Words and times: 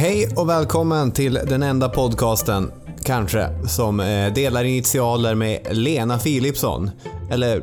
Hej 0.00 0.28
och 0.36 0.48
välkommen 0.48 1.12
till 1.12 1.34
den 1.34 1.62
enda 1.62 1.88
podcasten, 1.88 2.72
kanske, 3.04 3.48
som 3.68 4.00
eh, 4.00 4.32
delar 4.34 4.64
initialer 4.64 5.34
med 5.34 5.66
Lena 5.70 6.18
Philipsson. 6.18 6.90
Eller 7.30 7.60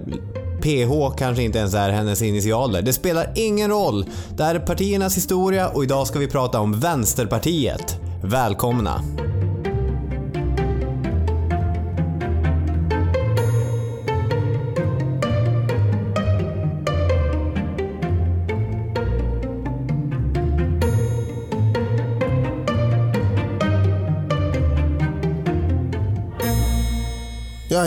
PH 0.61 1.17
kanske 1.17 1.43
inte 1.43 1.59
ens 1.59 1.73
är 1.73 1.89
hennes 1.89 2.21
initialer. 2.21 2.81
Det 2.81 2.93
spelar 2.93 3.31
ingen 3.35 3.69
roll. 3.69 4.05
Det 4.37 4.43
här 4.43 4.55
är 4.55 4.59
partiernas 4.59 5.17
historia 5.17 5.69
och 5.69 5.83
idag 5.83 6.07
ska 6.07 6.19
vi 6.19 6.27
prata 6.27 6.59
om 6.59 6.79
Vänsterpartiet. 6.79 7.99
Välkomna! 8.23 9.01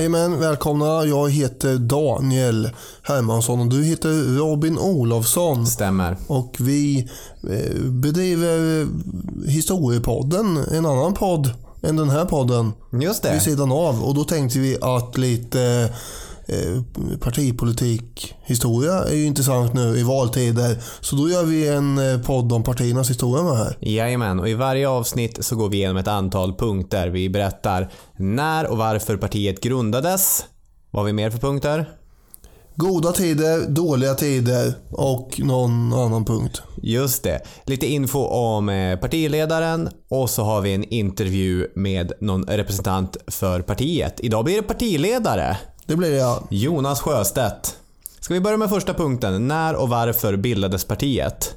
Jajamän, 0.01 0.41
välkomna. 0.41 1.05
Jag 1.05 1.31
heter 1.31 1.79
Daniel 1.79 2.71
Hermansson 3.03 3.61
och 3.61 3.67
du 3.67 3.85
heter 3.85 4.39
Robin 4.39 4.79
Olofsson. 4.79 5.67
Stämmer. 5.67 6.17
Och 6.27 6.57
vi 6.61 7.09
eh, 7.51 7.81
bedriver 7.85 8.87
Historiepodden, 9.47 10.65
en 10.73 10.87
annan 10.87 11.15
podd 11.15 11.51
än 11.83 11.97
den 11.97 12.11
här 12.11 12.25
podden. 12.25 12.73
Just 13.03 13.23
det. 13.23 13.33
Vid 13.33 13.43
sidan 13.43 13.73
av. 13.73 14.03
Och 14.05 14.15
då 14.15 14.25
tänkte 14.25 14.59
vi 14.59 14.77
att 14.81 15.19
lite 15.19 15.95
partipolitik, 17.21 18.35
historia 18.43 18.93
är 18.93 19.15
ju 19.15 19.27
intressant 19.27 19.75
nu 19.75 19.99
i 19.99 20.03
valtider. 20.03 20.83
Så 21.01 21.17
då 21.17 21.29
gör 21.31 21.45
vi 21.45 21.69
en 21.69 21.99
eh, 21.99 22.21
podd 22.21 22.53
om 22.53 22.63
partiernas 22.63 23.11
historia 23.11 23.43
med 23.43 23.57
här. 23.57 23.77
Jajamän, 23.81 24.41
och 24.41 24.49
i 24.49 24.55
varje 24.55 24.89
avsnitt 24.89 25.45
så 25.45 25.57
går 25.57 25.69
vi 25.69 25.77
igenom 25.77 25.97
ett 25.97 26.09
antal 26.09 26.55
punkter. 26.55 27.09
Vi 27.09 27.29
berättar 27.29 27.93
när 28.17 28.67
och 28.71 28.79
varför 28.79 29.17
partiet 29.17 29.61
grundades. 29.61 30.45
Vad 30.91 31.03
har 31.03 31.07
vi 31.07 31.13
mer 31.13 31.31
för 31.31 31.39
punkter? 31.39 31.89
Goda 32.81 33.13
tider, 33.13 33.69
dåliga 33.69 34.15
tider 34.15 34.75
och 34.91 35.41
någon 35.45 35.93
annan 35.93 36.25
punkt. 36.25 36.63
Just 36.83 37.23
det. 37.23 37.41
Lite 37.65 37.87
info 37.87 38.19
om 38.19 38.69
eh, 38.69 38.99
partiledaren 38.99 39.89
och 40.09 40.31
så 40.31 40.43
har 40.43 40.61
vi 40.61 40.75
en 40.75 40.85
intervju 40.85 41.67
med 41.75 42.13
någon 42.21 42.45
representant 42.45 43.17
för 43.27 43.63
partiet. 43.63 44.21
Idag 44.21 44.45
blir 44.45 44.57
det 44.57 44.63
partiledare. 44.63 45.57
Det 45.91 45.97
blir 45.97 46.11
det 46.11 46.17
ja. 46.17 46.43
Jonas 46.51 47.01
Sjöstedt. 47.01 47.77
Ska 48.21 48.35
vi 48.35 48.41
börja 48.41 48.57
med 48.57 48.71
första 48.71 48.95
punkten. 48.95 49.49
När 49.49 49.75
och 49.75 49.89
varför 49.89 50.37
bildades 50.37 50.85
partiet? 50.85 51.55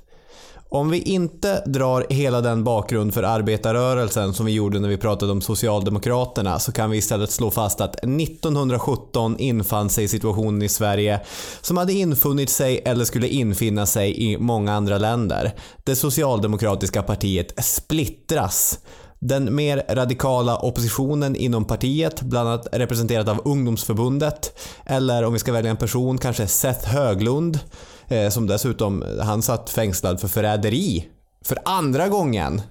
Om 0.70 0.90
vi 0.90 1.02
inte 1.02 1.64
drar 1.66 2.06
hela 2.10 2.42
den 2.42 2.64
bakgrund 2.64 3.14
för 3.14 3.24
arbetarrörelsen 3.24 4.34
som 4.34 4.46
vi 4.46 4.52
gjorde 4.52 4.80
när 4.80 4.90
vi 4.90 4.98
pratade 4.98 5.32
om 5.32 5.42
Socialdemokraterna 5.42 6.60
så 6.60 6.72
kan 6.72 6.90
vi 6.90 6.98
istället 6.98 7.32
slå 7.32 7.52
fast 7.52 7.82
att 7.82 7.96
1917 7.96 9.40
infann 9.40 9.90
sig 9.90 10.08
situationen 10.08 10.62
i 10.62 10.70
Sverige 10.70 11.20
som 11.62 11.78
hade 11.78 11.94
infunnit 11.94 12.50
sig 12.50 12.82
eller 12.86 13.06
skulle 13.06 13.28
infinna 13.28 13.86
sig 13.86 14.32
i 14.32 14.38
många 14.38 14.74
andra 14.74 14.98
länder. 14.98 15.54
Det 15.84 15.96
socialdemokratiska 15.96 17.04
partiet 17.04 17.66
splittras. 17.66 18.80
Den 19.26 19.56
mer 19.56 19.84
radikala 19.90 20.58
oppositionen 20.58 21.36
inom 21.36 21.66
partiet, 21.66 22.22
bland 22.22 22.50
annat 22.50 22.68
representerat 22.72 23.28
av 23.28 23.42
ungdomsförbundet, 23.46 24.60
eller 24.86 25.24
om 25.24 25.34
vi 25.34 25.40
ska 25.40 25.52
välja 25.52 25.72
en 25.72 25.78
person, 25.78 26.18
kanske 26.18 26.48
Seth 26.48 26.88
Höglund, 26.88 27.60
eh, 28.08 28.30
som 28.30 28.48
dessutom, 28.48 29.04
han 29.22 29.42
satt 29.42 29.70
fängslad 29.70 30.20
för 30.20 30.28
förräderi 30.28 31.08
för 31.46 31.58
andra 31.66 32.08
gången 32.08 32.62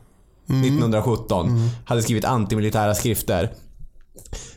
1917. 0.47 1.71
Hade 1.85 2.03
skrivit 2.03 2.25
antimilitära 2.25 2.95
skrifter. 2.95 3.53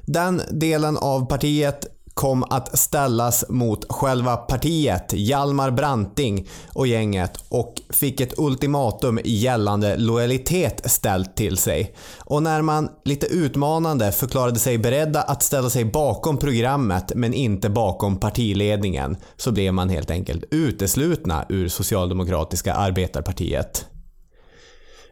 Den 0.01 0.41
delen 0.51 0.97
av 0.97 1.25
partiet 1.27 1.94
kom 2.15 2.43
att 2.43 2.79
ställas 2.79 3.45
mot 3.49 3.91
själva 3.91 4.37
partiet, 4.37 5.13
Hjalmar 5.13 5.71
Branting 5.71 6.47
och 6.73 6.87
gänget 6.87 7.31
och 7.49 7.81
fick 7.89 8.21
ett 8.21 8.33
ultimatum 8.39 9.19
gällande 9.23 9.97
lojalitet 9.97 10.91
ställt 10.91 11.35
till 11.35 11.57
sig. 11.57 11.95
Och 12.19 12.43
när 12.43 12.61
man 12.61 12.89
lite 13.05 13.25
utmanande 13.25 14.11
förklarade 14.11 14.59
sig 14.59 14.77
beredda 14.77 15.21
att 15.21 15.43
ställa 15.43 15.69
sig 15.69 15.85
bakom 15.85 16.37
programmet 16.37 17.11
men 17.15 17.33
inte 17.33 17.69
bakom 17.69 18.19
partiledningen 18.19 19.17
så 19.37 19.51
blev 19.51 19.73
man 19.73 19.89
helt 19.89 20.11
enkelt 20.11 20.43
uteslutna 20.51 21.45
ur 21.49 21.67
Socialdemokratiska 21.67 22.73
arbetarpartiet. 22.73 23.85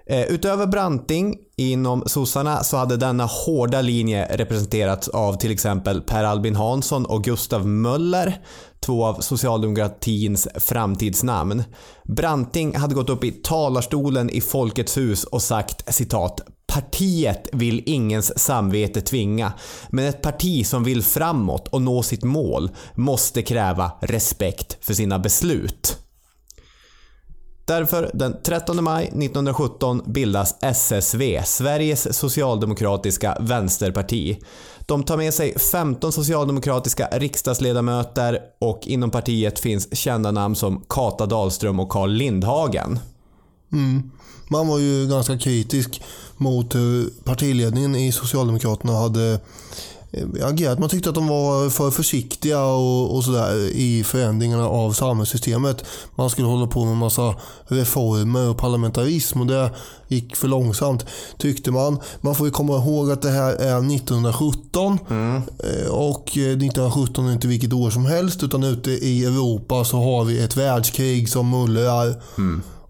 Eh, 0.05 0.23
utöver 0.31 0.67
Branting 0.67 1.37
inom 1.57 2.03
sossarna 2.05 2.63
så 2.63 2.77
hade 2.77 2.97
denna 2.97 3.25
hårda 3.25 3.81
linje 3.81 4.27
representerats 4.37 5.07
av 5.07 5.33
till 5.33 5.51
exempel 5.51 6.01
Per 6.01 6.23
Albin 6.23 6.55
Hansson 6.55 7.05
och 7.05 7.23
Gustav 7.23 7.67
Möller, 7.67 8.41
två 8.79 9.05
av 9.05 9.13
socialdemokratins 9.13 10.47
framtidsnamn. 10.55 11.63
Branting 12.03 12.75
hade 12.75 12.95
gått 12.95 13.09
upp 13.09 13.23
i 13.23 13.31
talarstolen 13.31 14.29
i 14.29 14.41
Folkets 14.41 14.97
hus 14.97 15.23
och 15.23 15.41
sagt 15.41 15.93
citat 15.93 16.41
Partiet 16.73 17.49
vill 17.51 17.83
ingens 17.85 18.39
samvete 18.39 19.01
tvinga, 19.01 19.53
men 19.89 20.05
ett 20.05 20.21
parti 20.21 20.65
som 20.65 20.83
vill 20.83 21.03
framåt 21.03 21.67
och 21.67 21.81
nå 21.81 22.03
sitt 22.03 22.23
mål 22.23 22.69
måste 22.95 23.41
kräva 23.41 23.91
respekt 24.01 24.77
för 24.81 24.93
sina 24.93 25.19
beslut. 25.19 26.02
Därför 27.66 28.12
den 28.13 28.35
13 28.44 28.84
maj 28.84 29.03
1917 29.06 30.01
bildas 30.06 30.56
SSV, 30.62 31.44
Sveriges 31.46 32.18
socialdemokratiska 32.18 33.38
vänsterparti. 33.40 34.40
De 34.79 35.03
tar 35.03 35.18
med 35.18 35.34
sig 35.34 35.59
15 35.59 36.12
socialdemokratiska 36.12 37.07
riksdagsledamöter 37.12 38.40
och 38.59 38.79
inom 38.84 39.12
partiet 39.12 39.59
finns 39.59 39.96
kända 39.96 40.31
namn 40.31 40.56
som 40.56 40.84
Kata 40.90 41.25
Dahlström 41.25 41.79
och 41.79 41.90
Carl 41.90 42.09
Lindhagen. 42.09 43.00
Mm. 43.72 44.12
Man 44.47 44.68
var 44.68 44.80
ju 44.80 45.07
ganska 45.07 45.38
kritisk 45.38 46.01
mot 46.38 46.75
hur 46.75 47.09
partiledningen 47.24 47.95
i 47.95 48.12
Socialdemokraterna 48.12 48.94
hade 48.94 49.40
eh, 50.13 50.47
agerat. 50.47 50.79
Man 50.79 50.90
tyckte 50.90 51.09
att 51.09 51.16
de 51.16 51.28
var 51.28 51.69
för 51.69 51.91
försiktiga 51.91 52.63
och, 52.63 53.16
och 53.16 53.24
sådär 53.24 53.56
i 53.75 54.03
förändringarna 54.03 54.68
av 54.68 54.91
samhällssystemet. 54.91 55.85
Man 56.16 56.29
skulle 56.29 56.47
hålla 56.47 56.68
på 56.68 56.85
med 56.85 56.97
massa 56.97 57.35
reformer 57.68 58.50
och 58.50 58.57
parlamentarism 58.57 59.41
och 59.41 59.47
det 59.47 59.72
gick 60.07 60.35
för 60.35 60.47
långsamt 60.47 61.06
tyckte 61.38 61.72
man. 61.72 62.00
Man 62.22 62.35
får 62.35 62.47
ju 62.47 62.51
komma 62.51 62.75
ihåg 62.75 63.12
att 63.12 63.22
det 63.22 63.29
här 63.29 63.53
är 63.53 63.96
1917 63.96 65.00
Eh, 65.63 65.91
och 65.91 66.38
eh, 66.38 66.41
1917 66.44 67.28
är 67.28 67.34
inte 67.34 67.47
vilket 67.47 67.74
år 67.74 67.90
som 67.90 68.06
helst 68.06 68.44
utan 68.44 68.63
ute 68.63 68.91
i 68.91 69.25
Europa 69.25 69.85
så 69.85 69.97
har 69.97 70.24
vi 70.25 70.44
ett 70.44 70.57
världskrig 70.57 71.30
som 71.30 71.50
mullrar. 71.50 72.16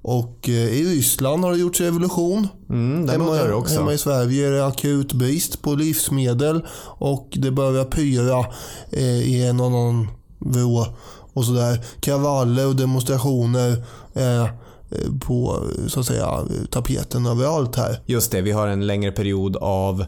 Och 0.03 0.49
eh, 0.49 0.53
i 0.53 0.83
Ryssland 0.83 1.43
har 1.43 1.51
det 1.51 1.57
gjorts 1.57 1.81
revolution. 1.81 2.47
Mm, 2.69 3.05
det 3.05 3.53
också. 3.53 3.75
hemma 3.75 3.93
i 3.93 3.97
Sverige 3.97 4.47
är 4.47 4.51
det 4.51 4.65
akut 4.65 5.13
brist 5.13 5.61
på 5.61 5.75
livsmedel 5.75 6.65
och 6.85 7.27
det 7.31 7.51
börjar 7.51 7.85
pyra 7.85 8.45
eh, 8.89 9.33
i 9.33 9.47
en 9.47 9.59
och 9.59 9.65
annan 9.65 10.07
vrå 10.39 10.85
och 11.33 11.45
sådär. 11.45 11.85
Kravaller 11.99 12.67
och 12.67 12.75
demonstrationer 12.75 13.85
är 14.13 14.41
eh, 14.41 15.19
på 15.27 15.63
så 15.87 15.99
att 15.99 16.05
säga 16.05 16.39
tapeten 16.69 17.25
överallt 17.25 17.75
här. 17.75 17.99
Just 18.05 18.31
det, 18.31 18.41
vi 18.41 18.51
har 18.51 18.67
en 18.67 18.87
längre 18.87 19.11
period 19.11 19.57
av 19.57 20.05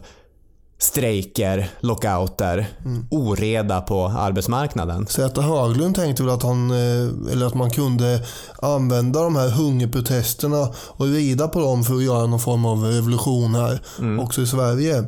strejker, 0.78 1.70
lockouter, 1.80 2.66
oreda 3.10 3.80
på 3.80 4.06
arbetsmarknaden. 4.06 5.06
Zäta 5.06 5.40
Höglund 5.40 5.94
tänkte 5.94 6.22
väl 6.22 6.34
att, 6.34 6.42
han, 6.42 6.70
eh, 6.70 7.32
eller 7.32 7.46
att 7.46 7.54
man 7.54 7.70
kunde 7.70 8.22
använda 8.62 9.22
de 9.22 9.36
här 9.36 9.48
hungerprotesterna 9.48 10.68
och 10.76 11.06
rida 11.06 11.48
på 11.48 11.60
dem 11.60 11.84
för 11.84 11.94
att 11.94 12.02
göra 12.02 12.26
någon 12.26 12.40
form 12.40 12.64
av 12.64 12.82
revolution 12.84 13.54
här 13.54 13.80
också 14.20 14.42
i 14.42 14.46
Sverige. 14.46 15.04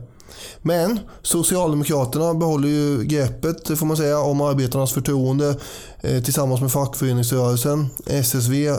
Men 0.62 1.00
Socialdemokraterna 1.22 2.34
behåller 2.34 2.68
ju 2.68 3.04
greppet 3.04 3.78
får 3.78 3.86
man 3.86 3.96
säga 3.96 4.18
om 4.18 4.40
arbetarnas 4.40 4.92
förtroende 4.92 5.56
eh, 6.00 6.22
tillsammans 6.22 6.60
med 6.60 6.72
fackföreningsrörelsen. 6.72 7.86
SSV 8.06 8.70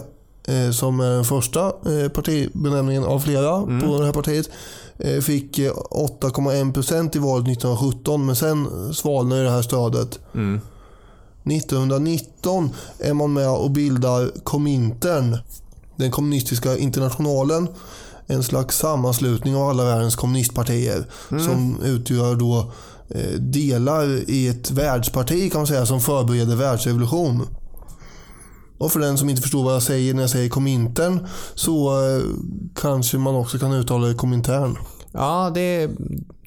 som 0.71 0.99
är 0.99 1.09
den 1.09 1.25
första 1.25 1.65
eh, 1.65 2.09
partibenämningen 2.13 3.03
av 3.03 3.19
flera 3.19 3.61
på 3.61 3.99
det 3.99 4.05
här 4.05 4.13
partiet 4.13 4.49
eh, 4.97 5.19
fick 5.21 5.59
eh, 5.59 5.71
8,1% 5.71 7.17
i 7.17 7.19
valet 7.19 7.47
1917 7.47 8.25
men 8.25 8.35
sen 8.35 8.67
svalnade 8.93 9.43
det 9.43 9.49
här 9.49 9.61
stödet. 9.61 10.19
1919 11.43 12.69
är 12.99 13.13
man 13.13 13.33
med 13.33 13.49
och 13.49 13.71
bildar 13.71 14.31
Komintern, 14.43 15.37
den 15.95 16.11
kommunistiska 16.11 16.77
internationalen. 16.77 17.67
En 18.27 18.43
slags 18.43 18.77
sammanslutning 18.77 19.55
av 19.55 19.69
alla 19.69 19.85
världens 19.85 20.15
kommunistpartier 20.15 21.05
som 21.29 21.81
utgör 21.83 22.35
då 22.35 22.71
eh, 23.09 23.39
delar 23.39 24.29
i 24.29 24.47
ett 24.47 24.71
världsparti 24.71 25.51
kan 25.51 25.59
man 25.59 25.67
säga 25.67 25.85
som 25.85 26.01
förbereder 26.01 26.55
världsrevolution. 26.55 27.47
Och 28.79 28.91
för 28.91 28.99
den 28.99 29.17
som 29.17 29.29
inte 29.29 29.41
förstår 29.41 29.63
vad 29.63 29.75
jag 29.75 29.83
säger 29.83 30.13
när 30.13 30.21
jag 30.21 30.29
säger 30.29 30.49
Komintern 30.49 31.27
så 31.55 32.05
eh, 32.05 32.23
kanske 32.75 33.17
man 33.17 33.35
också 33.35 33.59
kan 33.59 33.73
uttala 33.73 34.07
det 34.07 34.13
Komintern. 34.13 34.77
Ja, 35.11 35.51
det 35.53 35.61
är 35.61 35.89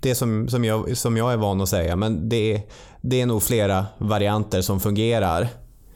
det 0.02 0.14
som, 0.14 0.48
som, 0.48 0.64
jag, 0.64 0.96
som 0.96 1.16
jag 1.16 1.32
är 1.32 1.36
van 1.36 1.60
att 1.60 1.68
säga. 1.68 1.96
Men 1.96 2.28
det, 2.28 2.62
det 3.00 3.20
är 3.20 3.26
nog 3.26 3.42
flera 3.42 3.86
varianter 3.98 4.62
som 4.62 4.80
fungerar. 4.80 5.48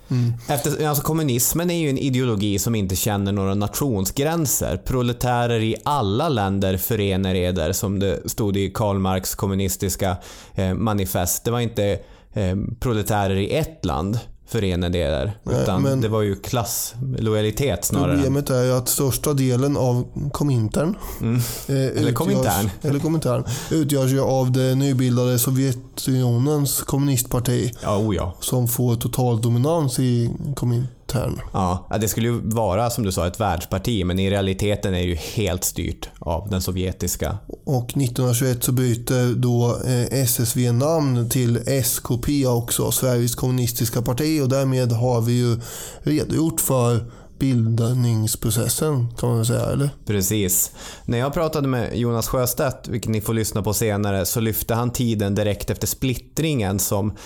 Mm. 0.09 0.33
Efter, 0.49 0.87
alltså 0.87 1.03
kommunismen 1.03 1.71
är 1.71 1.79
ju 1.79 1.91
en 1.91 1.99
ideologi 1.99 2.59
som 2.59 2.75
inte 2.75 2.97
känner 2.97 3.32
några 3.32 3.55
nationsgränser. 3.55 4.77
Proletärer 4.77 5.61
i 5.61 5.77
alla 5.85 6.29
länder 6.29 6.77
förenar 6.77 7.35
eder, 7.35 7.73
som 7.73 7.99
det 7.99 8.31
stod 8.31 8.56
i 8.56 8.71
Karl 8.71 8.99
Marx 8.99 9.35
kommunistiska 9.35 10.17
eh, 10.55 10.75
manifest. 10.75 11.44
Det 11.44 11.50
var 11.50 11.61
inte 11.61 11.99
eh, 12.32 12.56
proletärer 12.81 13.37
i 13.37 13.50
ett 13.50 13.85
land 13.85 14.19
förenade 14.46 14.98
er. 14.98 15.38
Utan 15.50 15.82
Nej, 15.82 15.96
det 15.96 16.08
var 16.08 16.22
ju 16.22 16.37
klasslojalitet 16.37 17.84
snarare. 17.84 18.14
Problemet 18.14 18.50
är 18.50 18.64
ju 18.64 18.72
att 18.72 18.88
största 18.88 19.32
delen 19.32 19.76
av 19.76 20.06
Komintern, 20.32 20.96
mm. 21.20 21.37
eh, 21.69 22.02
eller 22.02 22.12
Komintern, 22.12 22.70
eller 22.82 22.98
Komintern 22.98 23.44
utgörs 23.70 24.10
ju 24.10 24.20
av 24.20 24.52
det 24.52 24.75
nybildade 24.75 25.38
Sovjetunionens 25.38 26.82
kommunistparti. 26.82 27.72
Ja, 27.82 27.98
oh 27.98 28.16
ja. 28.16 28.34
Som 28.40 28.69
får 28.69 28.96
total 28.96 29.40
dominans 29.40 29.98
i 29.98 30.31
Komintern 30.56 30.95
intern. 31.17 31.41
Ja, 31.53 31.87
det 32.01 32.09
skulle 32.09 32.29
ju 32.29 32.41
vara 32.43 32.91
som 32.91 33.05
du 33.05 33.13
sa 33.13 33.27
ett 33.27 33.41
världsparti 33.41 34.05
men 34.05 34.19
i 34.19 34.31
realiteten 34.31 34.95
är 34.95 34.99
det 34.99 35.05
ju 35.05 35.15
helt 35.15 35.65
styrt 35.65 36.09
av 36.19 36.51
den 36.51 36.63
sovjetiska. 36.63 37.39
Och 37.65 37.85
1921 37.85 38.65
så 38.65 38.73
byter 38.73 39.35
då 39.35 39.79
eh, 39.87 40.21
SSV 40.21 40.73
namn 40.73 41.31
till 41.31 41.57
SKP 41.67 42.47
också, 42.47 42.91
Sveriges 42.91 43.35
kommunistiska 43.35 44.03
parti 44.03 44.41
och 44.43 44.49
därmed 44.49 44.93
har 44.93 45.21
vi 45.21 45.33
ju 45.33 45.61
redogjort 46.03 46.61
för 46.61 47.01
bildningsprocessen 47.39 49.09
kan 49.19 49.29
man 49.29 49.39
väl 49.39 49.47
säga, 49.47 49.67
eller? 49.67 49.91
Precis. 50.07 50.71
När 51.05 51.19
jag 51.19 51.35
pratade 51.35 51.69
med 51.69 51.97
Jonas 51.97 52.29
Sjöstedt, 52.29 52.89
vilket 52.89 53.11
ni 53.11 53.21
får 53.21 53.35
lyssna 53.35 53.63
på 53.63 53.75
senare, 53.75 54.27
så 54.27 54.41
lyfte 54.41 54.75
han 54.75 54.91
tiden 54.91 55.35
direkt 55.35 55.71
efter 55.71 55.87
splittringen 55.87 56.79
som 56.79 57.17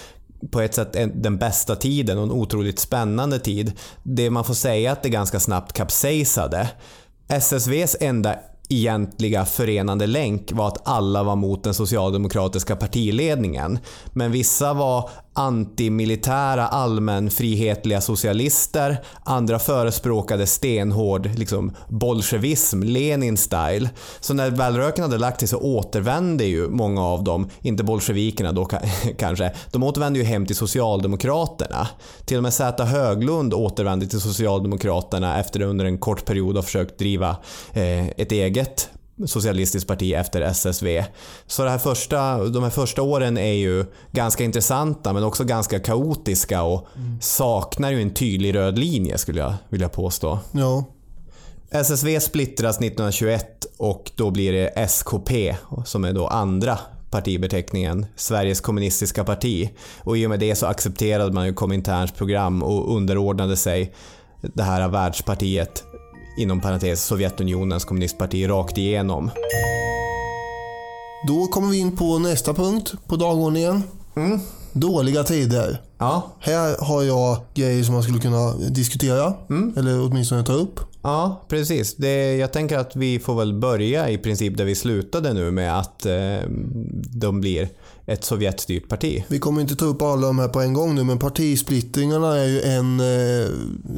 på 0.50 0.60
ett 0.60 0.74
sätt 0.74 0.96
den 1.14 1.38
bästa 1.38 1.76
tiden 1.76 2.18
och 2.18 2.24
en 2.24 2.30
otroligt 2.30 2.78
spännande 2.78 3.38
tid. 3.38 3.72
Det 4.02 4.30
man 4.30 4.44
får 4.44 4.54
säga 4.54 4.92
att 4.92 5.02
det 5.02 5.08
ganska 5.08 5.40
snabbt 5.40 5.72
kapsejsade. 5.72 6.68
SSVs 7.28 7.96
enda 8.00 8.36
egentliga 8.68 9.44
förenande 9.44 10.06
länk 10.06 10.52
var 10.52 10.68
att 10.68 10.88
alla 10.88 11.22
var 11.22 11.36
mot 11.36 11.64
den 11.64 11.74
socialdemokratiska 11.74 12.76
partiledningen. 12.76 13.78
Men 14.12 14.32
vissa 14.32 14.74
var 14.74 15.10
antimilitära 15.40 16.66
allmänfrihetliga 16.66 18.00
socialister. 18.00 18.96
Andra 19.24 19.58
förespråkade 19.58 20.46
stenhård 20.46 21.30
liksom, 21.36 21.72
bolsjevism, 21.88 22.82
Lenin-style. 22.82 23.88
Så 24.20 24.34
när 24.34 24.50
välröken 24.50 25.04
hade 25.04 25.18
lagt 25.18 25.40
sig 25.40 25.48
så 25.48 25.58
återvände 25.58 26.44
ju 26.44 26.68
många 26.68 27.02
av 27.04 27.24
dem, 27.24 27.48
inte 27.60 27.84
bolsjevikerna 27.84 28.52
då 28.52 28.64
kanske, 29.18 29.52
de 29.72 29.82
återvände 29.82 30.18
ju 30.18 30.24
hem 30.24 30.46
till 30.46 30.56
Socialdemokraterna. 30.56 31.88
Till 32.24 32.36
och 32.36 32.42
med 32.42 32.54
Zäta 32.54 32.84
Höglund 32.84 33.54
återvände 33.54 34.06
till 34.06 34.20
Socialdemokraterna 34.20 35.40
efter 35.40 35.60
att 35.60 35.66
under 35.66 35.84
en 35.84 35.98
kort 35.98 36.24
period 36.24 36.56
ha 36.56 36.62
försökt 36.62 36.98
driva 36.98 37.36
eh, 37.72 38.08
ett 38.08 38.32
eget 38.32 38.90
socialistiskt 39.26 39.88
parti 39.88 40.12
efter 40.12 40.40
SSV. 40.40 41.04
Så 41.46 41.64
det 41.64 41.70
här 41.70 41.78
första, 41.78 42.44
de 42.44 42.62
här 42.62 42.70
första 42.70 43.02
åren 43.02 43.38
är 43.38 43.52
ju 43.52 43.84
ganska 44.12 44.44
intressanta 44.44 45.12
men 45.12 45.24
också 45.24 45.44
ganska 45.44 45.78
kaotiska 45.80 46.62
och 46.62 46.86
mm. 46.96 47.20
saknar 47.20 47.90
ju 47.90 48.02
en 48.02 48.14
tydlig 48.14 48.54
röd 48.54 48.78
linje 48.78 49.18
skulle 49.18 49.40
jag 49.40 49.54
vilja 49.68 49.88
påstå. 49.88 50.38
Ja. 50.52 50.84
SSV 51.70 52.20
splittras 52.20 52.76
1921 52.76 53.66
och 53.76 54.10
då 54.16 54.30
blir 54.30 54.52
det 54.52 54.68
SKP 54.68 55.56
som 55.84 56.04
är 56.04 56.12
då 56.12 56.26
andra 56.26 56.78
partibeteckningen, 57.10 58.06
Sveriges 58.16 58.60
kommunistiska 58.60 59.24
parti. 59.24 59.70
Och 59.98 60.18
i 60.18 60.26
och 60.26 60.30
med 60.30 60.40
det 60.40 60.54
så 60.54 60.66
accepterade 60.66 61.32
man 61.32 61.46
ju 61.46 61.54
Kominterns 61.54 62.12
program 62.12 62.62
och 62.62 62.96
underordnade 62.96 63.56
sig 63.56 63.94
det 64.40 64.62
här 64.62 64.88
världspartiet 64.88 65.84
inom 66.40 66.60
parentes 66.60 67.04
Sovjetunionens 67.04 67.84
kommunistparti 67.84 68.48
rakt 68.48 68.78
igenom. 68.78 69.30
Då 71.26 71.46
kommer 71.46 71.68
vi 71.68 71.78
in 71.78 71.96
på 71.96 72.18
nästa 72.18 72.54
punkt 72.54 72.92
på 73.06 73.16
dagordningen. 73.16 73.82
Mm. 74.16 74.40
Dåliga 74.72 75.24
tider. 75.24 75.82
Ja. 75.98 76.22
Här 76.40 76.76
har 76.84 77.02
jag 77.02 77.36
grejer 77.54 77.84
som 77.84 77.94
man 77.94 78.02
skulle 78.02 78.20
kunna 78.20 78.52
diskutera. 78.52 79.34
Mm. 79.50 79.74
Eller 79.76 80.06
åtminstone 80.06 80.44
ta 80.44 80.52
upp. 80.52 80.80
Ja, 81.02 81.44
precis. 81.48 81.96
Det, 81.96 82.36
jag 82.36 82.52
tänker 82.52 82.78
att 82.78 82.96
vi 82.96 83.18
får 83.18 83.34
väl 83.34 83.54
börja 83.54 84.10
i 84.10 84.18
princip 84.18 84.56
där 84.56 84.64
vi 84.64 84.74
slutade 84.74 85.32
nu 85.32 85.50
med 85.50 85.78
att 85.78 86.06
eh, 86.06 86.40
de 87.12 87.40
blir 87.40 87.68
ett 88.06 88.24
Sovjetstyrt 88.24 88.88
parti. 88.88 89.24
Vi 89.28 89.38
kommer 89.38 89.60
inte 89.60 89.76
ta 89.76 89.84
upp 89.84 90.02
alla 90.02 90.26
de 90.26 90.38
här 90.38 90.48
på 90.48 90.60
en 90.60 90.72
gång 90.72 90.94
nu 90.94 91.04
men 91.04 91.18
partisplittringarna 91.18 92.36
är 92.36 92.46
ju 92.46 92.62
en, 92.62 93.00
eh, 93.00 93.48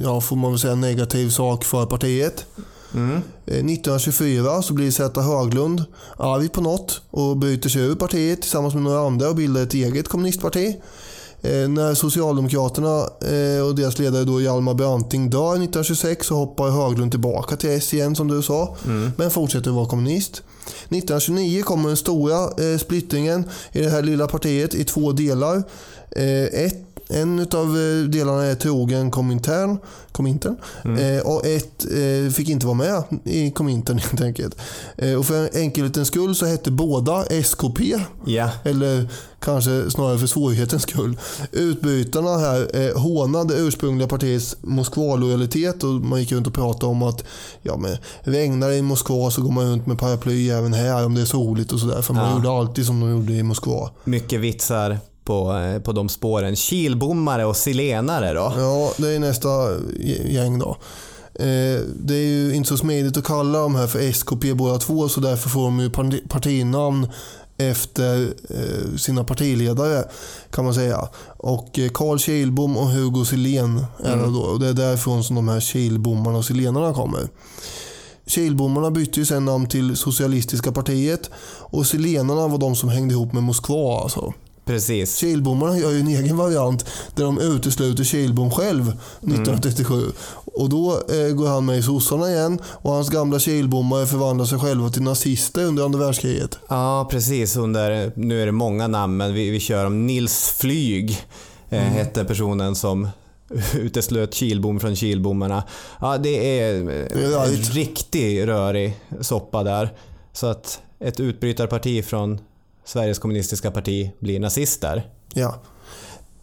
ja 0.02 0.20
får 0.20 0.36
man 0.36 0.50
väl 0.50 0.60
säga, 0.60 0.74
negativ 0.74 1.28
sak 1.28 1.64
för 1.64 1.86
partiet. 1.86 2.46
Mm. 2.94 3.20
1924 3.46 4.54
eh, 4.54 4.60
så 4.60 4.74
blir 4.74 4.90
Zäta 4.90 5.20
Höglund 5.20 5.84
arg 6.16 6.48
på 6.48 6.60
något 6.60 7.02
och 7.10 7.36
bryter 7.36 7.68
sig 7.68 7.82
ur 7.82 7.94
partiet 7.94 8.40
tillsammans 8.42 8.74
med 8.74 8.82
några 8.82 9.06
andra 9.06 9.28
och 9.28 9.36
bildar 9.36 9.62
ett 9.62 9.74
eget 9.74 10.08
kommunistparti. 10.08 10.76
Eh, 11.42 11.68
när 11.68 11.94
Socialdemokraterna 11.94 12.98
eh, 12.98 13.66
och 13.66 13.74
deras 13.74 13.98
ledare 13.98 14.24
då 14.24 14.40
Hjalmar 14.40 14.74
Branting 14.74 15.30
dör 15.30 15.52
1926 15.52 16.26
så 16.26 16.34
hoppar 16.34 16.70
Höglund 16.70 17.10
tillbaka 17.10 17.56
till 17.56 17.70
S 17.70 17.94
igen 17.94 18.16
som 18.16 18.28
du 18.28 18.42
sa. 18.42 18.76
Mm. 18.84 19.12
Men 19.16 19.30
fortsätter 19.30 19.70
vara 19.70 19.86
kommunist. 19.86 20.42
1929 20.66 21.62
kommer 21.62 21.88
den 21.88 21.96
stora 21.96 22.70
eh, 22.72 22.78
splittringen 22.78 23.44
i 23.72 23.80
det 23.80 23.90
här 23.90 24.02
lilla 24.02 24.28
partiet 24.28 24.74
i 24.74 24.84
två 24.84 25.12
delar. 25.12 25.62
Eh, 26.10 26.64
ett 26.64 26.91
en 27.08 27.40
av 27.40 27.78
eh, 27.78 28.08
delarna 28.08 28.44
är 28.44 28.54
trogen 28.54 29.10
Komintern, 29.10 29.78
Komintern 30.12 30.56
mm. 30.84 31.18
eh, 31.18 31.22
och 31.22 31.46
ett 31.46 31.84
eh, 31.84 32.32
fick 32.32 32.48
inte 32.48 32.66
vara 32.66 32.76
med 32.76 33.02
i 33.24 33.50
Komintern 33.50 33.98
helt 34.10 34.20
enkelt. 34.20 34.56
Och 35.18 35.26
för 35.26 35.56
enkelhetens 35.56 36.08
skull 36.08 36.34
så 36.34 36.46
hette 36.46 36.70
båda 36.70 37.24
SKP. 37.24 37.80
Yeah. 38.26 38.50
Eller 38.64 39.08
kanske 39.42 39.90
snarare 39.90 40.18
för 40.18 40.26
svårighetens 40.26 40.82
skull. 40.82 41.18
Utbytarna 41.52 42.38
här 42.38 42.70
eh, 42.74 43.00
hånade 43.02 43.54
ursprungliga 43.54 44.08
partiets 44.08 44.56
Moskva-lojalitet 44.60 45.84
och 45.84 45.90
man 45.90 46.20
gick 46.20 46.32
runt 46.32 46.46
och 46.46 46.54
pratade 46.54 46.86
om 46.86 47.02
att 47.02 47.24
ja, 47.62 47.76
men, 47.76 47.96
regnar 48.20 48.68
det 48.68 48.76
i 48.76 48.82
Moskva 48.82 49.30
så 49.30 49.42
går 49.42 49.52
man 49.52 49.70
runt 49.70 49.86
med 49.86 49.98
paraply 49.98 50.50
även 50.50 50.72
här 50.72 51.06
om 51.06 51.14
det 51.14 51.20
är 51.20 51.24
soligt 51.24 51.72
och 51.72 51.80
sådär. 51.80 52.02
För 52.02 52.14
man 52.14 52.28
ja. 52.28 52.36
gjorde 52.36 52.50
alltid 52.50 52.86
som 52.86 53.00
de 53.00 53.10
gjorde 53.10 53.32
i 53.32 53.42
Moskva. 53.42 53.90
Mycket 54.04 54.40
vitsar 54.40 54.98
på, 55.24 55.52
eh, 55.52 55.82
på 55.82 55.92
de 55.92 56.08
spåren. 56.08 56.56
Kilbommare 56.56 57.44
och 57.44 57.56
silenare 57.56 58.32
då? 58.32 58.52
Ja, 58.56 58.92
det 58.96 59.08
är 59.08 59.18
nästa 59.18 59.48
gäng 60.24 60.58
då. 60.58 60.76
Eh, 61.34 61.80
det 61.96 62.14
är 62.14 62.26
ju 62.26 62.54
inte 62.54 62.68
så 62.68 62.76
smidigt 62.76 63.16
att 63.16 63.24
kalla 63.24 63.58
de 63.58 63.74
här 63.74 63.86
för 63.86 63.98
SKP 63.98 64.54
båda 64.54 64.78
två 64.78 65.08
så 65.08 65.20
därför 65.20 65.48
får 65.48 65.64
de 65.64 65.80
ju 65.80 65.90
partinamn 66.28 67.08
efter 67.56 68.34
eh, 68.50 68.96
sina 68.96 69.24
partiledare 69.24 70.04
kan 70.50 70.64
man 70.64 70.74
säga. 70.74 71.08
Och 71.36 71.78
Carl 71.94 72.18
Kilbom 72.18 72.76
och 72.76 72.90
Hugo 72.90 73.24
Silén 73.24 73.84
är 73.98 74.16
det 74.16 74.22
mm. 74.22 74.32
då. 74.32 74.40
Och 74.40 74.60
det 74.60 74.68
är 74.68 74.72
därifrån 74.72 75.24
som 75.24 75.36
de 75.36 75.48
här 75.48 75.60
Kilbommarna 75.60 76.38
och 76.38 76.44
Silenarna 76.44 76.94
kommer. 76.94 77.28
Kilbommarna 78.26 78.90
bytte 78.90 79.20
ju 79.20 79.26
sen 79.26 79.44
namn 79.44 79.68
till 79.68 79.96
Socialistiska 79.96 80.72
partiet 80.72 81.30
och 81.58 81.86
Silenarna 81.86 82.48
var 82.48 82.58
de 82.58 82.76
som 82.76 82.88
hängde 82.88 83.14
ihop 83.14 83.32
med 83.32 83.42
Moskva. 83.42 84.02
Alltså. 84.02 84.32
Precis. 84.72 85.16
Kilbommarna 85.16 85.78
gör 85.78 85.90
ju 85.90 86.00
en 86.00 86.08
egen 86.08 86.36
variant 86.36 86.86
där 87.14 87.24
de 87.24 87.38
utesluter 87.38 88.04
Kilbom 88.04 88.50
själv 88.50 88.88
1937. 88.88 89.94
Mm. 89.94 90.12
Och 90.44 90.68
då 90.68 90.92
eh, 90.92 91.34
går 91.34 91.48
han 91.48 91.64
med 91.64 91.78
i 91.78 91.82
sossarna 91.82 92.30
igen 92.30 92.60
och 92.64 92.92
hans 92.92 93.10
gamla 93.10 93.38
Kilbommare 93.38 94.06
förvandlar 94.06 94.46
sig 94.46 94.58
själva 94.58 94.90
till 94.90 95.02
nazister 95.02 95.64
under 95.64 95.84
andra 95.84 95.98
världskriget. 95.98 96.58
Ja, 96.68 97.08
precis. 97.10 97.56
Under, 97.56 98.12
nu 98.16 98.42
är 98.42 98.46
det 98.46 98.52
många 98.52 98.86
namn, 98.86 99.16
men 99.16 99.34
vi, 99.34 99.50
vi 99.50 99.60
kör 99.60 99.86
om 99.86 100.06
Nils 100.06 100.54
Flyg. 100.58 101.10
Eh, 101.68 101.82
mm. 101.82 101.92
Hette 101.92 102.24
personen 102.24 102.74
som 102.74 103.08
uteslöt 103.74 104.34
Kilbom 104.34 104.80
från 104.80 104.96
Kilbommarna. 104.96 105.62
Ja, 106.00 106.18
det 106.18 106.60
är, 106.60 106.84
det 106.84 107.24
är 107.24 107.44
en 107.44 107.56
riktigt 107.56 108.46
rörig 108.46 108.96
soppa 109.20 109.62
där. 109.62 109.92
Så 110.32 110.46
att 110.46 110.80
ett 111.00 111.20
utbrytarparti 111.20 112.04
från 112.04 112.40
Sveriges 112.84 113.18
kommunistiska 113.18 113.70
parti 113.70 114.10
blir 114.18 114.40
nazister. 114.40 115.10
Ja. 115.34 115.54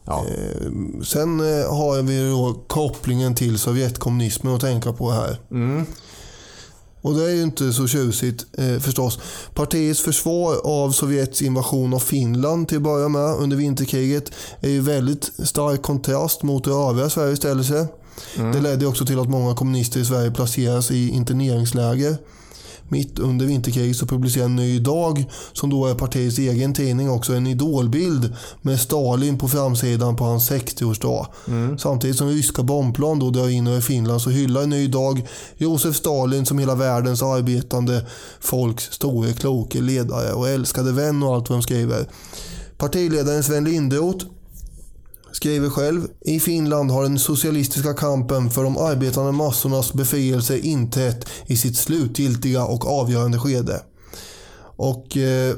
ja. 0.06 0.26
Eh, 0.28 0.72
sen 1.04 1.40
eh, 1.40 1.76
har 1.76 2.02
vi 2.02 2.30
då 2.30 2.64
kopplingen 2.68 3.36
till 3.36 3.60
Sovjetkommunismen 3.60 4.56
att 4.56 4.62
tänka 4.62 4.94
på 4.94 5.12
här. 5.12 5.38
Mm. 5.52 5.86
Och 7.02 7.16
det 7.16 7.24
är 7.24 7.36
ju 7.36 7.44
inte 7.44 7.74
så 7.74 7.88
tjusigt 7.88 8.46
eh, 8.58 8.80
förstås. 8.80 9.20
Partiets 9.54 10.02
försvar 10.02 10.56
av 10.64 10.92
Sovjets 10.92 11.42
invasion 11.42 11.94
av 11.94 12.00
Finland 12.00 12.68
till 12.68 12.78
att 12.78 12.84
börja 12.84 13.10
med 13.10 13.36
under 13.36 13.58
vinterkriget 13.58 14.32
är 14.62 14.70
ju 14.70 14.82
väldigt 14.82 15.32
stark 15.44 15.82
kontrast 15.82 16.44
mot 16.44 16.68
hur 16.68 16.90
övriga 16.90 17.10
Sverige 17.10 17.36
ställer 17.36 17.64
sig. 17.64 17.86
Det 18.36 18.62
ledde 18.62 18.86
också 18.86 19.06
till 19.06 19.20
att 19.20 19.30
många 19.30 19.56
kommunister 19.56 20.00
i 20.00 20.06
Sverige 20.06 20.32
placeras 20.32 20.92
i 20.92 21.10
interneringsläger. 21.10 22.18
Mitt 22.90 23.20
under 23.20 23.46
vinterkriget 23.46 23.98
så 23.98 24.06
publicerade 24.06 24.50
Ny 24.50 24.80
Dag, 24.80 25.26
som 25.54 25.70
då 25.70 25.86
är 25.86 25.96
partiets 25.96 26.40
egen 26.40 26.74
tidning, 26.74 27.10
också 27.10 27.34
en 27.34 27.48
idolbild 27.48 28.34
med 28.62 28.80
Stalin 28.80 29.38
på 29.38 29.48
framsidan 29.48 30.16
på 30.16 30.24
hans 30.24 30.52
60-årsdag. 30.52 31.26
Samtidigt 31.78 32.18
som 32.18 32.30
ryska 32.30 32.64
bombplan 32.64 33.20
då 33.20 33.30
drar 33.30 33.50
in 33.50 33.68
över 33.68 33.82
Finland 33.82 34.22
så 34.22 34.30
hyllar 34.30 34.66
Ny 34.66 34.88
Dag 34.88 35.28
Josef 35.58 35.96
Stalin 35.96 36.46
som 36.46 36.60
hela 36.60 36.76
världens 36.76 37.24
arbetande 37.24 38.06
folks 38.40 38.84
store 38.84 39.34
kloke 39.34 39.82
ledare 39.82 40.34
och 40.34 40.50
älskade 40.50 40.92
vän 40.92 41.24
och 41.24 41.36
allt 41.36 41.50
vad 41.50 41.58
de 41.58 41.64
skriver. 41.64 42.08
Partiledaren 42.78 43.44
Sven 43.44 43.64
Lindroth 43.64 44.26
skriver 45.32 45.70
själv. 45.70 46.08
I 46.22 46.40
Finland 46.40 46.92
har 46.92 47.04
den 47.04 47.20
socialistiska 47.20 47.94
kampen 47.94 48.50
för 48.50 48.64
de 48.64 48.78
arbetande 48.78 49.32
massornas 49.32 49.94
befrielse 49.94 50.58
inträtt 50.58 51.30
i 51.46 51.58
sitt 51.58 51.78
slutgiltiga 51.78 52.64
och 52.64 52.88
avgörande 52.88 53.40
skede. 53.40 53.82
Och 54.76 55.18
eh, 55.18 55.56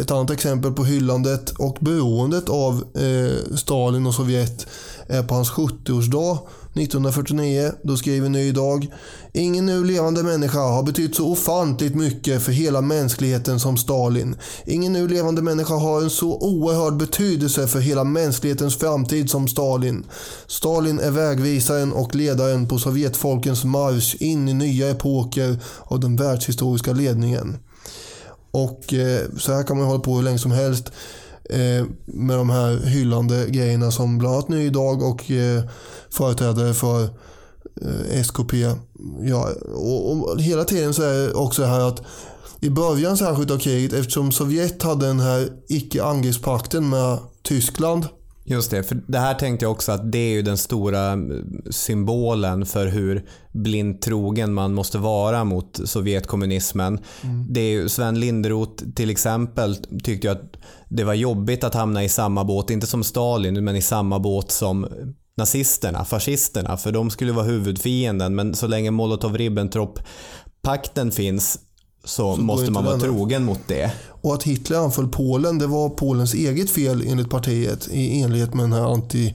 ett 0.00 0.10
annat 0.10 0.30
exempel 0.30 0.72
på 0.72 0.84
hyllandet 0.84 1.50
och 1.50 1.76
beroendet 1.80 2.48
av 2.48 2.84
eh, 2.94 3.56
Stalin 3.56 4.06
och 4.06 4.14
Sovjet 4.14 4.66
är 5.06 5.22
på 5.22 5.34
hans 5.34 5.50
70-årsdag 5.50 6.38
1949. 6.74 7.72
Då 7.82 7.96
skriver 7.96 8.28
Ny 8.28 8.52
Dag. 8.52 8.86
Ingen 9.32 9.66
nu 9.66 9.84
levande 9.84 10.22
människa 10.22 10.58
har 10.58 10.82
betytt 10.82 11.16
så 11.16 11.26
ofantligt 11.26 11.94
mycket 11.94 12.42
för 12.42 12.52
hela 12.52 12.80
mänskligheten 12.80 13.60
som 13.60 13.76
Stalin. 13.76 14.36
Ingen 14.66 14.92
nu 14.92 15.08
levande 15.08 15.42
människa 15.42 15.74
har 15.74 16.02
en 16.02 16.10
så 16.10 16.38
oerhörd 16.38 16.96
betydelse 16.96 17.68
för 17.68 17.80
hela 17.80 18.04
mänsklighetens 18.04 18.76
framtid 18.76 19.30
som 19.30 19.48
Stalin. 19.48 20.04
Stalin 20.46 21.00
är 21.00 21.10
vägvisaren 21.10 21.92
och 21.92 22.14
ledaren 22.14 22.68
på 22.68 22.78
Sovjetfolkens 22.78 23.64
marsch 23.64 24.16
in 24.20 24.48
i 24.48 24.54
nya 24.54 24.90
epoker 24.90 25.58
av 25.84 26.00
den 26.00 26.16
världshistoriska 26.16 26.92
ledningen. 26.92 27.58
Och 28.50 28.94
eh, 28.94 29.20
så 29.38 29.52
här 29.52 29.62
kan 29.62 29.78
man 29.78 29.86
hålla 29.86 30.00
på 30.00 30.16
hur 30.16 30.22
länge 30.22 30.38
som 30.38 30.50
helst 30.50 30.92
eh, 31.50 31.86
med 32.06 32.38
de 32.38 32.50
här 32.50 32.76
hyllande 32.76 33.46
grejerna 33.48 33.90
som 33.90 34.18
bland 34.18 34.34
annat 34.34 34.48
Ny 34.48 34.70
Dag 34.70 35.02
och 35.02 35.30
eh, 35.30 35.62
företrädare 36.10 36.74
för 36.74 37.02
eh, 37.82 38.20
SKP. 38.20 38.54
Ja, 39.22 39.48
och, 39.74 40.10
och 40.10 40.40
hela 40.40 40.64
tiden 40.64 40.94
så 40.94 41.02
är 41.02 41.26
det 41.26 41.32
också 41.32 41.62
det 41.62 41.68
här 41.68 41.80
att 41.80 42.02
i 42.60 42.70
början 42.70 43.16
särskilt 43.16 43.50
av 43.50 43.58
kriget 43.58 43.92
eftersom 43.92 44.32
Sovjet 44.32 44.82
hade 44.82 45.06
den 45.06 45.20
här 45.20 45.48
icke-angreppspakten 45.68 46.88
med 46.88 47.18
Tyskland 47.42 48.06
Just 48.50 48.70
det, 48.70 48.82
för 48.82 49.00
det 49.06 49.18
här 49.18 49.34
tänkte 49.34 49.64
jag 49.64 49.72
också 49.72 49.92
att 49.92 50.12
det 50.12 50.18
är 50.18 50.30
ju 50.30 50.42
den 50.42 50.58
stora 50.58 51.18
symbolen 51.70 52.66
för 52.66 52.86
hur 52.86 53.24
blint 53.52 54.02
trogen 54.02 54.54
man 54.54 54.74
måste 54.74 54.98
vara 54.98 55.44
mot 55.44 55.80
Sovjetkommunismen. 55.84 56.98
Mm. 57.22 57.52
Det 57.52 57.60
är 57.60 57.70
ju 57.70 57.88
Sven 57.88 58.20
Linderoth 58.20 58.84
till 58.94 59.10
exempel 59.10 59.76
tyckte 60.02 60.26
ju 60.26 60.32
att 60.32 60.56
det 60.88 61.04
var 61.04 61.14
jobbigt 61.14 61.64
att 61.64 61.74
hamna 61.74 62.04
i 62.04 62.08
samma 62.08 62.44
båt, 62.44 62.70
inte 62.70 62.86
som 62.86 63.04
Stalin, 63.04 63.64
men 63.64 63.76
i 63.76 63.82
samma 63.82 64.18
båt 64.18 64.50
som 64.50 64.86
nazisterna, 65.36 66.04
fascisterna, 66.04 66.76
för 66.76 66.92
de 66.92 67.10
skulle 67.10 67.32
vara 67.32 67.44
huvudfienden. 67.44 68.34
Men 68.34 68.54
så 68.54 68.66
länge 68.66 68.90
Molotov-Ribbentrop-pakten 68.90 71.10
finns 71.10 71.60
så, 72.08 72.36
så 72.36 72.40
måste 72.40 72.70
man 72.70 72.84
vara 72.84 72.98
trogen 72.98 73.44
mot 73.44 73.60
det. 73.66 73.92
Och 74.22 74.34
att 74.34 74.42
Hitler 74.42 74.78
anföll 74.78 75.08
Polen, 75.08 75.58
det 75.58 75.66
var 75.66 75.88
Polens 75.88 76.34
eget 76.34 76.70
fel 76.70 77.04
enligt 77.06 77.30
partiet 77.30 77.88
i 77.88 78.20
enlighet 78.22 78.54
med 78.54 78.64
den 78.64 78.72
här 78.72 78.92
anti 78.92 79.34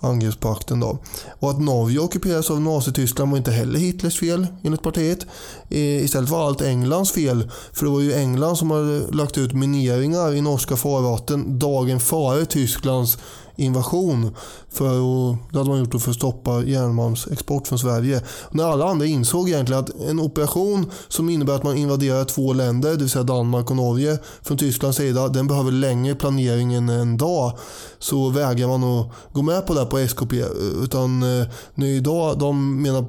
angreppspakten. 0.00 0.80
Då. 0.80 0.98
Och 1.40 1.50
att 1.50 1.60
Norge 1.60 1.98
ockuperades 1.98 2.50
av 2.50 2.60
Nazityskland 2.60 3.30
var 3.30 3.38
inte 3.38 3.50
heller 3.50 3.78
Hitlers 3.78 4.18
fel 4.18 4.46
enligt 4.62 4.82
partiet. 4.82 5.26
Istället 5.68 6.30
var 6.30 6.46
allt 6.46 6.62
Englands 6.62 7.12
fel. 7.12 7.50
För 7.72 7.86
det 7.86 7.92
var 7.92 8.00
ju 8.00 8.12
England 8.12 8.56
som 8.56 8.70
hade 8.70 8.98
lagt 9.12 9.38
ut 9.38 9.52
mineringar 9.52 10.34
i 10.34 10.40
norska 10.40 10.76
farvatten 10.76 11.58
dagen 11.58 12.00
före 12.00 12.46
Tysklands 12.46 13.18
invasion. 13.56 14.36
För 14.70 14.86
att, 14.86 15.38
det 15.52 15.58
hade 15.58 15.70
man 15.70 15.78
gjort 15.78 16.02
för 16.02 16.10
att 16.10 16.16
stoppa 16.16 16.62
järnmalmsexport 16.62 17.68
från 17.68 17.78
Sverige. 17.78 18.20
När 18.50 18.64
alla 18.64 18.84
andra 18.84 19.06
insåg 19.06 19.48
egentligen 19.48 19.82
att 19.82 19.90
en 20.08 20.20
operation 20.20 20.90
som 21.08 21.28
innebär 21.28 21.54
att 21.54 21.62
man 21.62 21.76
invaderar 21.76 22.24
två 22.24 22.52
länder, 22.52 22.90
det 22.90 22.96
vill 22.96 23.10
säga 23.10 23.24
Danmark 23.24 23.70
och 23.70 23.76
Norge, 23.76 24.18
från 24.42 24.56
Tysklands 24.56 24.98
sida, 24.98 25.28
den 25.28 25.46
behöver 25.46 25.72
längre 25.72 26.14
planering 26.14 26.74
än 26.74 26.88
en 26.88 27.16
dag. 27.16 27.58
Så 27.98 28.28
vägrar 28.28 28.68
man 28.68 28.84
att 28.84 29.08
gå 29.32 29.42
med 29.42 29.66
på 29.66 29.74
det 29.74 29.86
på 29.86 29.98
SKP. 29.98 30.44
Utan 30.82 31.22
eh, 31.22 31.46
nu 31.74 31.96
idag, 31.96 32.38
de 32.38 32.82
menar 32.82 33.04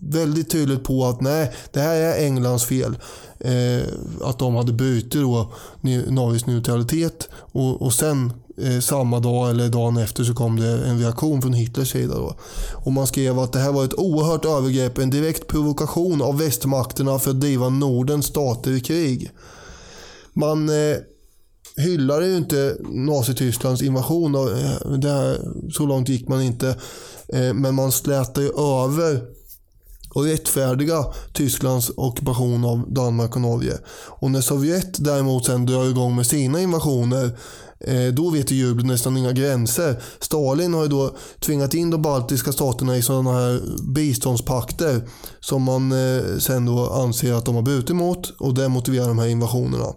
väldigt 0.00 0.50
tydligt 0.50 0.84
på 0.84 1.06
att 1.06 1.20
nej, 1.20 1.52
det 1.72 1.80
här 1.80 1.94
är 1.94 2.24
Englands 2.24 2.64
fel. 2.64 2.96
Eh, 3.38 3.88
att 4.24 4.38
de 4.38 4.54
hade 4.54 4.72
brutit 4.72 5.12
då 5.12 5.52
Norges 6.08 6.46
neutralitet 6.46 7.28
och, 7.52 7.82
och 7.82 7.92
sen 7.92 8.32
eh, 8.62 8.80
samma 8.80 9.20
dag 9.20 9.50
eller 9.50 9.68
dagen 9.68 9.96
efter 9.96 10.24
så 10.24 10.34
kom 10.34 10.60
det 10.60 10.86
en 10.86 10.98
reaktion 10.98 11.42
från 11.42 11.52
Hitlers 11.52 11.92
sida. 11.92 12.14
Då. 12.14 12.34
Och 12.72 12.92
man 12.92 13.06
skrev 13.06 13.38
att 13.38 13.52
det 13.52 13.58
här 13.58 13.72
var 13.72 13.84
ett 13.84 13.98
oerhört 13.98 14.44
övergrepp, 14.44 14.98
en 14.98 15.10
direkt 15.10 15.46
provokation 15.46 16.22
av 16.22 16.38
västmakterna 16.38 17.18
för 17.18 17.30
att 17.30 17.40
driva 17.40 17.68
Nordens 17.68 18.26
stater 18.26 18.70
i 18.70 18.80
krig. 18.80 19.30
Man 20.32 20.68
eh, 20.68 20.96
hyllade 21.76 22.26
ju 22.26 22.36
inte 22.36 22.76
Nazitysklands 22.80 23.82
invasion. 23.82 24.34
Och, 24.34 24.50
eh, 24.50 24.90
det 24.98 25.10
här, 25.10 25.38
så 25.72 25.86
långt 25.86 26.08
gick 26.08 26.28
man 26.28 26.42
inte. 26.42 26.68
Eh, 27.28 27.54
men 27.54 27.74
man 27.74 27.92
slätade 27.92 28.46
ju 28.46 28.52
över 28.58 29.22
och 30.14 30.24
rättfärdiga 30.24 31.04
Tysklands 31.32 31.90
ockupation 31.96 32.64
av 32.64 32.92
Danmark 32.92 33.34
och 33.34 33.40
Norge. 33.40 33.78
Och 34.08 34.30
när 34.30 34.40
Sovjet 34.40 35.04
däremot 35.04 35.46
sen 35.46 35.66
drar 35.66 35.90
igång 35.90 36.16
med 36.16 36.26
sina 36.26 36.60
invasioner 36.60 37.38
Eh, 37.86 38.14
då 38.14 38.30
vet 38.30 38.50
jublet 38.50 38.86
nästan 38.86 39.16
inga 39.16 39.32
gränser. 39.32 40.02
Stalin 40.20 40.74
har 40.74 40.82
ju 40.82 40.88
då 40.88 41.16
tvingat 41.40 41.74
in 41.74 41.90
de 41.90 42.02
baltiska 42.02 42.52
staterna 42.52 42.96
i 42.96 43.02
sådana 43.02 43.32
här 43.32 43.60
biståndspakter 43.94 45.08
som 45.40 45.62
man 45.62 45.92
eh, 45.92 46.38
sen 46.38 46.66
då 46.66 46.90
anser 46.90 47.32
att 47.32 47.46
de 47.46 47.54
har 47.54 47.62
brutit 47.62 47.96
mot 47.96 48.30
och 48.40 48.54
det 48.54 48.68
motiverar 48.68 49.08
de 49.08 49.18
här 49.18 49.26
invasionerna. 49.26 49.94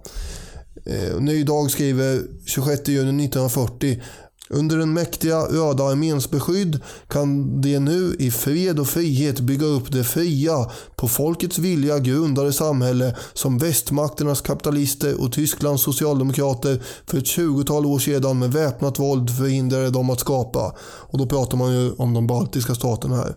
Eh, 0.86 1.20
Ny 1.20 1.44
Dag 1.44 1.72
skriver 1.72 2.22
26 2.46 2.88
juni 2.88 3.26
1940 3.26 4.02
under 4.50 4.78
den 4.78 4.94
mäktiga 4.94 5.40
Röda 5.40 5.84
arméns 5.84 6.32
beskydd 6.32 6.80
kan 7.08 7.62
de 7.62 7.80
nu 7.80 8.16
i 8.20 8.32
fred 8.32 8.80
och 8.80 8.88
frihet 8.88 9.40
bygga 9.40 9.66
upp 9.66 9.92
det 9.92 10.04
fria, 10.04 10.72
på 10.96 11.08
folkets 11.08 11.58
vilja 11.60 12.00
grundade 12.00 12.54
samhälle 12.54 13.16
som 13.34 13.58
västmakternas 13.58 14.42
kapitalister 14.42 15.22
och 15.22 15.32
Tysklands 15.32 15.84
socialdemokrater 15.84 16.84
för 17.06 17.18
ett 17.18 17.28
tjugotal 17.28 17.86
år 17.86 18.00
sedan 18.00 18.40
med 18.40 18.52
väpnat 18.52 19.00
våld 19.00 19.38
förhindrade 19.38 19.90
dem 19.90 20.10
att 20.10 20.20
skapa. 20.20 20.76
Och 20.82 21.18
då 21.18 21.26
pratar 21.26 21.58
man 21.58 21.74
ju 21.74 21.92
om 21.92 22.14
de 22.14 22.28
baltiska 22.28 22.76
staterna 22.76 23.16
här. 23.16 23.36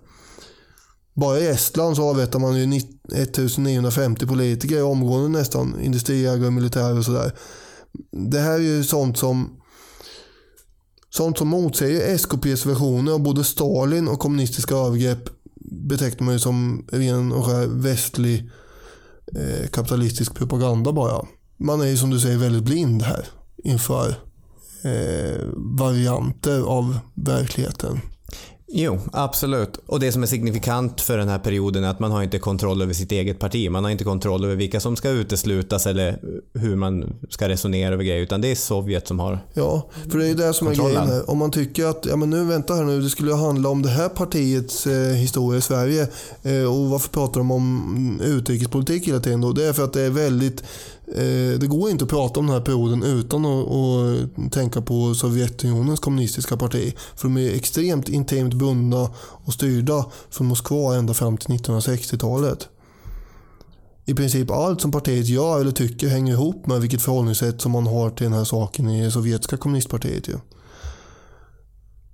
Bara 1.15 1.39
i 1.39 1.47
Estland 1.47 1.97
så 1.97 2.11
avrättar 2.11 2.39
man 2.39 2.57
ju 2.57 2.79
1950 2.79 4.27
politiker 4.27 4.83
omgående 4.83 5.39
nästan, 5.39 5.81
industriägare, 5.81 6.47
och 6.47 6.53
militärer 6.53 6.99
och 6.99 7.05
sådär. 7.05 7.33
Det 8.31 8.39
här 8.39 8.55
är 8.55 8.59
ju 8.59 8.85
sånt 8.85 9.19
som 9.19 9.60
Sånt 11.11 11.39
som 11.39 11.49
motsäger 11.49 12.15
SKPs 12.19 12.67
versioner 12.67 13.13
av 13.13 13.23
både 13.23 13.45
Stalin 13.45 14.09
och 14.09 14.21
kommunistiska 14.21 14.75
övergrepp 14.75 15.29
betecknar 15.71 16.25
man 16.25 16.35
ju 16.35 16.39
som 16.39 16.87
ren 16.93 17.33
och 17.33 17.47
skär 17.47 17.67
västlig 17.67 18.51
eh, 19.37 19.69
kapitalistisk 19.69 20.35
propaganda 20.35 20.93
bara. 20.93 21.27
Man 21.57 21.81
är 21.81 21.87
ju 21.87 21.97
som 21.97 22.11
du 22.11 22.21
säger 22.21 22.39
väldigt 22.39 22.65
blind 22.65 23.03
här 23.03 23.27
inför 23.65 24.09
eh, 24.85 25.47
varianter 25.57 26.61
av 26.61 26.99
verkligheten. 27.15 28.01
Jo, 28.73 28.99
absolut. 29.13 29.81
Och 29.87 30.01
det 30.01 30.13
som 30.13 30.23
är 30.23 30.27
signifikant 30.27 31.01
för 31.01 31.19
den 31.19 31.29
här 31.29 31.39
perioden 31.39 31.85
är 31.85 31.89
att 31.89 32.01
man 32.01 32.11
har 32.11 32.23
inte 32.23 32.39
kontroll 32.39 32.83
över 32.83 32.93
sitt 32.95 33.13
eget 33.13 33.39
parti. 33.39 33.71
Man 33.71 33.85
har 33.85 33.91
inte 33.91 34.05
kontroll 34.05 34.45
över 34.45 34.57
vilka 34.57 34.81
som 34.81 34.97
ska 34.97 35.11
uteslutas 35.11 35.87
eller 35.87 36.19
hur 36.55 36.77
man 36.77 37.17
ska 37.31 37.49
resonera 37.49 37.95
över 37.95 38.05
grejer. 38.05 38.23
Utan 38.23 38.41
det 38.41 38.49
är 38.51 38.55
Sovjet 38.55 39.09
som 39.09 39.19
har 39.19 39.39
Ja, 39.55 39.89
för 40.11 40.19
det 40.19 40.29
är 40.29 40.35
det 40.35 40.55
som 40.55 40.67
är 40.69 40.75
grejen 40.75 41.09
här. 41.09 41.31
Om 41.31 41.39
man 41.39 41.51
tycker 41.51 41.87
att, 41.87 42.07
ja 42.07 42.17
men 42.17 42.31
nu 42.31 42.45
vänta 42.45 42.75
här 42.75 42.85
nu, 42.85 43.01
det 43.01 43.11
skulle 43.11 43.35
handla 43.35 43.69
om 43.69 43.83
det 43.83 43.89
här 43.89 44.09
partiets 44.09 44.87
eh, 44.87 45.15
historia 45.15 45.59
i 45.59 45.63
Sverige. 45.63 46.09
Eh, 46.43 46.65
och 46.65 46.91
varför 46.91 47.09
pratar 47.09 47.41
de 47.41 47.51
om 47.51 48.21
utrikespolitik 48.25 49.09
hela 49.09 49.21
tiden 49.21 49.41
då? 49.41 49.53
Det 49.53 49.65
är 49.65 49.73
för 49.73 49.85
att 49.85 49.93
det 49.93 50.03
är 50.03 50.11
väldigt 50.11 50.63
Eh, 51.15 51.59
det 51.59 51.67
går 51.67 51.91
inte 51.91 52.05
att 52.05 52.11
prata 52.11 52.41
om 52.41 52.47
den 52.47 52.55
här 52.55 52.63
perioden 52.63 53.03
utan 53.03 53.45
att, 53.45 54.53
tänka 54.53 54.83
på 54.83 55.15
Sovjetunionens 55.15 56.01
kommunistiska 56.01 56.57
parti. 56.57 56.95
För 57.17 57.29
de 57.29 57.37
är 57.37 57.55
extremt 57.55 58.09
intimt 58.09 58.55
bundna 58.55 59.11
och 59.19 59.53
styrda 59.53 60.07
från 60.31 60.47
Moskva 60.47 60.97
ända 60.97 61.15
fram 61.15 61.37
till 61.37 61.51
1960-talet. 61.51 62.69
I 64.05 64.15
princip 64.15 64.51
allt 64.51 64.81
som 64.81 64.93
partiet 64.93 65.27
gör 65.27 65.61
eller 65.61 65.71
tycker 65.71 66.09
hänger 66.09 66.33
ihop 66.33 66.67
med 66.67 66.81
vilket 66.81 67.03
förhållningssätt 67.03 67.61
som 67.61 67.73
man 67.73 67.87
har 67.87 68.11
till 68.11 68.25
den 68.25 68.33
här 68.33 68.45
saken 68.45 68.91
i 68.91 69.05
det 69.05 69.11
sovjetiska 69.11 69.57
kommunistpartiet. 69.57 70.29
Ju. 70.29 70.35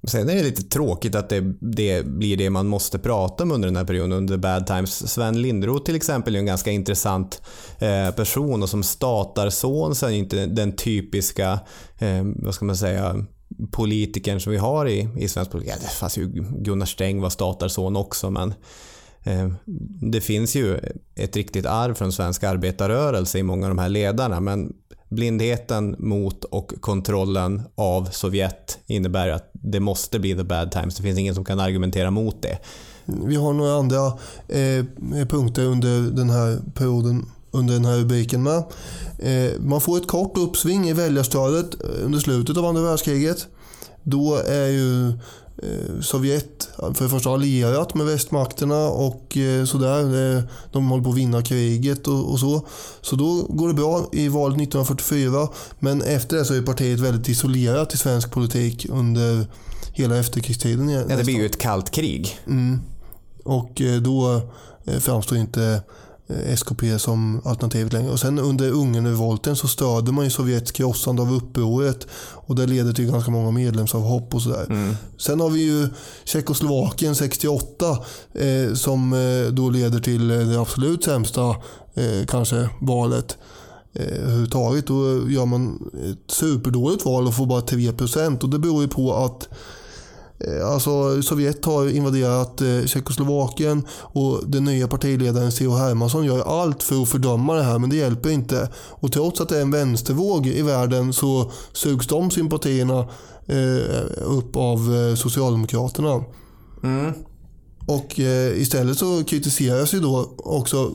Sen 0.07 0.29
är 0.29 0.35
det 0.35 0.43
lite 0.43 0.63
tråkigt 0.63 1.15
att 1.15 1.29
det, 1.29 1.41
det, 1.61 2.07
blir 2.07 2.37
det 2.37 2.51
man 2.51 2.67
måste 2.67 2.99
prata 2.99 3.43
om 3.43 3.53
under 3.53 3.69
den 3.69 3.77
här 3.77 3.85
perioden, 3.85 4.13
under 4.13 4.37
bad 4.37 4.67
times. 4.67 5.13
Sven 5.13 5.43
Lindroth 5.43 5.85
till 5.85 5.97
exempel 5.97 6.35
är 6.35 6.39
en 6.39 6.47
ganska 6.47 6.71
intressant 6.71 7.43
eh, 7.79 8.11
person 8.11 8.63
och 8.63 8.69
som 8.69 8.83
statarson 8.83 9.95
så 9.95 10.07
är 10.07 10.11
inte 10.11 10.47
den 10.47 10.77
typiska, 10.77 11.61
eh, 11.99 12.23
vad 12.25 12.55
ska 12.55 12.65
man 12.65 12.77
säga, 12.77 13.25
politikern 13.71 14.41
som 14.41 14.53
vi 14.53 14.59
har 14.59 14.89
i, 14.89 15.09
i 15.19 15.29
svensk 15.29 15.51
politik. 15.51 15.73
Ja, 15.73 15.79
det 15.81 15.89
fanns 15.89 16.19
ju 16.19 16.27
Gunnar 16.59 16.87
Sträng 16.87 17.21
var 17.21 17.31
statarson 17.31 17.97
också 17.97 18.31
men 18.31 18.55
eh, 19.23 19.53
det 20.13 20.21
finns 20.21 20.57
ju 20.57 20.79
ett 21.15 21.37
riktigt 21.37 21.67
arv 21.67 21.95
från 21.95 22.13
svensk 22.13 22.45
arbetarrörelse 22.45 23.39
i 23.39 23.43
många 23.43 23.67
av 23.67 23.71
de 23.71 23.79
här 23.79 23.89
ledarna 23.89 24.41
men 24.41 24.73
blindheten 25.09 25.97
mot 25.99 26.45
och 26.45 26.73
kontrollen 26.81 27.63
av 27.75 28.09
Sovjet 28.11 28.79
innebär 28.87 29.29
att 29.29 29.51
det 29.53 29.81
måste 29.81 30.19
bli 30.19 30.35
the 30.35 30.45
bad 30.45 30.71
times. 30.71 30.97
Det 30.97 31.03
finns 31.03 31.19
ingen 31.19 31.35
som 31.35 31.45
kan 31.45 31.61
argumentera 31.61 32.11
mot 32.11 32.43
det. 32.43 32.59
Vi 33.05 33.37
har 33.37 33.53
några 33.53 33.75
andra 33.75 34.07
eh, 34.49 34.85
punkter 35.29 35.65
under 35.65 36.01
den 36.01 36.31
här 36.31 36.59
perioden, 36.75 37.27
under 37.51 37.75
den 37.75 37.85
här 37.85 37.99
rubriken 37.99 38.43
med. 38.43 38.65
Eh, 39.19 39.61
man 39.61 39.81
får 39.81 39.97
ett 39.97 40.09
kort 40.09 40.39
uppsving 40.39 40.89
i 40.89 40.93
väljarstödet 40.93 41.83
eh, 41.83 42.05
under 42.05 42.19
slutet 42.19 42.57
av 42.57 42.65
andra 42.65 42.83
världskriget. 42.83 43.47
Då 44.03 44.37
är 44.37 44.67
ju 44.67 45.13
Sovjet 46.01 46.69
för 46.77 47.05
det 47.05 47.11
första 47.11 47.31
allierat 47.31 47.95
med 47.95 48.07
västmakterna 48.07 48.89
och 48.89 49.37
eh, 49.37 49.65
sådär. 49.65 50.43
De 50.73 50.89
håller 50.89 51.05
på 51.05 51.11
att 51.11 51.17
vinna 51.17 51.43
kriget 51.43 52.09
och, 52.09 52.33
och, 52.33 52.41
så. 52.41 52.67
Så 53.01 53.17
då 53.17 53.47
går 53.49 53.69
det 53.69 53.75
bra 53.75 54.09
i 54.13 54.29
valet 54.29 54.57
1944. 54.57 55.49
Men 55.79 56.03
efter 56.03 56.37
det 56.37 56.45
så 56.45 56.55
är 56.55 56.63
partiet 56.63 57.01
väldigt 57.01 57.29
isolerat 57.29 57.95
i 57.95 57.97
svensk 57.97 58.31
politik 58.31 58.87
under 58.91 59.47
hela 59.93 60.19
efterkrigstiden. 60.19 60.89
Ja, 60.89 61.17
det 61.17 61.25
blir 61.25 61.35
ju 61.35 61.47
ett 61.47 61.59
kallt 61.59 61.91
krig. 61.91 62.39
Mm. 62.47 62.81
Och 63.45 63.81
eh, 63.81 64.01
då 64.01 64.41
framstår 65.01 65.39
inte 65.39 65.63
Eh, 65.63 65.81
SKP 66.29 66.99
som 66.99 67.41
alternativet 67.45 67.93
längre. 67.93 68.11
Och 68.11 68.21
sen 68.21 68.39
under 68.39 68.71
Ungernrevolten 68.71 69.57
så 69.57 69.69
stöder 69.69 70.13
man 70.13 70.25
ju 70.25 70.31
Sovjets 70.31 70.71
krossande 70.71 71.23
av 71.23 71.33
upproret 71.33 72.07
och 72.33 72.57
det 72.57 72.67
leder 72.67 72.93
till 72.93 73.11
ganska 73.11 73.31
många 73.31 73.51
medlemsavhopp 73.51 74.35
och 74.35 74.43
sådär. 74.43 74.67
Mm. 74.69 74.97
Sen 75.19 75.41
har 75.41 75.51
vi 75.51 75.61
ju 75.61 75.89
Tjeckoslovakien 76.25 77.15
68 77.15 77.99
eh, 78.35 78.75
som 78.75 79.13
eh, 79.13 79.53
då 79.53 79.71
leder 79.71 80.01
till 80.01 80.29
det 80.29 80.61
absolut 80.61 81.05
sämsta 81.05 81.49
eh, 81.95 82.27
kanske 82.29 82.69
valet 82.81 83.39
eh, 83.93 84.23
överhuvudtaget. 84.23 84.87
Då 84.87 85.29
gör 85.29 85.47
man 85.47 85.91
ett 86.11 86.31
superdåligt 86.31 87.05
val 87.05 87.27
och 87.27 87.35
får 87.35 87.47
bara 87.47 87.61
3% 87.61 88.43
och 88.43 88.51
det 88.51 88.59
beror 88.59 88.83
ju 88.83 88.89
på 88.89 89.15
att 89.15 89.49
Eh, 89.49 89.76
Eh, 90.39 90.69
alltså 90.69 91.23
Sovjet 91.23 91.65
har 91.65 91.89
invaderat 91.89 92.61
eh, 92.61 92.85
Tjeckoslovakien 92.87 93.87
och 94.01 94.41
den 94.47 94.65
nya 94.65 94.89
partiledaren 94.89 95.53
C.H. 95.53 95.77
Hermansson 95.77 96.25
gör 96.25 96.61
allt 96.63 96.83
för 96.83 97.03
att 97.03 97.09
fördöma 97.09 97.55
det 97.55 97.63
här 97.63 97.79
men 97.79 97.91
det 97.91 97.97
hjälper 97.97 98.31
inte. 98.31 98.69
Och 98.75 99.13
trots 99.13 99.41
att 99.41 99.49
det 99.49 99.59
är 99.59 99.63
en 99.63 99.71
vänstervåg 99.71 100.47
i 100.47 100.63
världen 100.63 101.13
så 101.13 101.51
sugs 101.73 102.07
de 102.07 102.31
sympatierna 102.31 103.09
eh, 103.47 104.25
upp 104.25 104.57
av 104.57 104.79
Socialdemokraterna. 105.17 106.25
Mm. 106.83 107.13
Och 107.87 108.19
istället 108.57 108.99
så 108.99 109.25
kritiseras 109.25 109.95
ju 109.95 110.01
då 110.01 110.35
också 110.39 110.93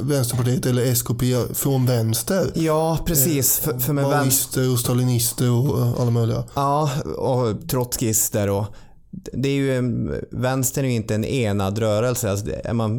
Vänsterpartiet 0.00 0.66
eller 0.66 0.82
SKP 0.82 1.22
från 1.54 1.86
vänster. 1.86 2.52
Ja, 2.54 2.98
precis. 3.06 3.58
för, 3.58 3.78
för 3.78 3.92
med 3.92 4.04
Maoister 4.04 4.72
och 4.72 4.78
stalinister 4.78 5.50
och 5.50 6.00
alla 6.00 6.10
möjliga. 6.10 6.44
Ja, 6.54 6.90
och 7.16 7.68
trotskister 7.68 8.50
och 8.50 8.64
det 9.32 9.48
är 9.48 9.54
ju, 9.54 9.82
vänstern 10.30 10.84
är 10.84 10.88
ju 10.88 10.94
inte 10.94 11.14
en 11.14 11.24
enad 11.24 11.78
rörelse. 11.78 12.30
Alltså 12.30 12.46
är 12.64 12.72
man... 12.72 12.98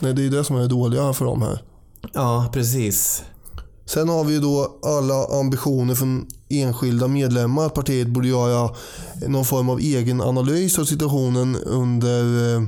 Nej, 0.00 0.14
det 0.14 0.26
är 0.26 0.30
det 0.30 0.44
som 0.44 0.56
är 0.56 0.60
det 0.60 0.68
dåliga 0.68 1.12
för 1.12 1.24
dem 1.24 1.42
här. 1.42 1.62
Ja, 2.14 2.50
precis. 2.52 3.22
Sen 3.86 4.08
har 4.08 4.24
vi 4.24 4.34
ju 4.34 4.40
då 4.40 4.78
alla 4.82 5.40
ambitioner 5.40 5.94
från 5.94 6.26
enskilda 6.48 7.08
medlemmar 7.08 7.66
att 7.66 7.74
partiet 7.74 8.08
borde 8.08 8.28
göra 8.28 8.70
någon 9.26 9.44
form 9.44 9.68
av 9.68 9.78
egen 9.78 10.20
analys 10.20 10.78
av 10.78 10.84
situationen 10.84 11.56
under 11.56 12.54
eh, 12.54 12.62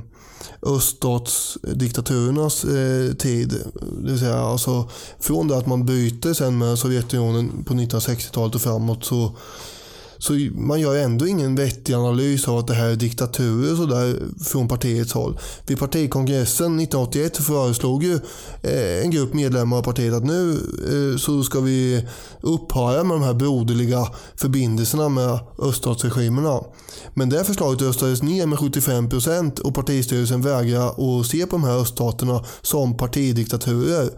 öststatsdiktaturernas 0.62 2.64
eh, 2.64 3.14
tid. 3.14 3.54
Det 4.02 4.10
vill 4.10 4.18
säga 4.18 4.38
alltså 4.38 4.88
från 5.20 5.48
det 5.48 5.56
att 5.56 5.66
man 5.66 5.86
byter 5.86 6.34
sen 6.34 6.58
med 6.58 6.78
Sovjetunionen 6.78 7.64
på 7.64 7.74
1960-talet 7.74 8.54
och 8.54 8.60
framåt 8.60 9.04
så 9.04 9.36
så 10.18 10.32
man 10.54 10.80
gör 10.80 10.96
ändå 10.96 11.26
ingen 11.26 11.54
vettig 11.54 11.94
analys 11.94 12.48
av 12.48 12.58
att 12.58 12.66
det 12.66 12.74
här 12.74 12.88
är 12.88 12.96
diktaturer 12.96 13.76
sådär 13.76 14.16
från 14.44 14.68
partiets 14.68 15.12
håll. 15.12 15.38
Vid 15.66 15.78
partikongressen 15.78 16.80
1981 16.80 17.36
föreslog 17.36 18.04
ju 18.04 18.14
eh, 18.62 19.02
en 19.04 19.10
grupp 19.10 19.34
medlemmar 19.34 19.76
av 19.76 19.82
partiet 19.82 20.14
att 20.14 20.24
nu 20.24 20.52
eh, 20.52 21.18
så 21.18 21.42
ska 21.42 21.60
vi 21.60 22.06
upphöra 22.40 23.04
med 23.04 23.16
de 23.16 23.22
här 23.22 23.34
broderliga 23.34 24.08
förbindelserna 24.36 25.08
med 25.08 25.38
öststatsregimerna. 25.58 26.60
Men 27.14 27.28
det 27.28 27.44
förslaget 27.44 27.82
röstades 27.82 28.22
ner 28.22 28.46
med 28.46 28.58
75% 28.58 29.60
och 29.60 29.74
partistyrelsen 29.74 30.42
vägrar 30.42 31.20
att 31.20 31.26
se 31.26 31.46
på 31.46 31.56
de 31.56 31.64
här 31.64 31.80
öststaterna 31.80 32.44
som 32.62 32.96
partidiktaturer. 32.96 34.10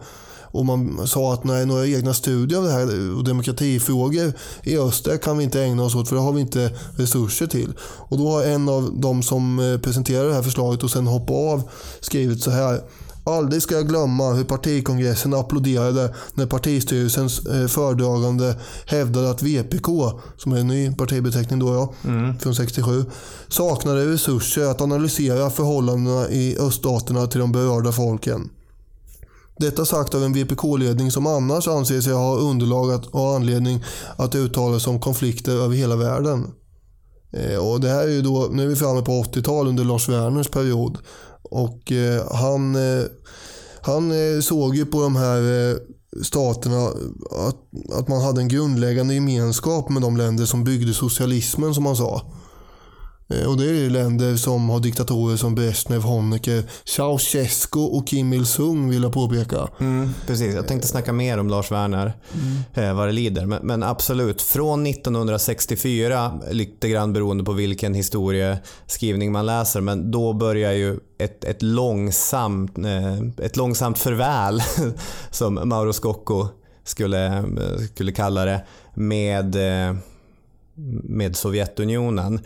Och 0.51 0.65
man 0.65 1.07
sa 1.07 1.33
att 1.33 1.43
nej, 1.43 1.65
några 1.65 1.87
egna 1.87 2.13
studier 2.13 2.59
av 2.59 2.65
det 2.65 2.71
här 2.71 3.17
och 3.17 3.23
demokratifrågor 3.23 4.33
i 4.63 4.77
öster 4.77 5.17
kan 5.17 5.37
vi 5.37 5.43
inte 5.43 5.63
ägna 5.63 5.83
oss 5.83 5.95
åt 5.95 6.09
för 6.09 6.15
det 6.15 6.21
har 6.21 6.33
vi 6.33 6.41
inte 6.41 6.71
resurser 6.95 7.47
till. 7.47 7.73
Och 7.81 8.17
då 8.17 8.29
har 8.29 8.43
en 8.43 8.69
av 8.69 8.91
de 8.93 9.23
som 9.23 9.59
eh, 9.59 9.77
presenterade 9.77 10.27
det 10.27 10.35
här 10.35 10.41
förslaget 10.41 10.83
och 10.83 10.91
sen 10.91 11.07
hoppade 11.07 11.39
av 11.39 11.69
skrivit 11.99 12.43
så 12.43 12.51
här. 12.51 12.81
Aldrig 13.23 13.61
ska 13.61 13.75
jag 13.75 13.87
glömma 13.87 14.33
hur 14.33 14.43
partikongressen 14.43 15.33
applåderade 15.33 16.15
när 16.33 16.45
partistyrelsens 16.45 17.45
eh, 17.45 17.67
föredragande 17.67 18.55
hävdade 18.85 19.29
att 19.29 19.43
VPK, 19.43 19.87
som 20.37 20.51
är 20.51 20.57
en 20.57 20.67
ny 20.67 20.91
partibeteckning 20.91 21.59
då 21.59 21.73
ja, 21.73 21.93
mm. 22.09 22.39
från 22.39 22.55
67, 22.55 23.05
saknade 23.47 24.13
resurser 24.13 24.65
att 24.65 24.81
analysera 24.81 25.49
förhållandena 25.49 26.29
i 26.29 26.57
öststaterna 26.59 27.27
till 27.27 27.39
de 27.39 27.51
berörda 27.51 27.91
folken. 27.91 28.49
Detta 29.61 29.85
sagt 29.85 30.15
av 30.15 30.23
en 30.23 30.33
VPK-ledning 30.33 31.11
som 31.11 31.27
annars 31.27 31.67
anser 31.67 32.01
sig 32.01 32.13
ha 32.13 32.35
underlag 32.35 33.05
och 33.11 33.35
anledning 33.35 33.83
att 34.15 34.35
uttala 34.35 34.79
sig 34.79 34.89
om 34.89 34.99
konflikter 34.99 35.51
över 35.51 35.75
hela 35.75 35.95
världen. 35.95 36.47
Eh, 37.33 37.57
och 37.57 37.81
det 37.81 37.89
här 37.89 38.03
är 38.03 38.11
ju 38.11 38.21
då, 38.21 38.49
nu 38.51 38.63
är 38.63 38.67
vi 38.67 38.75
framme 38.75 39.01
på 39.01 39.11
80-tal 39.11 39.67
under 39.67 39.83
Lars 39.83 40.09
Werners 40.09 40.47
period. 40.47 40.97
Och 41.43 41.91
eh, 41.91 42.35
han, 42.35 42.75
eh, 42.75 43.03
han 43.81 44.11
eh, 44.11 44.41
såg 44.41 44.75
ju 44.75 44.85
på 44.85 45.01
de 45.01 45.15
här 45.15 45.69
eh, 45.69 45.77
staterna 46.23 46.87
att, 47.47 47.57
att 47.99 48.07
man 48.07 48.21
hade 48.21 48.41
en 48.41 48.47
grundläggande 48.47 49.13
gemenskap 49.13 49.89
med 49.89 50.01
de 50.01 50.17
länder 50.17 50.45
som 50.45 50.63
byggde 50.63 50.93
socialismen 50.93 51.73
som 51.73 51.85
han 51.85 51.95
sa. 51.95 52.21
Eh, 53.33 53.49
och 53.49 53.57
det 53.57 53.65
är 53.65 53.89
länder 53.89 54.35
som 54.35 54.69
har 54.69 54.79
diktatorer 54.79 55.37
som 55.37 55.55
Brezhnev, 55.55 56.01
Honecker, 56.01 56.63
Ceausescu 56.83 57.79
och 57.79 58.07
Kim 58.07 58.33
Il-Sung 58.33 58.89
vill 58.89 59.03
jag 59.03 59.13
påpeka. 59.13 59.67
Mm, 59.79 60.09
precis, 60.27 60.55
jag 60.55 60.67
tänkte 60.67 60.87
snacka 60.87 61.13
mer 61.13 61.37
om 61.37 61.49
Lars 61.49 61.71
Werner 61.71 62.13
mm. 62.33 62.51
Eh, 62.73 62.93
vad 62.93 63.07
det 63.07 63.11
lider. 63.11 63.45
Men, 63.45 63.67
men, 63.67 63.83
absolut, 63.83 64.41
från 64.41 64.87
1964, 64.87 66.39
lite 66.51 66.89
grann 66.89 67.13
beroende 67.13 67.43
på 67.43 67.51
vilken 67.51 67.93
historieskrivning 67.93 69.31
man 69.31 69.45
läser, 69.45 69.81
men 69.81 70.11
då 70.11 70.33
börjar 70.33 70.71
ju 70.71 70.99
ett, 71.19 71.43
ett, 71.43 71.61
långsamt, 71.61 72.77
eh, 72.77 73.45
ett 73.45 73.57
långsamt 73.57 73.97
förväl, 73.97 74.61
som 75.31 75.69
Mauro 75.69 75.93
Scocco 75.93 76.47
skulle, 76.83 77.43
skulle 77.93 78.11
kalla 78.11 78.45
det, 78.45 78.65
med 78.93 79.55
med 81.03 81.35
Sovjetunionen. 81.35 82.39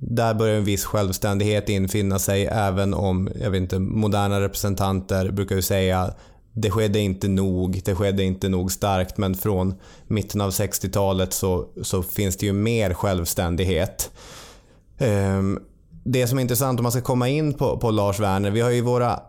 Där 0.00 0.34
börjar 0.34 0.56
en 0.56 0.64
viss 0.64 0.84
självständighet 0.84 1.68
infinna 1.68 2.18
sig 2.18 2.46
även 2.46 2.94
om, 2.94 3.28
jag 3.40 3.50
vet 3.50 3.62
inte, 3.62 3.78
moderna 3.78 4.40
representanter 4.40 5.30
brukar 5.30 5.56
ju 5.56 5.62
säga 5.62 6.14
det 6.52 6.70
skedde 6.70 6.98
inte 6.98 7.28
nog, 7.28 7.80
det 7.84 7.94
skedde 7.94 8.24
inte 8.24 8.48
nog 8.48 8.72
starkt 8.72 9.18
men 9.18 9.34
från 9.34 9.74
mitten 10.06 10.40
av 10.40 10.50
60-talet 10.50 11.32
så, 11.32 11.66
så 11.82 12.02
finns 12.02 12.36
det 12.36 12.46
ju 12.46 12.52
mer 12.52 12.94
självständighet. 12.94 14.10
Ehm, 14.98 15.58
det 16.04 16.26
som 16.26 16.38
är 16.38 16.42
intressant 16.42 16.80
om 16.80 16.82
man 16.82 16.92
ska 16.92 17.00
komma 17.00 17.28
in 17.28 17.54
på, 17.54 17.78
på 17.78 17.90
Lars 17.90 18.20
Werner, 18.20 18.50
vi 18.50 18.60
har 18.60 18.70
ju 18.70 18.80
våra 18.80 19.20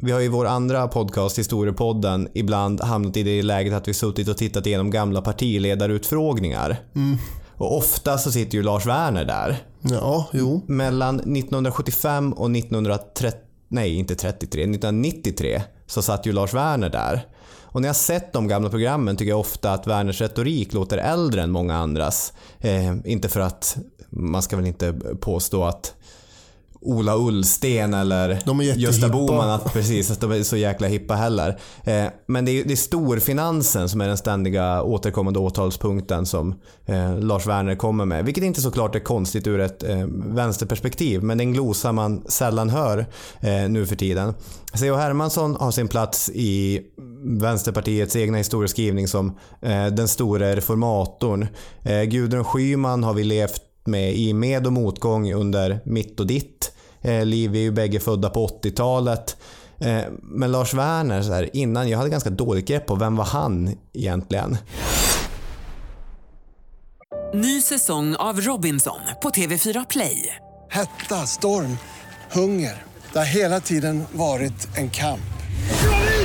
vi 0.00 0.12
har 0.12 0.20
i 0.20 0.28
vår 0.28 0.46
andra 0.46 0.88
podcast, 0.88 1.38
Historiepodden, 1.38 2.28
ibland 2.34 2.80
hamnat 2.80 3.16
i 3.16 3.22
det 3.22 3.42
läget 3.42 3.72
att 3.72 3.88
vi 3.88 3.94
suttit 3.94 4.28
och 4.28 4.36
tittat 4.36 4.66
igenom 4.66 4.90
gamla 4.90 5.22
partiledarutfrågningar. 5.22 6.76
Mm. 6.94 7.18
Och 7.58 7.76
ofta 7.76 8.18
så 8.18 8.32
sitter 8.32 8.58
ju 8.58 8.62
Lars 8.62 8.86
Werner 8.86 9.24
där. 9.24 9.56
Ja, 9.80 10.28
jo. 10.32 10.64
Mellan 10.66 11.14
1975 11.14 12.32
och 12.32 12.50
1930, 12.56 13.40
nej 13.68 13.94
inte 13.94 14.14
33, 14.14 14.62
1993 14.62 15.62
så 15.86 16.02
satt 16.02 16.26
ju 16.26 16.32
Lars 16.32 16.54
Werner 16.54 16.88
där. 16.88 17.26
Och 17.70 17.80
när 17.80 17.88
jag 17.88 17.96
sett 17.96 18.32
de 18.32 18.48
gamla 18.48 18.70
programmen 18.70 19.16
tycker 19.16 19.30
jag 19.30 19.40
ofta 19.40 19.72
att 19.72 19.86
Werners 19.86 20.20
retorik 20.20 20.72
låter 20.72 20.98
äldre 20.98 21.42
än 21.42 21.50
många 21.50 21.76
andras. 21.76 22.32
Eh, 22.60 22.94
inte 23.04 23.28
för 23.28 23.40
att 23.40 23.76
man 24.10 24.42
ska 24.42 24.56
väl 24.56 24.66
inte 24.66 24.94
påstå 25.20 25.64
att 25.64 25.94
Ola 26.80 27.16
Ullsten 27.16 27.94
eller 27.94 28.42
Gösta 28.76 29.08
Bohman 29.08 29.50
att, 29.50 29.72
precis, 29.72 30.10
att 30.10 30.20
de 30.20 30.32
är 30.32 30.42
så 30.42 30.56
jäkla 30.56 30.88
hippa 30.88 31.14
heller. 31.14 31.58
Eh, 31.84 32.06
men 32.26 32.44
det 32.44 32.60
är, 32.60 32.64
det 32.64 32.72
är 32.72 32.76
storfinansen 32.76 33.88
som 33.88 34.00
är 34.00 34.08
den 34.08 34.16
ständiga 34.16 34.82
återkommande 34.82 35.38
åtalspunkten 35.38 36.26
som 36.26 36.54
eh, 36.86 37.18
Lars 37.18 37.46
Werner 37.46 37.76
kommer 37.76 38.04
med. 38.04 38.24
Vilket 38.24 38.44
inte 38.44 38.60
såklart 38.60 38.94
är 38.94 39.00
konstigt 39.00 39.46
ur 39.46 39.60
ett 39.60 39.82
eh, 39.82 40.06
vänsterperspektiv 40.26 41.22
men 41.22 41.38
det 41.38 41.42
är 41.44 41.46
en 41.46 41.52
glosa 41.52 41.92
man 41.92 42.22
sällan 42.28 42.70
hör 42.70 43.06
eh, 43.40 43.68
nu 43.68 43.86
för 43.86 43.96
tiden. 43.96 44.34
C.H. 44.74 44.96
Hermansson 44.96 45.56
har 45.56 45.70
sin 45.70 45.88
plats 45.88 46.30
i 46.34 46.80
Vänsterpartiets 47.22 48.16
egna 48.16 48.38
historieskrivning 48.38 49.08
som 49.08 49.38
eh, 49.62 49.86
den 49.86 50.08
store 50.08 50.56
reformatorn. 50.56 51.46
Eh, 51.82 52.02
Gudrun 52.02 52.44
Schyman 52.44 53.04
har 53.04 53.14
vi 53.14 53.24
levt 53.24 53.62
med 53.88 54.14
i 54.14 54.32
med 54.32 54.66
och 54.66 54.72
motgång 54.72 55.32
under 55.32 55.80
mitt 55.84 56.20
och 56.20 56.26
ditt 56.26 56.72
eh, 57.00 57.24
liv. 57.24 57.50
Vi 57.50 57.58
är 57.58 57.62
ju 57.62 57.72
bägge 57.72 58.00
födda 58.00 58.30
på 58.30 58.46
80-talet. 58.46 59.36
Eh, 59.80 60.02
men 60.22 60.52
Lars 60.52 60.74
Werner, 60.74 61.22
så 61.22 61.32
här, 61.32 61.56
innan, 61.56 61.88
jag 61.88 61.98
hade 61.98 62.10
ganska 62.10 62.30
dåligt 62.30 62.66
grepp 62.66 62.86
på 62.86 62.94
vem 62.94 63.16
var 63.16 63.24
han 63.24 63.76
egentligen? 63.92 64.56
Ny 67.34 67.60
säsong 67.60 68.16
av 68.16 68.40
Robinson 68.40 69.00
på 69.22 69.30
TV4 69.30 69.86
Play. 69.90 70.34
Hetta, 70.70 71.14
storm, 71.14 71.78
hunger. 72.32 72.82
Det 73.12 73.18
har 73.18 73.26
hela 73.26 73.60
tiden 73.60 74.04
varit 74.12 74.68
en 74.76 74.90
kamp. 74.90 75.20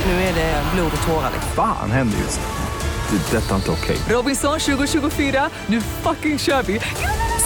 Nu 0.06 0.12
är 0.12 0.34
det 0.34 0.62
blod 0.74 0.92
och 1.00 1.06
tårar. 1.06 1.30
Fan 1.56 1.90
händer 1.90 2.18
just 2.18 2.40
det. 2.40 2.64
Det 3.10 3.36
är 3.36 3.42
detta 3.42 3.56
inte 3.56 3.70
okej. 3.70 3.96
Robinson 4.08 4.58
2024, 4.58 5.50
nu 5.66 5.80
fucking 5.80 6.38
kör 6.38 6.62
vi! 6.62 6.80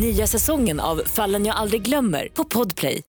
Nya 0.00 0.26
säsongen 0.26 0.80
av 0.80 1.02
Fallen 1.06 1.46
jag 1.46 1.56
aldrig 1.56 1.82
glömmer 1.82 2.28
på 2.34 2.44
Podplay. 2.44 3.02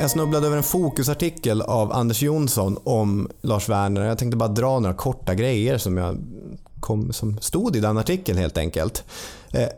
Jag 0.00 0.10
snubblade 0.10 0.46
över 0.46 0.56
en 0.56 0.62
fokusartikel 0.62 1.62
av 1.62 1.92
Anders 1.92 2.22
Jonsson 2.22 2.78
om 2.84 3.30
Lars 3.40 3.68
Werner. 3.68 4.04
Jag 4.04 4.18
tänkte 4.18 4.36
bara 4.36 4.48
dra 4.48 4.80
några 4.80 4.94
korta 4.94 5.34
grejer 5.34 5.78
som, 5.78 5.96
jag 5.96 6.16
kom, 6.80 7.12
som 7.12 7.38
stod 7.38 7.76
i 7.76 7.80
den 7.80 7.98
artikeln 7.98 8.38
helt 8.38 8.58
enkelt. 8.58 9.04
Eh, 9.52 9.68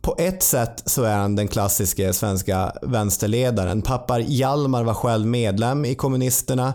på 0.00 0.14
ett 0.18 0.42
sätt 0.42 0.82
så 0.86 1.02
är 1.02 1.16
han 1.16 1.36
den 1.36 1.48
klassiska 1.48 2.12
svenska 2.12 2.72
vänsterledaren. 2.82 3.82
Pappar 3.82 4.18
Hjalmar 4.18 4.84
var 4.84 4.94
själv 4.94 5.26
medlem 5.26 5.84
i 5.84 5.94
kommunisterna 5.94 6.74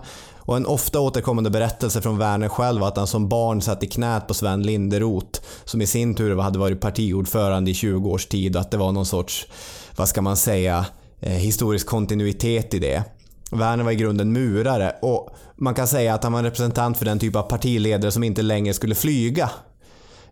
och 0.52 0.58
en 0.58 0.66
ofta 0.66 1.00
återkommande 1.00 1.50
berättelse 1.50 2.02
från 2.02 2.18
Werner 2.18 2.50
själv 2.50 2.84
att 2.84 2.98
han 2.98 3.08
som 3.08 3.30
barn 3.30 3.62
satt 3.62 3.84
i 3.84 3.88
knät 3.88 4.28
på 4.28 4.34
Sven 4.34 4.64
Linderoth 4.64 5.42
som 5.66 5.82
i 5.82 5.88
sin 5.88 6.16
tur 6.16 6.38
hade 6.38 6.60
varit 6.60 6.82
partiordförande 6.82 7.72
i 7.72 7.74
20 7.74 8.10
års 8.10 8.26
tid 8.26 8.56
och 8.56 8.62
att 8.62 8.72
det 8.72 8.78
var 8.78 8.92
någon 8.92 9.06
sorts, 9.06 9.48
vad 9.96 10.10
ska 10.10 10.22
man 10.22 10.38
säga, 10.38 10.86
eh, 11.20 11.32
historisk 11.32 11.88
kontinuitet 11.88 12.74
i 12.74 12.80
det. 12.80 13.04
Werner 13.52 13.84
var 13.84 13.92
i 13.92 13.96
grunden 13.96 14.34
murare 14.34 14.96
och 15.02 15.30
man 15.56 15.76
kan 15.76 15.88
säga 15.88 16.14
att 16.14 16.24
han 16.24 16.34
var 16.34 16.40
en 16.40 16.46
representant 16.46 16.98
för 16.98 17.06
den 17.06 17.20
typ 17.20 17.36
av 17.36 17.44
partiledare 17.44 18.12
som 18.12 18.24
inte 18.24 18.42
längre 18.42 18.74
skulle 18.74 18.96
flyga 18.96 19.50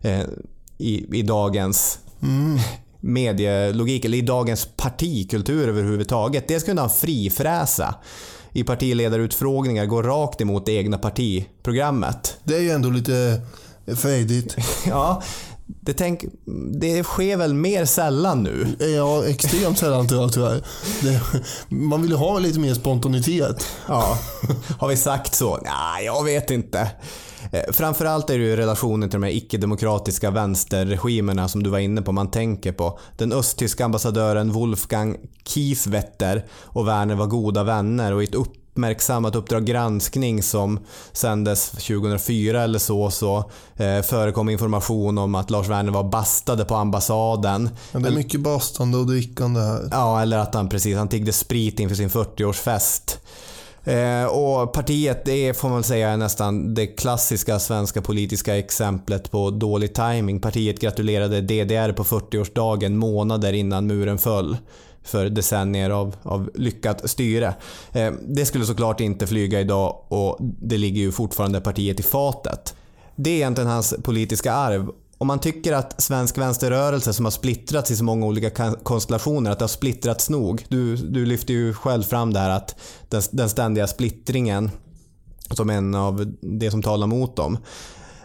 eh, 0.00 0.22
i, 0.78 1.18
i 1.18 1.22
dagens 1.22 1.98
mm. 2.22 2.58
medielogik, 3.00 4.04
eller 4.04 4.18
i 4.18 4.22
dagens 4.22 4.68
partikultur 4.76 5.68
överhuvudtaget. 5.68 6.48
Dels 6.48 6.64
kunde 6.64 6.82
han 6.82 6.90
frifräsa 6.90 7.94
i 8.52 8.64
partiledarutfrågningar 8.64 9.86
går 9.86 10.02
rakt 10.02 10.40
emot 10.40 10.66
det 10.66 10.72
egna 10.72 10.98
partiprogrammet. 10.98 12.36
Det 12.44 12.56
är 12.56 12.60
ju 12.60 12.70
ändå 12.70 12.90
lite 12.90 13.40
frejdigt. 13.96 14.56
ja, 14.86 15.22
det, 15.66 15.92
tänk, 15.92 16.24
det 16.80 17.04
sker 17.04 17.36
väl 17.36 17.54
mer 17.54 17.84
sällan 17.84 18.42
nu? 18.42 18.66
Ja, 18.96 19.26
extremt 19.26 19.78
sällan 19.78 20.08
tror 20.08 20.22
jag 20.22 20.32
tyvärr. 20.32 20.64
Det, 21.02 21.20
man 21.68 22.02
vill 22.02 22.10
ju 22.10 22.16
ha 22.16 22.38
lite 22.38 22.58
mer 22.58 22.74
spontanitet. 22.74 23.66
Ja, 23.88 24.18
har 24.78 24.88
vi 24.88 24.96
sagt 24.96 25.34
så? 25.34 25.58
Nej, 25.64 26.04
jag 26.04 26.24
vet 26.24 26.50
inte. 26.50 26.90
Eh, 27.52 27.72
framförallt 27.72 28.30
är 28.30 28.38
det 28.38 28.44
ju 28.44 28.56
relationen 28.56 29.10
till 29.10 29.20
de 29.20 29.26
här 29.26 29.32
icke-demokratiska 29.32 30.30
vänsterregimerna 30.30 31.48
som 31.48 31.62
du 31.62 31.70
var 31.70 31.78
inne 31.78 32.02
på 32.02 32.12
man 32.12 32.30
tänker 32.30 32.72
på. 32.72 32.98
Den 33.16 33.32
östtyska 33.32 33.84
ambassadören 33.84 34.52
Wolfgang 34.52 35.16
Kieswetter 35.44 36.44
och 36.62 36.88
Werner 36.88 37.14
var 37.14 37.26
goda 37.26 37.62
vänner 37.62 38.12
och 38.12 38.22
i 38.22 38.24
ett 38.24 38.34
uppmärksammat 38.34 39.36
Uppdrag 39.36 39.64
granskning 39.64 40.42
som 40.42 40.78
sändes 41.12 41.70
2004 41.70 42.62
eller 42.62 42.78
så, 42.78 43.10
så 43.10 43.38
eh, 43.76 44.02
förekom 44.02 44.48
information 44.48 45.18
om 45.18 45.34
att 45.34 45.50
Lars 45.50 45.68
Werner 45.68 45.92
var 45.92 46.04
bastade 46.04 46.64
på 46.64 46.74
ambassaden. 46.74 47.70
Men 47.92 48.02
det 48.02 48.08
är 48.08 48.12
mycket 48.12 48.40
bastande 48.40 48.98
och 48.98 49.06
drickande 49.06 49.60
här. 49.60 49.88
Ja, 49.90 50.22
eller 50.22 50.38
att 50.38 50.54
han 50.54 50.68
precis, 50.68 50.96
han 50.96 51.08
tiggde 51.08 51.32
sprit 51.32 51.80
inför 51.80 51.96
sin 51.96 52.10
40-årsfest. 52.10 53.18
Eh, 53.84 54.24
och 54.24 54.72
partiet 54.72 55.24
det 55.24 55.56
får 55.56 55.68
man 55.68 55.82
säga 55.82 56.10
är 56.10 56.16
nästan 56.16 56.74
det 56.74 56.86
klassiska 56.86 57.58
svenska 57.58 58.02
politiska 58.02 58.58
exemplet 58.58 59.30
på 59.30 59.50
dålig 59.50 59.94
timing. 59.94 60.40
Partiet 60.40 60.80
gratulerade 60.80 61.40
DDR 61.40 61.92
på 61.92 62.04
40-årsdagen 62.04 62.96
månader 62.96 63.52
innan 63.52 63.86
muren 63.86 64.18
föll 64.18 64.56
för 65.02 65.28
decennier 65.28 65.90
av, 65.90 66.16
av 66.22 66.50
lyckat 66.54 67.10
styre. 67.10 67.54
Eh, 67.92 68.12
det 68.28 68.46
skulle 68.46 68.64
såklart 68.64 69.00
inte 69.00 69.26
flyga 69.26 69.60
idag 69.60 70.04
och 70.08 70.36
det 70.40 70.78
ligger 70.78 71.00
ju 71.00 71.12
fortfarande 71.12 71.60
partiet 71.60 72.00
i 72.00 72.02
fatet. 72.02 72.74
Det 73.16 73.30
är 73.30 73.34
egentligen 73.34 73.70
hans 73.70 73.94
politiska 74.02 74.52
arv 74.52 74.90
om 75.20 75.26
man 75.26 75.38
tycker 75.38 75.72
att 75.72 76.02
svensk 76.02 76.38
vänsterrörelse 76.38 77.12
som 77.12 77.24
har 77.24 77.30
splittrats 77.30 77.90
i 77.90 77.96
så 77.96 78.04
många 78.04 78.26
olika 78.26 78.74
konstellationer, 78.82 79.50
att 79.50 79.58
det 79.58 79.62
har 79.62 79.68
splittrats 79.68 80.30
nog. 80.30 80.66
Du, 80.68 80.96
du 80.96 81.26
lyfter 81.26 81.54
ju 81.54 81.74
själv 81.74 82.02
fram 82.02 82.32
det 82.32 82.40
här 82.40 82.50
att 82.50 82.76
den, 83.08 83.22
den 83.30 83.48
ständiga 83.48 83.86
splittringen 83.86 84.70
som 85.50 85.70
en 85.70 85.94
av 85.94 86.34
det 86.40 86.70
som 86.70 86.82
talar 86.82 87.06
mot 87.06 87.36
dem. 87.36 87.58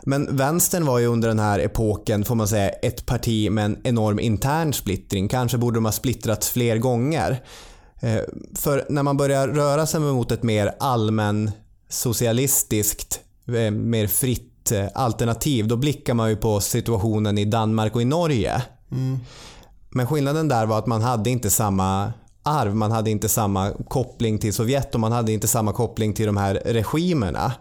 Men 0.04 0.38
vänstern 0.38 0.86
var 0.86 1.00
ju 1.00 1.06
under 1.06 1.28
den 1.28 1.40
här 1.40 1.60
epoken, 1.60 2.26
får 2.26 2.36
man 2.36 2.48
säga, 2.48 2.70
ett 2.70 3.06
parti 3.06 3.52
med 3.52 3.66
en 3.66 3.78
enorm 3.84 4.20
intern 4.20 4.74
splittring. 4.74 5.28
Kanske 5.28 5.58
borde 5.58 5.78
de 5.78 5.86
ha 5.86 5.92
splittrats 5.92 6.50
fler 6.50 6.78
gånger. 6.78 7.44
Eh, 8.00 8.22
för 8.56 8.86
när 8.90 9.04
man 9.04 9.18
börjar 9.18 9.48
röra 9.48 9.86
sig 9.86 10.00
mot 10.00 10.32
ett 10.32 10.44
mer 10.44 10.76
allmän 10.80 11.52
socialistiskt, 11.90 13.20
eh, 13.48 13.72
mer 13.72 14.08
fritt 14.08 14.55
Eh, 14.72 14.88
alternativ, 14.94 15.68
då 15.68 15.76
blickar 15.76 16.14
man 16.14 16.30
ju 16.30 16.36
på 16.36 16.60
situationen 16.60 17.38
i 17.38 17.46
Danmark 17.46 17.96
och 17.96 18.02
i 18.02 18.06
Norge. 18.06 18.62
Mm. 18.92 19.20
Men 19.90 20.08
skillnaden 20.08 20.48
där 20.48 20.66
var 20.66 20.78
att 20.78 20.88
man 20.88 21.02
hade 21.02 21.30
inte 21.30 21.50
samma 21.50 22.14
arv, 22.44 22.76
man 22.76 22.92
hade 22.92 23.12
inte 23.12 23.30
samma 23.30 23.72
koppling 23.88 24.38
till 24.38 24.54
Sovjet 24.54 24.94
och 24.94 25.00
man 25.00 25.12
hade 25.12 25.32
inte 25.32 25.48
samma 25.48 25.74
koppling 25.74 26.14
till 26.14 26.26
de 26.26 26.38
här 26.38 26.62
regimerna. 26.66 27.54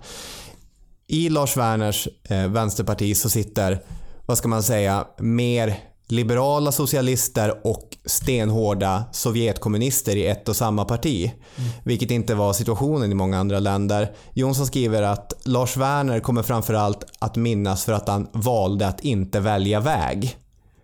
I 1.06 1.28
Lars 1.28 1.56
Werners 1.56 2.08
eh, 2.28 2.48
vänsterparti 2.48 3.16
så 3.16 3.30
sitter, 3.30 3.82
vad 4.26 4.38
ska 4.38 4.48
man 4.48 4.62
säga, 4.62 5.06
mer 5.18 5.78
liberala 6.08 6.72
socialister 6.72 7.66
och 7.66 7.96
stenhårda 8.04 9.04
Sovjetkommunister 9.12 10.16
i 10.16 10.26
ett 10.26 10.48
och 10.48 10.56
samma 10.56 10.84
parti. 10.84 11.32
Mm. 11.56 11.70
Vilket 11.84 12.10
inte 12.10 12.34
var 12.34 12.52
situationen 12.52 13.12
i 13.12 13.14
många 13.14 13.38
andra 13.38 13.60
länder. 13.60 14.12
Jonsson 14.32 14.66
skriver 14.66 15.02
att 15.02 15.32
Lars 15.44 15.76
Werner 15.76 16.20
kommer 16.20 16.42
framförallt 16.42 17.04
att 17.18 17.36
minnas 17.36 17.84
för 17.84 17.92
att 17.92 18.08
han 18.08 18.28
valde 18.32 18.86
att 18.86 19.00
inte 19.00 19.40
välja 19.40 19.80
väg. 19.80 20.36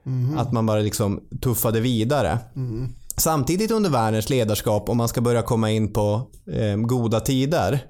Mm. 0.06 0.38
Att 0.38 0.52
man 0.52 0.66
bara 0.66 0.80
liksom 0.80 1.20
tuffade 1.42 1.80
vidare. 1.80 2.38
Mm. 2.56 2.88
Samtidigt 3.16 3.70
under 3.70 3.90
Werners 3.90 4.30
ledarskap, 4.30 4.88
om 4.88 4.96
man 4.96 5.08
ska 5.08 5.20
börja 5.20 5.42
komma 5.42 5.70
in 5.70 5.92
på 5.92 6.22
eh, 6.52 6.76
goda 6.76 7.20
tider, 7.20 7.80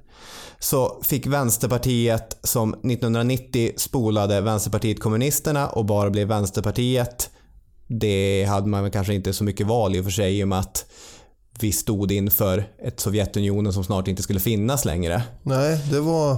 så 0.61 1.01
fick 1.03 1.27
Vänsterpartiet 1.27 2.39
som 2.43 2.75
1990 2.75 3.73
spolade 3.77 4.41
Vänsterpartiet 4.41 5.01
kommunisterna 5.01 5.69
och 5.69 5.85
bara 5.85 6.11
blev 6.11 6.29
Vänsterpartiet 6.29 7.31
det 7.99 8.45
hade 8.49 8.69
man 8.69 8.91
kanske 8.91 9.15
inte 9.15 9.33
så 9.33 9.45
mycket 9.45 9.67
val 9.67 9.97
i 9.97 10.01
och 10.01 10.05
för 10.05 10.11
sig 10.11 10.39
i 10.39 10.45
och 10.45 10.49
med 10.49 10.59
att 10.59 10.85
vi 11.61 11.73
stod 11.73 12.13
inför 12.13 12.65
ett 12.79 13.01
Sovjetunionen 13.01 13.73
som 13.73 13.85
snart 13.85 14.09
inte 14.09 14.23
skulle 14.23 14.41
finnas 14.41 14.85
längre. 14.85 15.23
Nej, 15.43 15.81
det 15.91 16.01
var, 16.01 16.37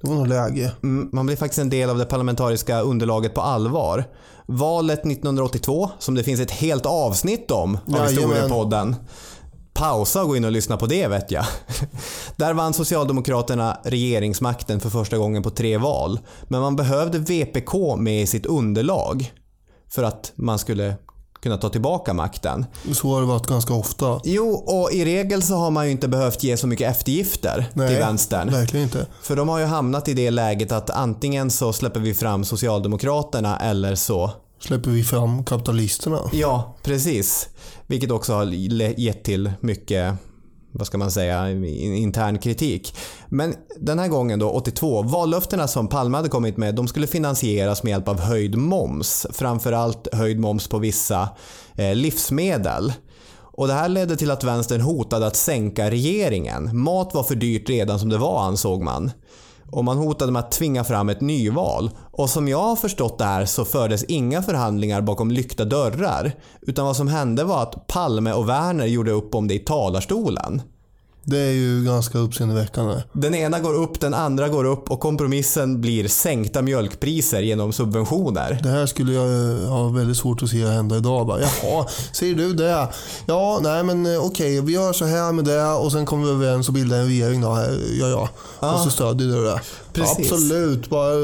det 0.00 0.08
var 0.08 0.14
nog 0.14 0.26
läge. 0.26 0.72
Mm, 0.82 1.08
Man 1.12 1.26
blir 1.26 1.36
faktiskt 1.36 1.58
en 1.58 1.70
del 1.70 1.90
av 1.90 1.98
det 1.98 2.04
parlamentariska 2.04 2.80
underlaget 2.80 3.34
på 3.34 3.40
allvar. 3.40 4.04
Valet 4.46 5.06
1982, 5.06 5.90
som 5.98 6.14
det 6.14 6.22
finns 6.22 6.40
ett 6.40 6.50
helt 6.50 6.86
avsnitt 6.86 7.50
om 7.50 7.78
av 7.86 8.06
historiepodden. 8.06 8.96
Pausa 9.74 10.22
och 10.22 10.28
gå 10.28 10.36
in 10.36 10.44
och 10.44 10.52
lyssna 10.52 10.76
på 10.76 10.86
det 10.86 11.06
vet 11.06 11.30
jag. 11.30 11.44
Där 12.36 12.54
vann 12.54 12.74
Socialdemokraterna 12.74 13.78
regeringsmakten 13.84 14.80
för 14.80 14.90
första 14.90 15.18
gången 15.18 15.42
på 15.42 15.50
tre 15.50 15.76
val. 15.76 16.20
Men 16.48 16.60
man 16.60 16.76
behövde 16.76 17.18
VPK 17.18 17.96
med 17.96 18.22
i 18.22 18.26
sitt 18.26 18.46
underlag 18.46 19.32
för 19.90 20.02
att 20.02 20.32
man 20.34 20.58
skulle 20.58 20.94
kunna 21.42 21.56
ta 21.56 21.68
tillbaka 21.68 22.14
makten. 22.14 22.66
Så 22.92 23.14
har 23.14 23.20
det 23.20 23.26
varit 23.26 23.46
ganska 23.46 23.74
ofta. 23.74 24.20
Jo, 24.24 24.52
och 24.54 24.92
i 24.92 25.04
regel 25.04 25.42
så 25.42 25.54
har 25.54 25.70
man 25.70 25.86
ju 25.86 25.90
inte 25.92 26.08
behövt 26.08 26.42
ge 26.42 26.56
så 26.56 26.66
mycket 26.66 26.90
eftergifter 26.90 27.66
till 27.72 27.96
vänstern. 27.96 28.50
verkligen 28.50 28.84
inte. 28.84 29.06
För 29.22 29.36
de 29.36 29.48
har 29.48 29.58
ju 29.58 29.64
hamnat 29.64 30.08
i 30.08 30.14
det 30.14 30.30
läget 30.30 30.72
att 30.72 30.90
antingen 30.90 31.50
så 31.50 31.72
släpper 31.72 32.00
vi 32.00 32.14
fram 32.14 32.44
Socialdemokraterna 32.44 33.58
eller 33.58 33.94
så... 33.94 34.30
Släpper 34.64 34.90
vi 34.90 35.04
fram 35.04 35.44
kapitalisterna. 35.44 36.18
Ja, 36.32 36.76
precis. 36.82 37.48
Vilket 37.86 38.10
också 38.10 38.32
har 38.32 38.44
gett 39.00 39.24
till 39.24 39.52
mycket, 39.60 40.14
vad 40.72 40.86
ska 40.86 40.98
man 40.98 41.10
säga, 41.10 41.50
intern 41.50 42.38
kritik. 42.38 42.96
Men 43.28 43.54
den 43.80 43.98
här 43.98 44.08
gången 44.08 44.38
då, 44.38 44.50
82, 44.50 45.02
vallöftena 45.02 45.68
som 45.68 45.88
Palme 45.88 46.16
hade 46.16 46.28
kommit 46.28 46.56
med, 46.56 46.74
de 46.74 46.88
skulle 46.88 47.06
finansieras 47.06 47.82
med 47.82 47.90
hjälp 47.90 48.08
av 48.08 48.20
höjd 48.20 48.56
moms. 48.56 49.26
Framförallt 49.32 50.14
höjd 50.14 50.40
moms 50.40 50.68
på 50.68 50.78
vissa 50.78 51.28
eh, 51.74 51.94
livsmedel. 51.94 52.92
Och 53.54 53.66
det 53.66 53.74
här 53.74 53.88
ledde 53.88 54.16
till 54.16 54.30
att 54.30 54.44
vänstern 54.44 54.80
hotade 54.80 55.26
att 55.26 55.36
sänka 55.36 55.90
regeringen. 55.90 56.78
Mat 56.78 57.14
var 57.14 57.22
för 57.22 57.34
dyrt 57.34 57.68
redan 57.68 57.98
som 57.98 58.08
det 58.08 58.18
var 58.18 58.42
ansåg 58.42 58.82
man. 58.82 59.10
Och 59.72 59.84
man 59.84 59.98
hotade 59.98 60.32
med 60.32 60.40
att 60.40 60.52
tvinga 60.52 60.84
fram 60.84 61.08
ett 61.08 61.20
nyval. 61.20 61.90
Och 62.10 62.30
som 62.30 62.48
jag 62.48 62.62
har 62.62 62.76
förstått 62.76 63.18
det 63.18 63.24
här 63.24 63.44
så 63.44 63.64
fördes 63.64 64.04
inga 64.04 64.42
förhandlingar 64.42 65.00
bakom 65.00 65.30
lyckta 65.30 65.64
dörrar. 65.64 66.32
Utan 66.60 66.86
vad 66.86 66.96
som 66.96 67.08
hände 67.08 67.44
var 67.44 67.62
att 67.62 67.86
Palme 67.86 68.32
och 68.32 68.48
Werner 68.48 68.86
gjorde 68.86 69.10
upp 69.10 69.34
om 69.34 69.48
det 69.48 69.54
i 69.54 69.58
talarstolen. 69.58 70.62
Det 71.24 71.38
är 71.38 71.52
ju 71.52 71.84
ganska 71.84 72.18
uppseendeväckande. 72.18 73.02
Den 73.12 73.34
ena 73.34 73.60
går 73.60 73.74
upp, 73.74 74.00
den 74.00 74.14
andra 74.14 74.48
går 74.48 74.64
upp 74.64 74.90
och 74.90 75.00
kompromissen 75.00 75.80
blir 75.80 76.08
sänkta 76.08 76.62
mjölkpriser 76.62 77.42
genom 77.42 77.72
subventioner. 77.72 78.60
Det 78.62 78.68
här 78.68 78.86
skulle 78.86 79.12
jag 79.12 79.26
eh, 79.62 79.68
ha 79.68 79.88
väldigt 79.88 80.16
svårt 80.16 80.42
att 80.42 80.48
se 80.48 80.66
hända 80.66 80.96
idag. 80.96 81.26
Bara, 81.26 81.40
Jaha, 81.40 81.86
säger 82.12 82.34
du 82.34 82.54
det? 82.54 82.88
Ja, 83.26 83.60
nej 83.62 83.84
men 83.84 84.06
eh, 84.14 84.24
okej, 84.24 84.60
vi 84.60 84.72
gör 84.72 84.92
så 84.92 85.04
här 85.04 85.32
med 85.32 85.44
det 85.44 85.66
och 85.66 85.92
sen 85.92 86.06
kommer 86.06 86.24
vi 86.26 86.30
överens 86.32 86.68
och 86.68 86.74
bildar 86.74 86.98
en 86.98 87.06
regering 87.06 87.40
då. 87.40 87.64
Ja, 88.00 88.06
ja. 88.08 88.28
Ja. 88.60 88.74
Och 88.74 88.80
så 88.80 88.90
stödjer 88.90 89.28
du 89.28 89.44
det. 89.44 89.60
Precis. 89.92 90.32
Absolut, 90.32 90.90
bara 90.90 91.14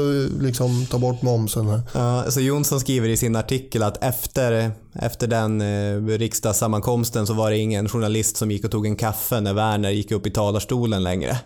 liksom 0.41 0.85
ta 0.85 0.97
bort 0.97 1.21
momsen 1.21 1.67
här. 1.67 1.81
Ja, 1.93 2.31
så 2.31 2.41
Jonsson 2.41 2.79
skriver 2.79 3.09
i 3.09 3.17
sin 3.17 3.35
artikel 3.35 3.83
att 3.83 4.03
efter, 4.03 4.71
efter 4.93 5.27
den 5.27 5.61
eh, 5.61 6.17
riksdagssammankomsten 6.17 7.27
så 7.27 7.33
var 7.33 7.51
det 7.51 7.57
ingen 7.57 7.89
journalist 7.89 8.37
som 8.37 8.51
gick 8.51 8.65
och 8.65 8.71
tog 8.71 8.85
en 8.85 8.95
kaffe 8.95 9.41
när 9.41 9.53
Werner 9.53 9.89
gick 9.89 10.11
upp 10.11 10.27
i 10.27 10.31
talarstolen 10.31 11.03
längre. 11.03 11.37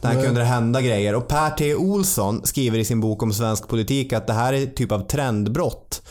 Där 0.00 0.14
Nej. 0.14 0.24
kunde 0.24 0.40
det 0.40 0.46
hända 0.46 0.80
grejer. 0.80 1.14
Och 1.14 1.28
Per 1.28 1.50
T. 1.50 1.74
Olsson 1.74 2.40
skriver 2.44 2.78
i 2.78 2.84
sin 2.84 3.00
bok 3.00 3.22
om 3.22 3.32
svensk 3.32 3.68
politik 3.68 4.12
att 4.12 4.26
det 4.26 4.32
här 4.32 4.52
är 4.52 4.66
typ 4.66 4.92
av 4.92 5.00
trendbrott. 5.00 6.02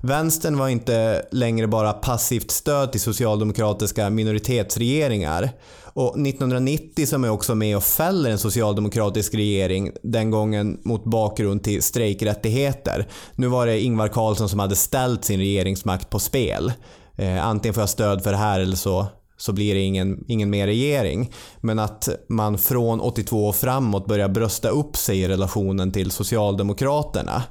Vänstern 0.00 0.58
var 0.58 0.68
inte 0.68 1.26
längre 1.30 1.66
bara 1.66 1.92
passivt 1.92 2.50
stöd 2.50 2.92
till 2.92 3.00
socialdemokratiska 3.00 4.10
minoritetsregeringar. 4.10 5.50
Och 5.98 6.18
1990 6.18 7.06
som 7.06 7.24
är 7.24 7.30
också 7.30 7.54
med 7.54 7.76
och 7.76 7.84
fäller 7.84 8.30
en 8.30 8.38
socialdemokratisk 8.38 9.34
regering, 9.34 9.90
den 10.02 10.30
gången 10.30 10.80
mot 10.84 11.04
bakgrund 11.04 11.64
till 11.64 11.82
strejkrättigheter. 11.82 13.08
Nu 13.34 13.46
var 13.46 13.66
det 13.66 13.80
Ingvar 13.80 14.08
Carlsson 14.08 14.48
som 14.48 14.58
hade 14.58 14.76
ställt 14.76 15.24
sin 15.24 15.40
regeringsmakt 15.40 16.10
på 16.10 16.18
spel. 16.18 16.72
Eh, 17.16 17.46
antingen 17.46 17.74
får 17.74 17.82
jag 17.82 17.88
stöd 17.88 18.22
för 18.22 18.30
det 18.30 18.36
här 18.36 18.60
eller 18.60 18.76
så, 18.76 19.06
så 19.36 19.52
blir 19.52 19.74
det 19.74 19.80
ingen, 19.80 20.24
ingen 20.28 20.50
mer 20.50 20.66
regering. 20.66 21.32
Men 21.60 21.78
att 21.78 22.08
man 22.28 22.58
från 22.58 23.00
82 23.00 23.46
och 23.46 23.56
framåt 23.56 24.06
börjar 24.06 24.28
brösta 24.28 24.68
upp 24.68 24.96
sig 24.96 25.20
i 25.20 25.28
relationen 25.28 25.92
till 25.92 26.10
Socialdemokraterna. 26.10 27.42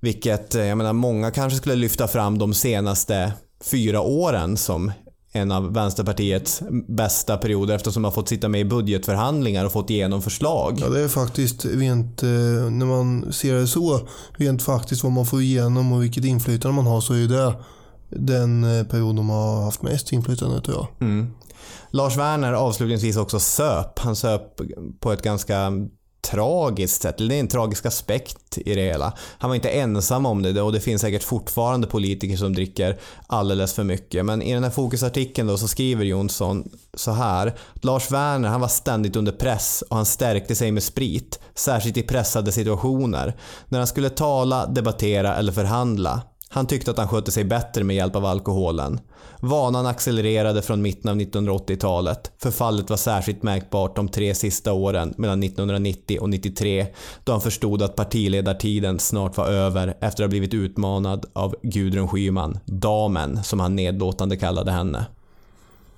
Vilket, 0.00 0.54
eh, 0.54 0.64
jag 0.64 0.78
menar, 0.78 0.92
många 0.92 1.30
kanske 1.30 1.56
skulle 1.56 1.74
lyfta 1.74 2.08
fram 2.08 2.38
de 2.38 2.54
senaste 2.54 3.32
fyra 3.70 4.00
åren 4.00 4.56
som 4.56 4.92
en 5.32 5.52
av 5.52 5.72
Vänsterpartiets 5.72 6.62
bästa 6.88 7.36
perioder 7.36 7.74
eftersom 7.74 8.02
man 8.02 8.12
fått 8.12 8.28
sitta 8.28 8.48
med 8.48 8.60
i 8.60 8.64
budgetförhandlingar 8.64 9.64
och 9.64 9.72
fått 9.72 9.90
igenom 9.90 10.22
förslag. 10.22 10.78
Ja, 10.80 10.88
det 10.88 11.00
är 11.00 11.08
faktiskt 11.08 11.64
rent, 11.64 12.22
eh, 12.22 12.28
när 12.70 12.86
man 12.86 13.32
ser 13.32 13.54
det 13.54 13.66
så, 13.66 14.00
rent 14.32 14.62
faktiskt 14.62 15.02
vad 15.02 15.12
man 15.12 15.26
får 15.26 15.42
igenom 15.42 15.92
och 15.92 16.02
vilket 16.02 16.24
inflytande 16.24 16.76
man 16.76 16.86
har 16.86 17.00
så 17.00 17.14
är 17.14 17.28
det 17.28 17.54
den 18.08 18.64
eh, 18.78 18.84
period 18.84 19.16
de 19.16 19.30
har 19.30 19.64
haft 19.64 19.82
mest 19.82 20.12
inflytande 20.12 20.60
tror 20.60 20.76
jag. 20.76 21.08
Mm. 21.08 21.30
Lars 21.90 22.16
Werner 22.16 22.52
avslutningsvis 22.52 23.16
också 23.16 23.40
söp. 23.40 23.98
Han 23.98 24.16
söp 24.16 24.60
på 25.00 25.12
ett 25.12 25.22
ganska 25.22 25.72
tragiskt 26.30 27.02
sätt. 27.02 27.18
Det 27.18 27.34
är 27.34 27.40
en 27.40 27.48
tragisk 27.48 27.86
aspekt 27.86 28.58
i 28.58 28.74
det 28.74 28.82
hela. 28.82 29.12
Han 29.38 29.50
var 29.50 29.54
inte 29.54 29.68
ensam 29.68 30.26
om 30.26 30.42
det 30.42 30.62
och 30.62 30.72
det 30.72 30.80
finns 30.80 31.02
säkert 31.02 31.22
fortfarande 31.22 31.86
politiker 31.86 32.36
som 32.36 32.54
dricker 32.54 32.98
alldeles 33.26 33.74
för 33.74 33.84
mycket. 33.84 34.24
Men 34.24 34.42
i 34.42 34.54
den 34.54 34.64
här 34.64 34.70
fokusartikeln 34.70 35.48
då 35.48 35.58
så 35.58 35.68
skriver 35.68 36.04
Jonsson 36.04 36.68
så 36.94 37.10
här. 37.10 37.54
Lars 37.74 38.10
Werner 38.10 38.48
han 38.48 38.60
var 38.60 38.68
ständigt 38.68 39.16
under 39.16 39.32
press 39.32 39.84
och 39.90 39.96
han 39.96 40.06
stärkte 40.06 40.54
sig 40.54 40.72
med 40.72 40.82
sprit. 40.82 41.40
Särskilt 41.54 41.96
i 41.96 42.02
pressade 42.02 42.52
situationer. 42.52 43.36
När 43.68 43.78
han 43.78 43.86
skulle 43.86 44.10
tala, 44.10 44.66
debattera 44.66 45.36
eller 45.36 45.52
förhandla. 45.52 46.22
Han 46.54 46.66
tyckte 46.66 46.90
att 46.90 46.98
han 46.98 47.08
skötte 47.08 47.32
sig 47.32 47.44
bättre 47.44 47.84
med 47.84 47.96
hjälp 47.96 48.16
av 48.16 48.24
alkoholen. 48.24 49.00
Vanan 49.40 49.86
accelererade 49.86 50.62
från 50.62 50.82
mitten 50.82 51.10
av 51.10 51.16
1980-talet. 51.16 52.32
Förfallet 52.38 52.90
var 52.90 52.96
särskilt 52.96 53.42
märkbart 53.42 53.96
de 53.96 54.08
tre 54.08 54.34
sista 54.34 54.72
åren 54.72 55.14
mellan 55.16 55.42
1990 55.42 56.18
och 56.20 56.30
93 56.30 56.86
då 57.24 57.32
han 57.32 57.40
förstod 57.40 57.82
att 57.82 57.96
partiledartiden 57.96 58.98
snart 58.98 59.36
var 59.36 59.46
över 59.46 59.88
efter 59.88 60.06
att 60.06 60.18
ha 60.18 60.28
blivit 60.28 60.54
utmanad 60.54 61.26
av 61.32 61.54
Gudrun 61.62 62.08
Schyman, 62.08 62.58
damen 62.64 63.44
som 63.44 63.60
han 63.60 63.76
nedlåtande 63.76 64.36
kallade 64.36 64.72
henne. 64.72 65.06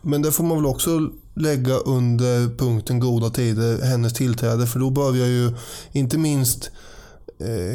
Men 0.02 0.22
det 0.22 0.32
får 0.32 0.44
man 0.44 0.56
väl 0.56 0.66
också 0.66 1.10
lägga 1.34 1.74
under 1.74 2.56
punkten 2.56 3.00
goda 3.00 3.30
tider, 3.30 3.82
hennes 3.82 4.12
tillträde. 4.12 4.66
För 4.66 4.80
då 4.80 4.90
börjar 4.90 5.26
ju 5.26 5.52
inte 5.92 6.18
minst 6.18 6.70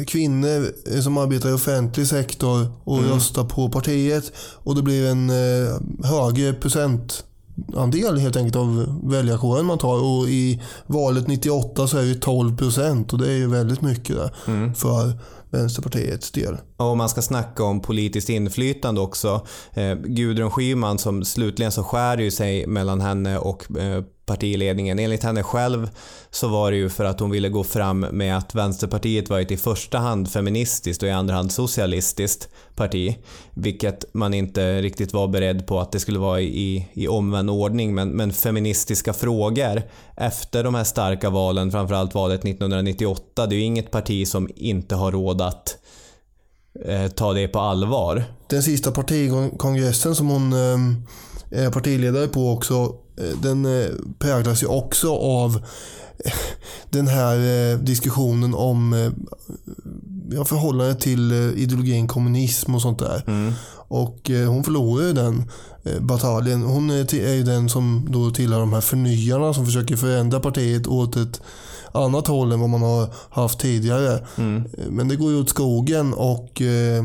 kvinnor 0.06 0.72
eh, 0.94 1.00
som 1.00 1.18
arbetar 1.18 1.48
i 1.48 1.52
offentlig 1.52 2.06
sektor 2.06 2.66
och 2.84 2.98
Mm. 2.98 3.10
rösta 3.10 3.44
på 3.44 3.68
partiet. 3.68 4.32
Och 4.54 4.74
det 4.74 4.82
blir 4.82 5.06
en 5.10 5.30
eh, 5.30 5.74
högre 6.04 6.52
procentandel 6.52 8.18
helt 8.18 8.36
enkelt 8.36 8.56
av 8.56 9.00
väljarkåren 9.04 9.66
man 9.66 9.78
tar. 9.78 10.02
Och 10.02 10.28
i 10.28 10.60
valet 10.86 11.26
98 11.28 11.86
så 11.88 11.98
är 11.98 12.02
det 12.04 12.14
12 12.14 12.56
procent 12.56 13.12
och 13.12 13.18
det 13.18 13.28
är 13.32 13.36
ju 13.36 13.46
väldigt 13.46 13.82
mycket 13.82 14.16
där 14.16 14.34
Mm. 14.46 14.74
för 14.74 15.12
Vänsterpartiets 15.52 16.30
del. 16.30 16.56
Och 16.76 16.96
man 16.96 17.08
ska 17.08 17.22
snacka 17.22 17.64
om 17.64 17.80
politiskt 17.80 18.28
inflytande 18.28 19.00
också. 19.00 19.46
Eh, 19.74 19.94
Gudrun 19.94 20.50
Schyman 20.50 20.98
som 20.98 21.24
slutligen 21.24 21.72
så 21.72 21.82
skär 21.82 22.18
ju 22.18 22.30
sig 22.30 22.66
mellan 22.66 23.00
henne 23.00 23.38
och 23.38 23.78
eh, 23.78 24.04
partiledningen. 24.30 24.98
Enligt 24.98 25.22
henne 25.22 25.42
själv 25.42 25.90
så 26.30 26.48
var 26.48 26.70
det 26.70 26.76
ju 26.76 26.88
för 26.88 27.04
att 27.04 27.20
hon 27.20 27.30
ville 27.30 27.48
gå 27.48 27.64
fram 27.64 28.00
med 28.00 28.36
att 28.36 28.54
Vänsterpartiet 28.54 29.30
var 29.30 29.40
ett 29.40 29.50
i 29.50 29.56
första 29.56 29.98
hand 29.98 30.30
feministiskt 30.30 31.02
och 31.02 31.08
i 31.08 31.12
andra 31.12 31.34
hand 31.34 31.52
socialistiskt 31.52 32.48
parti. 32.74 33.16
Vilket 33.54 34.14
man 34.14 34.34
inte 34.34 34.82
riktigt 34.82 35.12
var 35.12 35.28
beredd 35.28 35.66
på 35.66 35.80
att 35.80 35.92
det 35.92 36.00
skulle 36.00 36.18
vara 36.18 36.40
i, 36.40 36.88
i 36.92 37.08
omvänd 37.08 37.50
ordning. 37.50 37.94
Men, 37.94 38.08
men 38.08 38.32
feministiska 38.32 39.12
frågor 39.12 39.82
efter 40.16 40.64
de 40.64 40.74
här 40.74 40.84
starka 40.84 41.30
valen, 41.30 41.70
framförallt 41.70 42.14
valet 42.14 42.44
1998, 42.44 43.46
det 43.46 43.54
är 43.54 43.58
ju 43.58 43.64
inget 43.64 43.90
parti 43.90 44.28
som 44.28 44.48
inte 44.56 44.94
har 44.94 45.12
råd 45.12 45.42
att 45.42 45.76
eh, 46.84 47.08
ta 47.08 47.32
det 47.32 47.48
på 47.48 47.58
allvar. 47.58 48.24
Den 48.48 48.62
sista 48.62 48.90
partikongressen 48.90 50.14
som 50.14 50.28
hon 50.28 50.52
eh, 50.52 50.78
är 51.50 51.70
partiledare 51.70 52.26
på 52.26 52.52
också, 52.52 52.94
den 53.42 53.64
eh, 53.64 53.88
präglas 54.18 54.62
ju 54.62 54.66
också 54.66 55.14
av 55.16 55.56
eh, 56.24 56.32
den 56.90 57.08
här 57.08 57.36
eh, 57.38 57.78
diskussionen 57.78 58.54
om 58.54 58.92
eh, 58.92 59.10
ja, 60.30 60.44
förhållandet 60.44 61.00
till 61.00 61.32
eh, 61.32 61.62
ideologin 61.62 62.08
kommunism 62.08 62.74
och 62.74 62.82
sånt 62.82 62.98
där. 62.98 63.52
Och 63.88 64.30
eh, 64.30 64.48
hon 64.48 64.64
förlorar 64.64 65.06
ju 65.06 65.12
den 65.12 65.50
eh, 65.84 66.00
bataljen. 66.00 66.62
Hon 66.62 66.90
är 66.90 67.34
ju 67.34 67.42
den 67.42 67.68
som 67.68 68.08
då 68.10 68.30
tillhör 68.30 68.60
de 68.60 68.72
här 68.72 68.80
förnyarna 68.80 69.54
som 69.54 69.66
försöker 69.66 69.96
förändra 69.96 70.40
partiet 70.40 70.86
åt 70.86 71.16
ett 71.16 71.40
annat 71.92 72.26
håll 72.26 72.52
än 72.52 72.60
vad 72.60 72.70
man 72.70 72.82
har 72.82 73.08
haft 73.30 73.60
tidigare. 73.60 74.14
Eh, 74.14 74.86
Men 74.90 75.08
det 75.08 75.16
går 75.16 75.30
ju 75.30 75.40
åt 75.40 75.48
skogen 75.48 76.14
och 76.14 76.62
eh, 76.62 77.02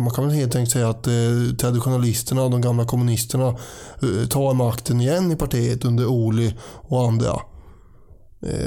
man 0.00 0.10
kan 0.10 0.26
väl 0.26 0.36
helt 0.36 0.56
enkelt 0.56 0.72
säga 0.72 0.88
att 0.90 1.06
eh, 1.06 1.12
traditionalisterna, 1.60 2.48
de 2.48 2.60
gamla 2.60 2.84
kommunisterna, 2.84 3.48
eh, 3.48 4.28
tar 4.28 4.54
makten 4.54 5.00
igen 5.00 5.32
i 5.32 5.36
partiet 5.36 5.84
under 5.84 6.06
Oli 6.06 6.54
och 6.62 7.06
andra. 7.06 7.32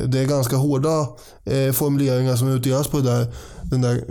Det 0.07 0.19
är 0.19 0.25
ganska 0.25 0.55
hårda 0.55 1.07
formuleringar 1.73 2.35
som 2.35 2.47
utdelas 2.47 2.87
på 2.87 2.99
där, 2.99 3.33
den 3.63 3.81
där 3.81 4.03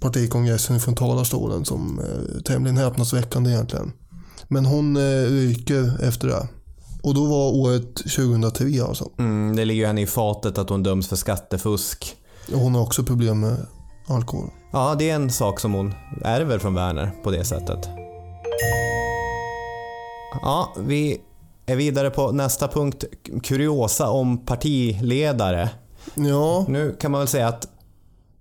partikongressen 0.00 0.80
från 0.80 0.94
talarstolen 0.94 1.64
som 1.64 1.98
är 1.98 2.42
tämligen 2.42 2.76
häpnadsväckande 2.76 3.50
egentligen. 3.50 3.92
Men 4.48 4.66
hon 4.66 4.98
ryker 5.28 6.04
efter 6.04 6.28
det. 6.28 6.48
Och 7.06 7.14
då 7.14 7.24
var 7.24 7.54
året 7.54 7.94
2003 7.96 8.82
alltså. 8.88 9.10
Mm, 9.18 9.56
det 9.56 9.64
ligger 9.64 9.80
ju 9.80 9.86
henne 9.86 10.00
i 10.00 10.06
fatet 10.06 10.58
att 10.58 10.68
hon 10.70 10.82
döms 10.82 11.08
för 11.08 11.16
skattefusk. 11.16 12.16
Hon 12.52 12.74
har 12.74 12.82
också 12.82 13.04
problem 13.04 13.40
med 13.40 13.66
alkohol. 14.06 14.50
Ja, 14.72 14.94
det 14.98 15.10
är 15.10 15.14
en 15.14 15.30
sak 15.30 15.60
som 15.60 15.74
hon 15.74 15.94
ärver 16.24 16.58
från 16.58 16.74
Werner 16.74 17.10
på 17.22 17.30
det 17.30 17.44
sättet. 17.44 17.88
Ja, 20.42 20.74
vi 20.78 21.20
är 21.66 21.76
vidare 21.76 22.10
på 22.10 22.32
nästa 22.32 22.68
punkt. 22.68 23.04
Kuriosa 23.42 24.10
om 24.10 24.38
partiledare. 24.38 25.70
Ja, 26.14 26.64
Nu 26.68 26.96
kan 27.00 27.10
man 27.10 27.20
väl 27.20 27.28
säga 27.28 27.48
att 27.48 27.68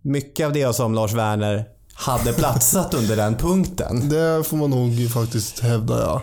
mycket 0.01 0.45
av 0.45 0.53
det 0.53 0.59
jag 0.59 0.75
sa 0.75 0.85
om 0.85 0.93
Lars 0.93 1.13
Werner 1.13 1.65
hade 1.97 2.33
platsat 2.33 2.93
under 2.93 3.15
den 3.15 3.35
punkten. 3.35 4.09
det 4.09 4.43
får 4.43 4.57
man 4.57 4.69
nog 4.69 5.11
faktiskt 5.11 5.59
hävda 5.59 5.99
ja. 5.99 6.21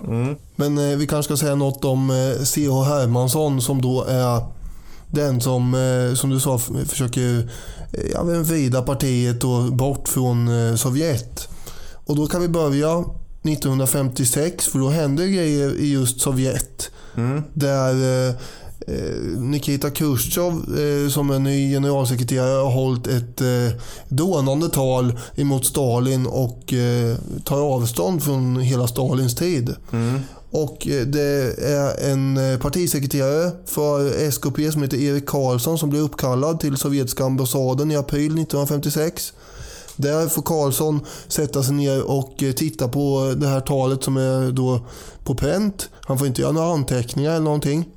Men 0.57 0.79
eh, 0.79 0.97
vi 0.97 1.07
kanske 1.07 1.35
ska 1.35 1.47
säga 1.47 1.55
något 1.55 1.85
om 1.85 2.11
eh, 2.11 2.45
C.H. 2.45 2.83
Hermansson 2.83 3.63
som 3.63 3.83
då 3.83 4.05
är 4.05 4.41
den 5.11 5.41
som, 5.41 5.75
eh, 5.75 6.15
som 6.15 6.31
du 6.31 6.41
sa, 6.41 6.59
försöker 6.89 7.51
eh, 7.93 8.11
ja, 8.13 8.23
vrida 8.23 8.83
partiet 8.83 9.45
och 9.45 9.73
bort 9.73 10.09
från 10.09 10.49
eh, 10.49 10.75
Sovjet. 10.75 11.49
Och 12.07 12.17
då 12.17 12.27
kan 12.27 12.41
vi 12.41 12.49
börja 12.49 13.05
1956 13.43 14.67
för 14.67 14.79
då 14.79 14.89
händer 14.89 15.27
grejer 15.27 15.75
i 15.75 15.93
just 15.93 16.21
Sovjet. 16.21 16.91
Där 17.55 17.95
eh, 17.95 18.29
eh, 18.29 18.35
Nikita 19.39 19.91
Khrushchev 19.91 20.53
eh, 20.53 21.09
som 21.09 21.31
är 21.31 21.39
ny 21.39 21.73
generalsekreterare 21.73 22.63
har 22.63 22.71
hållit 22.71 23.07
ett 23.07 23.41
eh, 23.41 23.81
dånande 24.09 24.69
tal 24.69 25.19
emot 25.37 25.67
Stalin 25.67 26.27
och 26.27 26.73
eh, 26.73 27.17
tar 27.45 27.61
avstånd 27.61 28.23
från 28.23 28.61
hela 28.61 28.87
Stalins 28.87 29.35
tid. 29.35 29.75
Och 30.53 30.89
eh, 30.89 31.07
det 31.07 31.59
är 31.59 32.11
en 32.13 32.37
eh, 32.37 32.59
partisekreterare 32.59 33.51
för 33.67 34.29
SKP 34.31 34.73
som 34.73 34.83
heter 34.83 34.97
Erik 34.97 35.27
Karlsson 35.27 35.79
som 35.79 35.91
blir 35.91 36.01
uppkallad 36.01 36.61
till 36.61 36.77
sovjetiska 36.77 37.25
ambassaden 37.25 37.91
i 37.91 37.97
april 37.97 38.27
1956. 38.27 39.33
Där 39.97 40.29
får 40.29 40.43
Karlsson 40.43 41.01
sätta 41.29 41.63
sig 41.63 41.75
ner 41.75 42.03
och 42.03 42.43
eh, 42.43 42.53
titta 42.53 42.89
på 42.89 43.35
det 43.37 43.47
här 43.47 43.61
talet 43.61 44.05
som 44.05 44.17
är 44.17 44.53
då 44.53 44.81
på 45.25 45.35
pränt. 45.35 45.89
Han 46.01 46.19
får 46.19 46.27
inte 46.27 46.41
göra 46.43 46.53
några 46.53 46.73
anteckningar 46.73 47.31
eller 47.31 47.45
någonting. 47.45 47.89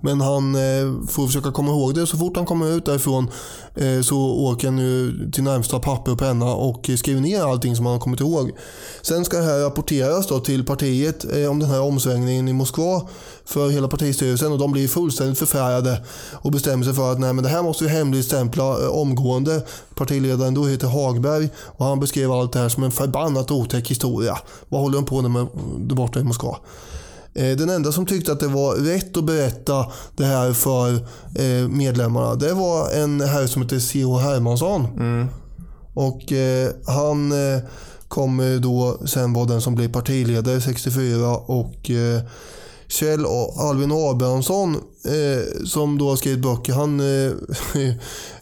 Men 0.00 0.20
han 0.20 0.54
eh, 0.54 1.06
får 1.08 1.26
försöka 1.26 1.52
komma 1.52 1.70
ihåg 1.70 1.94
det. 1.94 2.06
Så 2.06 2.16
fort 2.16 2.36
han 2.36 2.46
kommer 2.46 2.76
ut 2.76 2.86
därifrån 2.86 3.30
eh, 3.74 4.00
så 4.02 4.18
åker 4.18 4.68
han 4.68 4.78
ju 4.78 5.30
till 5.30 5.42
närmsta 5.42 5.78
papper 5.78 6.12
och 6.12 6.18
penna 6.18 6.54
och 6.54 6.90
skriver 6.98 7.20
ner 7.20 7.42
allting 7.42 7.76
som 7.76 7.86
han 7.86 7.92
har 7.92 8.00
kommit 8.00 8.20
ihåg. 8.20 8.50
Sen 9.02 9.24
ska 9.24 9.36
det 9.36 9.44
här 9.44 9.58
rapporteras 9.58 10.26
då 10.26 10.40
till 10.40 10.64
partiet 10.64 11.24
eh, 11.36 11.50
om 11.50 11.58
den 11.58 11.70
här 11.70 11.80
omsvängningen 11.80 12.48
i 12.48 12.52
Moskva 12.52 13.08
för 13.44 13.68
hela 13.68 13.88
partistyrelsen 13.88 14.52
och 14.52 14.58
de 14.58 14.72
blir 14.72 14.88
fullständigt 14.88 15.38
förfärade 15.38 16.04
och 16.32 16.52
bestämmer 16.52 16.84
sig 16.84 16.94
för 16.94 17.12
att 17.12 17.18
nej 17.18 17.32
men 17.32 17.44
det 17.44 17.50
här 17.50 17.62
måste 17.62 17.84
vi 17.84 17.90
hemligstämpla 17.90 18.84
eh, 18.84 18.88
omgående. 18.88 19.62
Partiledaren 19.94 20.54
då 20.54 20.66
heter 20.66 20.86
Hagberg 20.86 21.48
och 21.56 21.84
han 21.84 22.00
beskrev 22.00 22.32
allt 22.32 22.52
det 22.52 22.58
här 22.58 22.68
som 22.68 22.82
en 22.82 22.90
förbannat 22.90 23.50
otäck 23.50 23.90
historia. 23.90 24.38
Vad 24.68 24.80
håller 24.80 24.96
de 24.96 25.04
på 25.04 25.22
med 25.22 25.46
där 25.78 25.96
borta 25.96 26.20
i 26.20 26.24
Moskva? 26.24 26.56
Eh, 27.38 27.56
Den 27.56 27.70
enda 27.70 27.92
som 27.92 28.06
tyckte 28.06 28.32
att 28.32 28.40
det 28.40 28.48
var 28.48 28.74
rätt 28.74 29.16
att 29.16 29.24
berätta 29.24 29.86
det 30.16 30.24
här 30.24 30.52
för 30.52 30.94
eh, 31.34 31.68
medlemmarna, 31.68 32.34
det 32.34 32.54
var 32.54 32.90
en 32.90 33.20
herre 33.20 33.48
som 33.48 33.62
heter 33.62 33.78
C.H. 33.78 34.18
Hermansson. 34.18 34.88
Och 35.94 36.32
eh, 36.32 36.70
han 36.86 37.32
kommer 38.08 38.58
då 38.58 38.98
sen 39.06 39.32
vara 39.32 39.44
den 39.44 39.60
som 39.60 39.74
blir 39.74 39.88
partiledare 39.88 40.60
64 40.60 41.36
och 41.36 41.90
Kjell 42.88 43.26
Albin 43.58 43.92
Abrahamsson 43.92 44.74
eh, 45.04 45.64
som 45.66 45.98
då 45.98 46.08
har 46.08 46.16
skrivit 46.16 46.42
böcker, 46.42 46.72
han 46.72 47.00
eh, 47.00 47.32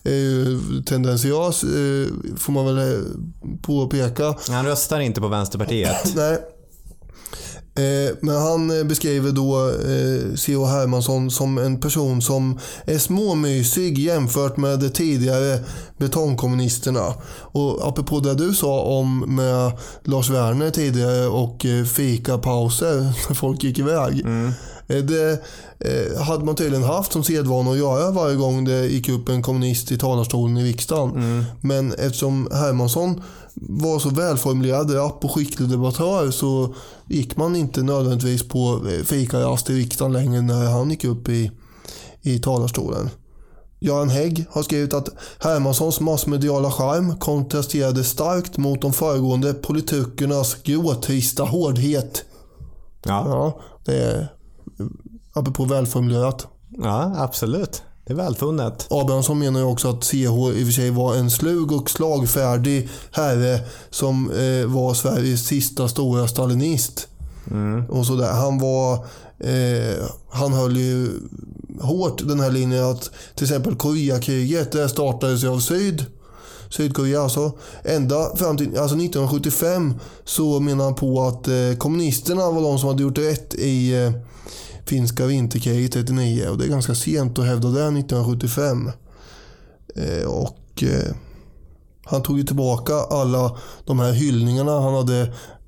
är 0.03 0.15
ju 0.15 0.59
tendentiös 0.87 1.63
eh, 1.63 2.07
får 2.37 2.53
man 2.53 2.77
väl 2.77 3.05
påpeka. 3.63 4.35
Han 4.49 4.67
röstar 4.67 5.01
inte 5.01 5.21
på 5.21 5.29
Vänsterpartiet. 5.29 6.15
Nej. 6.17 6.39
Eh, 7.77 8.15
Men 8.21 8.37
han 8.37 8.79
eh, 8.79 8.85
beskriver 8.85 9.33
då 9.33 9.69
eh, 9.69 10.35
C.H. 10.37 10.65
Hermansson 10.67 11.31
som 11.31 11.59
en 11.59 11.81
person 11.81 12.23
som 12.23 12.59
är 12.85 12.99
småmysig 12.99 13.99
jämfört 13.99 14.57
med 14.57 14.79
de 14.79 14.89
tidigare 14.89 15.59
betongkommunisterna. 15.99 17.15
Och 17.41 17.89
apropå 17.89 18.21
det 18.21 18.35
du 18.35 18.55
sa 18.55 18.81
om 18.81 19.19
med 19.37 19.73
Lars 20.05 20.31
Werner 20.31 20.71
tidigare 20.71 21.27
och 21.27 21.67
eh, 21.67 21.85
fikapauser 21.85 23.01
när 23.29 23.35
folk 23.35 23.65
gick 23.65 23.79
iväg. 23.79 24.25
Eh, 24.89 24.97
Det 25.05 25.33
eh, 25.81 26.23
hade 26.23 26.45
man 26.45 26.55
tydligen 26.57 26.85
haft 26.85 27.13
som 27.13 27.25
sedvana 27.25 27.71
att 27.71 27.79
göra 27.79 28.11
varje 28.11 28.37
gång 28.37 28.65
det 28.65 28.87
gick 28.87 29.09
upp 29.09 29.29
en 29.29 29.43
kommunist 29.43 29.93
i 29.93 29.99
talarstolen 29.99 30.57
i 30.57 30.65
riksdagen. 30.65 31.45
Men 31.61 31.93
eftersom 31.93 32.49
Hermansson 32.53 33.23
var 33.61 33.99
så 33.99 34.11
välformulerad, 34.11 34.95
rapp 34.95 35.25
och 35.25 35.35
skicklig 35.35 35.69
debattör 35.69 36.31
så 36.31 36.75
gick 37.07 37.37
man 37.37 37.57
inte 37.57 37.83
nödvändigtvis 37.83 38.49
på 38.49 38.81
eh, 38.89 39.05
fikarast 39.05 39.71
i 39.71 39.75
riksdagen 39.75 40.13
längre 40.13 40.43
när 40.43 40.71
han 40.71 40.91
gick 40.91 41.05
upp 41.05 41.29
i, 41.29 41.51
i 42.23 42.39
talarstolen. 42.39 43.11
Göran 43.79 44.09
Hägg 44.09 44.47
har 44.51 44.63
skrivit 44.63 44.95
att 44.95 45.09
Hermanssons 45.39 46.01
massmediala 46.01 46.71
charm 46.71 47.19
kontrasterade 47.19 48.05
starkt 48.05 48.57
mot 48.57 48.83
de 48.83 48.93
föregående 48.93 49.55
politikernas 49.55 50.55
gråtrista 50.63 51.43
hårdhet. 51.43 52.25
Ja, 53.05 53.25
Ja, 53.29 53.61
det 53.85 54.03
är 54.03 54.33
apropå 55.33 55.65
välformulerat. 55.65 56.47
ja 56.69 57.13
absolut. 57.17 57.83
Det 58.07 58.13
är 58.13 58.17
välfunnet. 58.17 58.87
Abrahamsson 58.91 59.39
menar 59.39 59.61
ju 59.61 59.67
också 59.67 59.91
att 59.91 60.05
CH 60.05 60.15
i 60.15 60.27
och 60.27 60.67
för 60.67 60.73
sig 60.73 60.91
var 60.91 61.15
en 61.15 61.31
slug 61.31 61.73
och 61.73 61.91
slagfärdig 61.91 62.89
herre 63.11 63.61
som 63.91 64.31
eh, 64.31 64.67
var 64.67 64.95
Sveriges 64.95 65.47
sista 65.47 65.89
stora 65.89 66.29
stalinist. 66.29 67.09
Och 67.89 68.07
sådär. 68.07 68.33
Han 68.33 68.59
var 68.59 68.95
eh, 69.39 70.05
han 70.29 70.53
höll 70.53 70.77
ju 70.77 71.09
hårt 71.81 72.29
den 72.29 72.41
här 72.41 72.51
linjen 72.51 72.85
att 72.85 73.11
till 73.35 73.45
exempel 73.45 73.75
Koreakriget 73.75 74.73
det 74.73 74.89
startades 74.89 75.45
ju 75.45 75.49
av 75.49 75.61
Syd. 75.61 76.05
Sydkorea 76.71 77.23
alltså. 77.23 77.53
Ända 77.85 78.37
fram 78.37 78.57
till 78.57 78.67
alltså 78.67 78.97
1975 78.97 79.95
så 80.25 80.61
menar 80.61 80.85
han 80.85 80.95
på 80.95 81.23
att 81.23 81.49
eh, 81.49 81.77
kommunisterna 81.79 82.51
var 82.51 82.63
de 82.63 82.79
som 82.79 82.89
hade 82.89 83.03
gjort 83.03 83.19
rätt 83.19 83.55
i 83.55 84.05
eh, 84.05 84.13
finska 84.87 85.27
vinterkriget 85.27 85.93
39 85.93 86.49
och 86.49 86.59
det 86.59 86.65
är 86.65 86.69
ganska 86.69 86.95
sent 86.95 87.39
att 87.39 87.47
hävda 87.47 87.69
det 87.69 87.83
1975. 87.83 88.91
Eh, 89.97 90.27
och 90.27 90.83
eh, 90.83 91.15
han 92.05 92.23
tog 92.23 92.39
ju 92.39 92.45
tillbaka 92.45 92.95
alla 92.95 93.57
de 93.85 93.99
här 93.99 94.13
hyllningarna 94.13 94.81
han 94.81 94.95
hade 94.95 95.21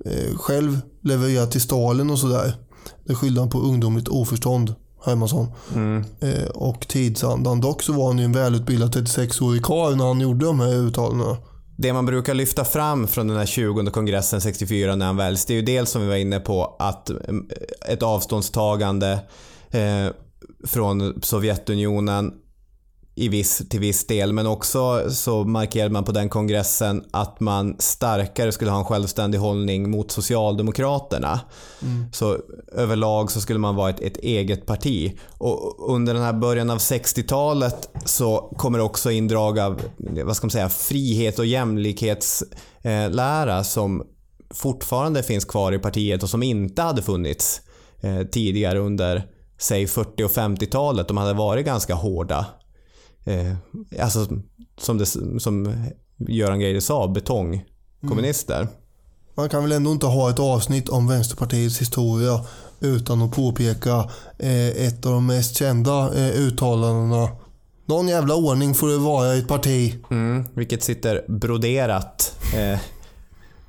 eh, 0.05 0.37
själv 0.37 0.81
levererat 1.03 1.51
till 1.51 1.61
Stalin 1.61 2.11
och 2.11 2.19
sådär. 2.19 2.55
Det 3.05 3.15
skyllde 3.15 3.41
han 3.41 3.51
på 3.51 3.59
ungdomligt 3.59 4.09
oförstånd, 4.09 4.75
Hermansson. 5.09 5.47
Eh, 6.21 6.49
och 6.55 6.89
tidsandan. 6.89 7.61
Dock 7.61 7.83
så 7.83 7.93
var 7.93 8.07
han 8.07 8.19
ju 8.19 8.25
en 8.25 8.33
välutbildad 8.33 8.97
36-årig 8.97 9.63
karl 9.63 9.97
när 9.97 10.07
han 10.07 10.21
gjorde 10.21 10.47
de 10.47 10.61
här 10.61 10.75
uttalandena. 10.75 11.37
Det 11.77 11.93
man 11.93 12.07
brukar 12.07 12.35
lyfta 12.35 12.65
fram 12.65 13.07
från 13.07 13.29
den 13.29 13.37
här 13.37 13.47
20 13.47 13.91
kongressen 13.91 14.41
64 14.41 14.97
när 14.97 15.07
han 15.07 15.17
väljs, 15.17 15.45
det 15.45 15.53
är 15.53 15.57
ju 15.57 15.63
dels 15.63 15.91
som 15.91 16.03
vi 16.03 16.09
var 16.09 16.17
inne 16.17 16.41
på 16.41 16.77
att 16.79 17.11
mm, 17.11 17.49
ett 17.89 18.03
avståndstagande 18.03 19.19
eh, 19.71 20.07
från 20.67 21.23
Sovjetunionen 21.23 22.33
i 23.19 23.29
viss, 23.29 23.63
till 23.69 23.81
viss 23.81 24.07
del, 24.07 24.33
men 24.33 24.47
också 24.47 25.11
så 25.11 25.45
markerade 25.45 25.93
man 25.93 26.05
på 26.05 26.13
den 26.13 26.29
kongressen 26.29 27.05
att 27.11 27.41
man 27.41 27.77
starkare 27.79 28.53
skulle 28.53 28.71
ha 28.71 28.79
en 28.79 28.85
självständig 28.85 29.39
hållning 29.39 29.91
mot 29.91 30.11
Socialdemokraterna. 30.11 31.41
Så 32.13 32.37
överlag 32.73 33.31
så 33.31 33.41
skulle 33.41 33.59
man 33.59 33.77
vara 33.77 33.91
ett, 33.91 34.01
ett 34.01 34.17
eget 34.17 34.67
parti. 34.67 35.19
Och 35.39 35.95
under 35.95 36.15
den 36.15 36.23
här 36.23 36.33
början 36.33 36.71
av 36.71 36.79
60-talet 36.79 37.91
så 38.05 38.55
kommer 38.57 38.79
det 38.79 38.85
också 38.85 39.11
in 39.11 39.29
drag 39.29 39.59
av, 39.59 39.81
vad 40.25 40.37
ska 40.37 40.47
man 40.47 40.51
säga, 40.51 40.69
frihet 40.69 41.39
och 41.39 41.47
jämlikhetslära 41.47 43.65
som 43.65 44.03
fortfarande 44.51 45.23
finns 45.23 45.45
kvar 45.45 45.73
i 45.73 45.79
partiet 45.79 46.23
och 46.23 46.31
som 46.31 46.43
inte 46.43 46.83
hade 46.83 47.03
funnits 47.03 47.61
eh, 48.01 48.23
tidigare 48.23 48.79
under, 48.79 49.27
säg 49.59 49.87
40 49.87 50.25
och 50.25 50.31
50-talet. 50.31 51.09
De 51.09 51.17
hade 51.17 51.33
varit 51.33 51.67
ganska 51.67 51.95
hårda 51.95 52.47
eh, 53.29 53.57
alltså 54.03 54.29
som, 54.79 54.99
det, 54.99 55.07
som 55.41 55.75
Göran 56.17 56.61
Greider 56.61 56.81
sa, 56.81 57.09
betongkommunister. 57.09 58.69
Man 59.35 59.49
kan 59.49 59.63
väl 59.63 59.73
ändå 59.73 59.93
inte 59.93 60.07
ha 60.07 60.31
ett 60.31 60.39
avsnitt 60.39 60.89
om 60.89 61.09
Vänsterpartiets 61.09 61.81
historia 61.81 62.41
utan 62.81 63.23
att 63.23 63.33
påpeka 63.33 64.11
eh, 64.39 64.69
ett 64.69 65.07
av 65.07 65.13
de 65.13 65.27
mest 65.27 65.57
kända 65.57 66.15
eh, 66.15 66.41
uttalandena. 66.41 67.29
Någon 67.87 68.09
jävla 68.09 68.35
ordning 68.35 68.75
får 68.75 68.89
det 68.89 68.99
vara 68.99 69.35
i 69.35 69.39
ett 69.39 69.49
parti. 69.49 69.95
Mm, 70.11 70.45
vilket 70.55 70.83
sitter 70.83 71.25
broderat 71.29 72.35
eh, 72.57 72.81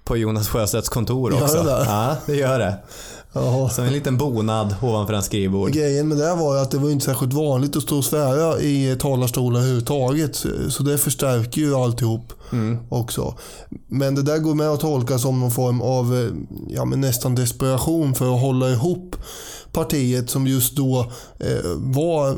på 0.03 0.17
Jonas 0.17 0.47
Sjöstedts 0.47 0.89
kontor 0.89 1.33
Gör 1.33 1.43
också. 1.43 1.57
det 1.57 1.63
det? 1.63 1.85
Ja, 1.85 2.15
det 2.25 2.35
gör 2.35 2.59
det. 2.59 2.77
Jaha. 3.33 3.69
Som 3.69 3.85
en 3.85 3.93
liten 3.93 4.17
bonad 4.17 4.75
ovanför 4.81 5.13
en 5.13 5.23
skrivbord. 5.23 5.71
Grejen 5.71 6.07
med 6.07 6.17
det 6.17 6.35
var 6.35 6.55
ju 6.55 6.61
att 6.61 6.71
det 6.71 6.77
var 6.77 6.89
inte 6.89 7.05
särskilt 7.05 7.33
vanligt 7.33 7.75
att 7.75 7.83
stå 7.83 7.97
och 7.97 8.05
svära 8.05 8.59
i 8.59 8.95
talarstolar 8.99 9.59
överhuvudtaget. 9.59 10.45
Så 10.69 10.83
det 10.83 10.97
förstärker 10.97 11.61
ju 11.61 11.75
alltihop 11.75 12.33
också. 12.89 13.35
Men 13.87 14.15
det 14.15 14.23
där 14.23 14.37
går 14.37 14.55
med 14.55 14.69
att 14.69 14.79
tolka 14.79 15.19
som 15.19 15.39
någon 15.39 15.51
form 15.51 15.81
av 15.81 16.15
eh, 16.15 16.29
ja, 16.67 16.85
men 16.85 17.01
nästan 17.01 17.35
desperation 17.35 18.15
för 18.15 18.35
att 18.35 18.41
hålla 18.41 18.69
ihop 18.69 19.15
partiet 19.71 20.29
som 20.29 20.47
just 20.47 20.75
då 20.75 20.99
eh, 21.39 21.71
var, 21.75 22.35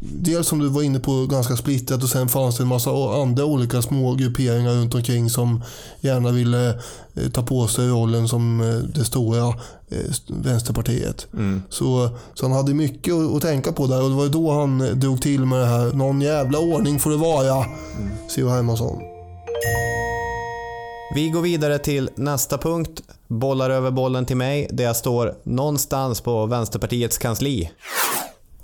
dels 0.00 0.48
som 0.48 0.58
du 0.58 0.68
var 0.68 0.82
inne 0.82 1.00
på, 1.00 1.26
ganska 1.26 1.56
splittrat 1.56 2.02
och 2.02 2.08
sen 2.08 2.28
fanns 2.28 2.56
det 2.56 2.62
en 2.62 2.68
massa 2.68 2.90
andra 3.22 3.44
olika 3.44 3.82
små 3.82 4.14
grupperingar 4.14 4.72
runt 4.72 4.94
omkring 4.94 5.30
som 5.30 5.62
gärna 6.00 6.30
ville 6.30 6.68
eh, 7.14 7.30
ta 7.32 7.42
på 7.42 7.66
sig 7.66 7.88
rollen 7.88 8.28
som 8.28 8.60
eh, 8.60 8.76
det 8.76 9.04
stora 9.04 9.48
eh, 9.88 9.98
Vänsterpartiet. 10.26 11.26
Så, 11.68 12.10
så 12.34 12.46
han 12.46 12.52
hade 12.52 12.74
mycket 12.74 13.14
att, 13.14 13.36
att 13.36 13.42
tänka 13.42 13.72
på 13.72 13.86
där 13.86 14.02
och 14.02 14.10
det 14.10 14.16
var 14.16 14.28
då 14.28 14.52
han 14.52 14.80
eh, 14.80 14.90
drog 14.90 15.22
till 15.22 15.44
med 15.44 15.60
det 15.60 15.66
här. 15.66 15.92
Någon 15.92 16.20
jävla 16.20 16.58
ordning 16.58 16.98
får 17.00 17.10
det 17.10 17.16
vara. 17.16 17.64
C.H. 18.28 18.48
Hermansson. 18.48 19.13
Vi 21.14 21.28
går 21.28 21.40
vidare 21.40 21.78
till 21.78 22.10
nästa 22.14 22.58
punkt. 22.58 23.02
Bollar 23.28 23.70
över 23.70 23.90
bollen 23.90 24.26
till 24.26 24.36
mig 24.36 24.68
där 24.70 24.84
jag 24.84 24.96
står 24.96 25.34
någonstans 25.42 26.20
på 26.20 26.46
Vänsterpartiets 26.46 27.18
kansli. 27.18 27.70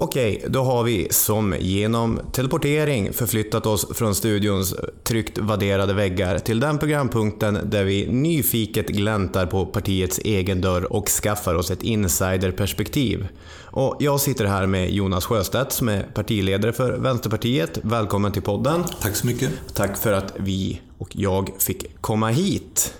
Okej, 0.03 0.45
då 0.49 0.63
har 0.63 0.85
vi 0.85 1.09
som 1.11 1.55
genom 1.61 2.21
teleportering 2.33 3.13
förflyttat 3.13 3.67
oss 3.67 3.87
från 3.95 4.15
studions 4.15 4.75
tryggt 5.05 5.39
vadderade 5.39 5.95
väggar 5.95 6.39
till 6.39 6.61
den 6.61 6.79
programpunkten 6.79 7.59
där 7.65 7.85
vi 7.85 8.07
nyfiket 8.07 8.89
gläntar 8.89 9.47
på 9.47 9.67
partiets 9.67 10.19
egen 10.19 10.61
dörr 10.61 10.93
och 10.93 11.09
skaffar 11.09 11.55
oss 11.55 11.71
ett 11.71 11.83
insiderperspektiv. 11.83 13.29
Och 13.63 13.97
jag 14.01 14.21
sitter 14.21 14.45
här 14.45 14.67
med 14.67 14.91
Jonas 14.91 15.25
Sjöstedt 15.25 15.73
som 15.73 15.89
är 15.89 16.03
partiledare 16.03 16.73
för 16.73 16.99
Vänsterpartiet. 16.99 17.79
Välkommen 17.83 18.33
till 18.33 18.43
podden. 18.43 18.85
Tack 19.01 19.17
så 19.17 19.27
mycket. 19.27 19.51
Tack 19.75 19.99
för 19.99 20.13
att 20.13 20.35
vi 20.37 20.81
och 20.99 21.09
jag 21.13 21.51
fick 21.59 22.01
komma 22.01 22.29
hit. 22.29 22.95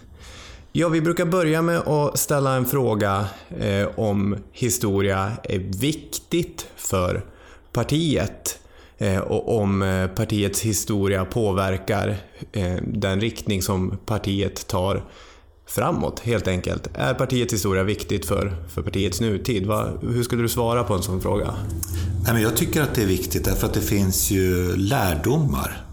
Ja, 0.73 0.89
vi 0.89 1.01
brukar 1.01 1.25
börja 1.25 1.63
med 1.63 1.79
att 1.79 2.19
ställa 2.19 2.57
en 2.57 2.67
fråga 2.67 3.27
eh, 3.59 3.89
om 3.97 4.37
historia 4.53 5.33
är 5.43 5.59
viktigt 5.59 6.67
för 6.77 7.25
partiet 7.73 8.59
eh, 8.99 9.19
och 9.19 9.61
om 9.61 9.83
eh, 9.83 10.07
partiets 10.07 10.61
historia 10.61 11.25
påverkar 11.25 12.17
eh, 12.53 12.77
den 12.87 13.21
riktning 13.21 13.63
som 13.63 13.99
partiet 14.07 14.67
tar 14.67 15.05
framåt 15.67 16.21
helt 16.21 16.49
enkelt. 16.49 16.89
Är 16.95 17.15
partiets 17.15 17.55
historia 17.55 17.83
viktigt 17.83 18.27
för, 18.27 18.57
för 18.69 18.83
partiets 18.83 19.21
nutid? 19.21 19.67
Va, 19.67 19.89
hur 20.03 20.23
skulle 20.23 20.43
du 20.43 20.49
svara 20.49 20.85
på 20.85 20.95
en 20.95 21.03
sån 21.03 21.21
fråga? 21.21 21.55
Nej, 22.25 22.33
men 22.33 22.43
jag 22.43 22.57
tycker 22.57 22.83
att 22.83 22.95
det 22.95 23.03
är 23.03 23.07
viktigt 23.07 23.45
därför 23.45 23.67
att 23.67 23.75
det 23.75 23.81
finns 23.81 24.31
ju 24.31 24.77
lärdomar. 24.77 25.87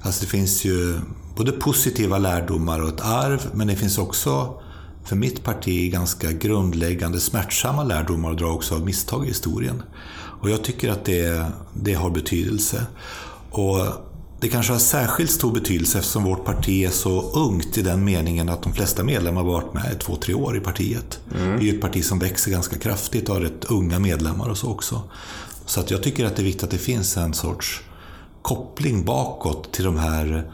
Alltså 0.00 0.24
det 0.24 0.30
finns 0.30 0.64
ju 0.64 0.94
både 1.36 1.52
positiva 1.52 2.18
lärdomar 2.18 2.82
och 2.82 2.88
ett 2.88 3.00
arv, 3.00 3.50
men 3.54 3.66
det 3.66 3.76
finns 3.76 3.98
också 3.98 4.60
för 5.04 5.16
mitt 5.16 5.44
parti 5.44 5.92
ganska 5.92 6.32
grundläggande 6.32 7.20
smärtsamma 7.20 7.84
lärdomar 7.84 8.30
att 8.30 8.38
dra 8.38 8.46
också 8.46 8.74
av 8.74 8.84
misstag 8.84 9.24
i 9.24 9.28
historien. 9.28 9.82
Och 10.40 10.50
jag 10.50 10.64
tycker 10.64 10.90
att 10.90 11.04
det, 11.04 11.46
det 11.74 11.94
har 11.94 12.10
betydelse. 12.10 12.86
Och 13.50 13.78
det 14.40 14.48
kanske 14.48 14.72
har 14.72 14.80
särskilt 14.80 15.30
stor 15.30 15.52
betydelse 15.52 15.98
eftersom 15.98 16.24
vårt 16.24 16.44
parti 16.44 16.84
är 16.84 16.90
så 16.90 17.30
ungt 17.30 17.78
i 17.78 17.82
den 17.82 18.04
meningen 18.04 18.48
att 18.48 18.62
de 18.62 18.72
flesta 18.72 19.04
medlemmar 19.04 19.42
har 19.42 19.52
varit 19.52 19.74
med 19.74 19.92
i 19.92 19.98
två, 19.98 20.16
tre 20.16 20.34
år 20.34 20.56
i 20.56 20.60
partiet. 20.60 21.20
Vi 21.28 21.68
är 21.68 21.72
ju 21.72 21.74
ett 21.74 21.80
parti 21.80 22.04
som 22.04 22.18
växer 22.18 22.50
ganska 22.50 22.78
kraftigt 22.78 23.28
och 23.28 23.34
har 23.34 23.42
rätt 23.42 23.64
unga 23.64 23.98
medlemmar 23.98 24.48
och 24.48 24.58
så 24.58 24.70
också. 24.70 25.02
Så 25.66 25.80
att 25.80 25.90
jag 25.90 26.02
tycker 26.02 26.24
att 26.24 26.36
det 26.36 26.42
är 26.42 26.44
viktigt 26.44 26.64
att 26.64 26.70
det 26.70 26.78
finns 26.78 27.16
en 27.16 27.34
sorts 27.34 27.80
koppling 28.42 29.04
bakåt 29.04 29.72
till 29.72 29.84
de 29.84 29.98
här 29.98 30.52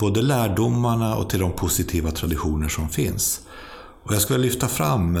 både 0.00 0.22
lärdomarna 0.22 1.16
och 1.16 1.30
till 1.30 1.40
de 1.40 1.52
positiva 1.52 2.10
traditioner 2.10 2.68
som 2.68 2.88
finns. 2.88 3.40
Och 4.02 4.14
jag 4.14 4.22
skulle 4.22 4.38
lyfta 4.38 4.68
fram 4.68 5.18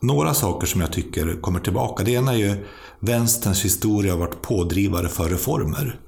några 0.00 0.34
saker 0.34 0.66
som 0.66 0.80
jag 0.80 0.92
tycker 0.92 1.40
kommer 1.40 1.60
tillbaka. 1.60 2.04
Det 2.04 2.10
ena 2.10 2.32
är 2.32 2.36
ju 2.36 2.66
vänsterns 3.00 3.64
historia 3.64 4.12
har 4.12 4.18
varit 4.18 4.42
pådrivare 4.42 5.08
för 5.08 5.28
reformer. 5.28 6.00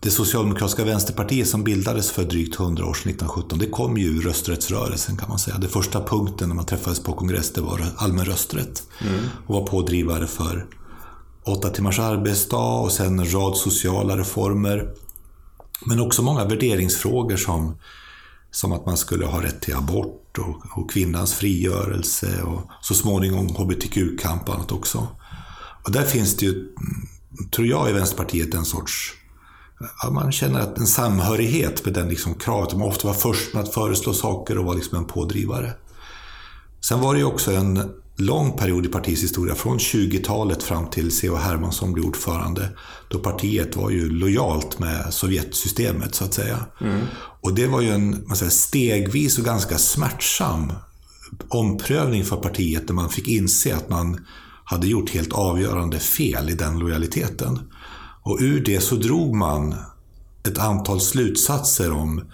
Det 0.00 0.10
socialdemokratiska 0.10 0.84
vänsterpartiet 0.84 1.48
som 1.48 1.64
bildades 1.64 2.10
för 2.10 2.24
drygt 2.24 2.60
100 2.60 2.84
år 2.86 2.94
sedan, 2.94 3.10
1917, 3.10 3.58
det 3.58 3.66
kom 3.66 3.98
ju 3.98 4.06
ur 4.06 4.22
rösträttsrörelsen 4.22 5.16
kan 5.16 5.28
man 5.28 5.38
säga. 5.38 5.58
Det 5.58 5.68
första 5.68 6.04
punkten 6.04 6.48
när 6.48 6.56
man 6.56 6.64
träffades 6.64 7.00
på 7.00 7.12
kongress, 7.12 7.52
det 7.52 7.60
var 7.60 7.84
allmän 7.96 8.24
rösträtt. 8.24 8.82
Och 9.46 9.54
var 9.54 9.66
pådrivare 9.66 10.26
för 10.26 10.66
åtta 11.44 11.70
timmars 11.70 11.98
arbetsdag 11.98 12.80
och 12.80 12.92
sen 12.92 13.18
en 13.18 13.32
rad 13.32 13.56
sociala 13.56 14.16
reformer. 14.16 14.94
Men 15.84 16.00
också 16.00 16.22
många 16.22 16.44
värderingsfrågor 16.44 17.36
som, 17.36 17.78
som 18.50 18.72
att 18.72 18.86
man 18.86 18.96
skulle 18.96 19.26
ha 19.26 19.42
rätt 19.42 19.60
till 19.60 19.74
abort 19.74 20.38
och, 20.38 20.78
och 20.78 20.90
kvinnans 20.90 21.34
frigörelse 21.34 22.42
och 22.42 22.60
så 22.80 22.94
småningom 22.94 23.48
hbtq-kamp 23.48 24.48
och 24.48 24.54
annat 24.54 24.72
också. 24.72 25.08
Och 25.84 25.92
där 25.92 26.04
finns 26.04 26.36
det 26.36 26.46
ju, 26.46 26.68
tror 27.50 27.66
jag, 27.66 27.90
i 27.90 27.92
Vänsterpartiet 27.92 28.54
en 28.54 28.64
sorts 28.64 29.14
Ja, 30.02 30.10
man 30.10 30.32
känner 30.32 30.60
att 30.60 30.78
en 30.78 30.86
samhörighet 30.86 31.84
med 31.84 31.94
den 31.94 32.08
liksom 32.08 32.34
kravet. 32.34 32.72
man 32.72 32.88
ofta 32.88 33.08
var 33.08 33.14
först 33.14 33.54
med 33.54 33.62
att 33.62 33.74
föreslå 33.74 34.14
saker 34.14 34.58
och 34.58 34.64
var 34.64 34.74
liksom 34.74 34.98
en 34.98 35.04
pådrivare. 35.04 35.72
Sen 36.80 37.00
var 37.00 37.14
det 37.14 37.20
ju 37.20 37.26
också 37.26 37.52
en 37.52 37.92
lång 38.16 38.52
period 38.58 38.86
i 38.86 38.88
partiets 38.88 39.22
historia, 39.22 39.54
från 39.54 39.78
20-talet 39.78 40.62
fram 40.62 40.86
till 40.90 41.10
C.H. 41.10 41.36
Hermansson 41.36 41.92
blev 41.92 42.04
ordförande, 42.04 42.68
då 43.08 43.18
partiet 43.18 43.76
var 43.76 43.90
ju 43.90 44.10
lojalt 44.10 44.78
med 44.78 45.14
Sovjetsystemet 45.14 46.14
så 46.14 46.24
att 46.24 46.34
säga. 46.34 46.66
Och 47.40 47.54
det 47.54 47.66
var 47.66 47.80
ju 47.80 47.90
en 47.90 48.24
man 48.26 48.36
säger, 48.36 48.50
stegvis 48.50 49.38
och 49.38 49.44
ganska 49.44 49.78
smärtsam 49.78 50.72
omprövning 51.48 52.24
för 52.24 52.36
partiet 52.36 52.86
där 52.86 52.94
man 52.94 53.08
fick 53.08 53.28
inse 53.28 53.76
att 53.76 53.88
man 53.88 54.26
hade 54.64 54.86
gjort 54.86 55.10
helt 55.10 55.32
avgörande 55.32 55.98
fel 55.98 56.50
i 56.50 56.54
den 56.54 56.78
lojaliteten. 56.78 57.58
Och 58.22 58.38
ur 58.40 58.64
det 58.64 58.80
så 58.80 58.94
drog 58.94 59.34
man 59.34 59.74
ett 60.48 60.58
antal 60.58 61.00
slutsatser 61.00 61.92
om 61.92 62.24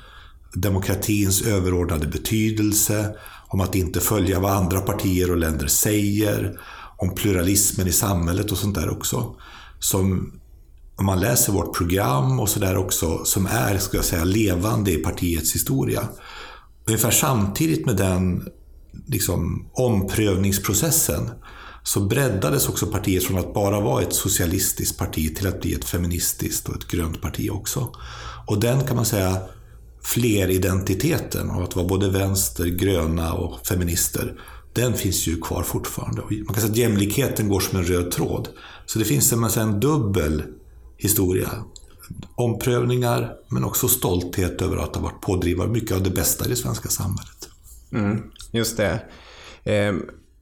demokratins 0.55 1.43
överordnade 1.43 2.07
betydelse, 2.07 3.15
om 3.49 3.61
att 3.61 3.75
inte 3.75 4.01
följa 4.01 4.41
vad 4.41 4.53
andra 4.53 4.81
partier 4.81 5.31
och 5.31 5.37
länder 5.37 5.67
säger, 5.67 6.61
om 6.97 7.15
pluralismen 7.15 7.89
i 7.89 7.93
samhället 7.93 8.53
och 8.53 8.59
sånt 8.59 8.75
där 8.75 8.91
också. 8.91 9.35
Som 9.79 10.33
om 10.97 11.07
man 11.07 11.21
läser 11.21 11.53
vårt 11.53 11.77
program 11.77 12.41
och 12.41 12.49
sådär 12.49 12.77
också, 12.77 13.25
som 13.25 13.47
är, 13.47 13.79
ska 13.79 13.97
jag 13.97 14.05
säga, 14.05 14.25
levande 14.25 14.93
i 14.93 14.97
partiets 14.97 15.55
historia. 15.55 16.09
Ungefär 16.87 17.11
samtidigt 17.11 17.87
med 17.87 17.97
den 17.97 18.49
liksom, 19.07 19.69
omprövningsprocessen 19.73 21.31
så 21.83 22.01
breddades 22.01 22.69
också 22.69 22.87
partiet 22.87 23.25
från 23.25 23.39
att 23.39 23.55
bara 23.55 23.81
vara 23.81 24.03
ett 24.03 24.15
socialistiskt 24.15 24.99
parti 24.99 25.37
till 25.37 25.47
att 25.47 25.61
bli 25.61 25.75
ett 25.75 25.85
feministiskt 25.85 26.69
och 26.69 26.77
ett 26.77 26.89
grönt 26.89 27.23
parti 27.23 27.51
också. 27.51 27.89
Och 28.47 28.61
den 28.61 28.87
kan 28.87 28.97
man 28.97 29.05
säga 29.05 29.37
fleridentiteten 30.03 31.51
av 31.51 31.63
att 31.63 31.77
vara 31.77 31.87
både 31.87 32.11
vänster, 32.11 32.67
gröna 32.67 33.33
och 33.33 33.67
feminister, 33.67 34.41
den 34.73 34.95
finns 34.95 35.27
ju 35.27 35.41
kvar 35.41 35.63
fortfarande. 35.63 36.23
Man 36.23 36.55
kan 36.55 36.55
säga 36.55 36.71
att 36.71 36.77
jämlikheten 36.77 37.49
går 37.49 37.61
som 37.61 37.79
en 37.79 37.85
röd 37.85 38.11
tråd. 38.11 38.49
Så 38.87 38.99
det 38.99 39.05
finns 39.05 39.33
en, 39.33 39.45
en 39.45 39.81
dubbel 39.81 40.43
historia. 40.97 41.51
Omprövningar, 42.35 43.33
men 43.49 43.65
också 43.65 43.89
stolthet 43.89 44.63
över 44.63 44.77
att 44.77 44.95
ha 44.95 45.03
varit 45.03 45.21
pådrivare 45.21 45.69
mycket 45.69 45.93
av 45.93 46.03
det 46.03 46.11
bästa 46.11 46.47
i 46.47 46.49
det 46.49 46.57
svenska 46.57 46.89
samhället. 46.89 47.49
Mm, 47.93 48.23
just 48.53 48.77
det. 48.77 49.03
Eh, 49.65 49.95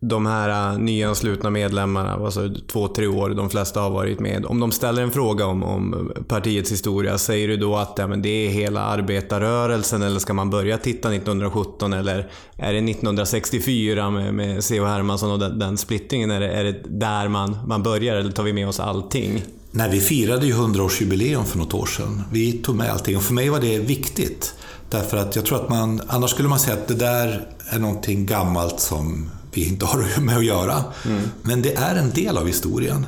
de 0.09 0.27
här 0.27 0.73
äh, 0.73 0.79
nyanslutna 0.79 1.51
medlemmarna, 1.51 2.13
alltså 2.13 2.51
två, 2.67 2.89
tre 2.89 3.07
år, 3.07 3.31
de 3.31 3.51
flesta 3.51 3.81
har 3.81 3.91
varit 3.91 4.21
med. 4.21 4.47
Om 4.47 4.61
de 4.61 4.73
ställer 4.73 5.03
en 5.03 5.11
fråga 5.11 5.47
om, 5.47 5.63
om 5.63 6.13
partiets 6.29 6.73
historia, 6.73 7.19
säger 7.19 7.49
du 7.49 7.57
då 7.57 7.77
att 7.77 7.95
ja, 7.97 8.07
men 8.07 8.23
det 8.23 8.29
är 8.29 8.51
hela 8.51 8.81
arbetarrörelsen 8.81 10.03
eller 10.03 10.19
ska 10.19 10.35
man 10.35 10.51
börja 10.51 10.79
titta 10.79 11.15
1917 11.15 11.93
eller 11.93 12.31
är 12.57 12.73
det 12.73 12.91
1964 12.91 14.11
med, 14.11 14.35
med 14.35 14.65
C.H. 14.65 14.87
Hermansson 14.87 15.31
och 15.31 15.39
den, 15.39 15.59
den 15.59 15.77
splittringen? 15.77 16.31
Är 16.31 16.41
det, 16.41 16.49
är 16.49 16.65
det 16.65 16.77
där 16.85 17.29
man, 17.29 17.59
man 17.67 17.83
börjar 17.83 18.17
eller 18.17 18.33
tar 18.33 18.43
vi 18.43 18.53
med 18.53 18.69
oss 18.69 18.81
allting? 18.81 19.43
Nej, 19.71 19.91
vi 19.91 20.01
firade 20.01 20.47
ju 20.47 20.55
100-årsjubileum 20.55 21.45
för 21.45 21.59
något 21.59 21.75
år 21.75 21.87
sedan. 21.87 22.23
Vi 22.33 22.53
tog 22.53 22.77
med 22.77 22.91
allting 22.91 23.17
och 23.17 23.23
för 23.23 23.35
mig 23.35 23.49
var 23.49 23.61
det 23.61 23.79
viktigt. 23.79 24.55
Därför 24.91 25.17
att 25.17 25.37
jag 25.37 25.45
tror 25.45 25.65
att 25.65 25.69
man, 25.69 26.01
annars 26.07 26.31
skulle 26.31 26.49
man 26.49 26.59
säga 26.59 26.77
att 26.77 26.89
det 26.89 26.95
där 26.95 27.49
är 27.69 27.79
någonting 27.79 28.27
gammalt 28.27 28.81
som 28.81 29.31
vi 29.57 29.69
inte 29.69 29.87
har 29.87 30.21
med 30.21 30.37
att 30.37 30.45
göra. 30.45 30.85
Mm. 31.07 31.23
Men 31.43 31.63
det 31.63 31.75
är 31.75 31.97
en 31.97 32.11
del 32.11 32.39
av 32.39 32.47
historien. 32.47 33.07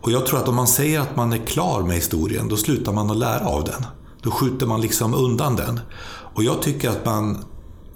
Och 0.00 0.12
jag 0.12 0.26
tror 0.26 0.38
att 0.38 0.48
om 0.48 0.56
man 0.56 0.66
säger 0.66 1.00
att 1.00 1.16
man 1.16 1.32
är 1.32 1.46
klar 1.46 1.82
med 1.82 1.96
historien, 1.96 2.48
då 2.48 2.56
slutar 2.56 2.92
man 2.92 3.10
att 3.10 3.16
lära 3.16 3.46
av 3.46 3.64
den. 3.64 3.86
Då 4.22 4.30
skjuter 4.30 4.66
man 4.66 4.80
liksom 4.80 5.14
undan 5.14 5.56
den. 5.56 5.80
Och 6.34 6.44
jag 6.44 6.62
tycker 6.62 6.90
att 6.90 7.04
man 7.04 7.44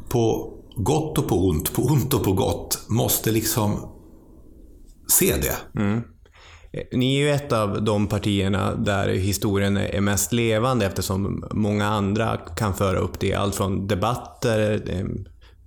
på 0.09 0.53
gott 0.77 1.19
och 1.19 1.29
på 1.29 1.49
ont, 1.49 1.73
på 1.73 1.83
ont 1.83 2.15
och 2.15 2.25
på 2.25 2.33
gott, 2.33 2.81
måste 2.89 3.31
liksom 3.31 3.89
se 5.09 5.35
det. 5.37 5.81
Mm. 5.81 6.03
Eh, 6.73 6.99
ni 6.99 7.17
är 7.17 7.21
ju 7.21 7.31
ett 7.31 7.53
av 7.53 7.85
de 7.85 8.07
partierna 8.07 8.75
där 8.75 9.09
historien 9.09 9.77
är 9.77 10.01
mest 10.01 10.33
levande 10.33 10.87
eftersom 10.87 11.45
många 11.51 11.87
andra 11.87 12.37
kan 12.37 12.75
föra 12.75 12.99
upp 12.99 13.21
det. 13.21 13.35
Allt 13.35 13.55
från 13.55 13.87
debatter, 13.87 14.83
eh, 14.87 15.05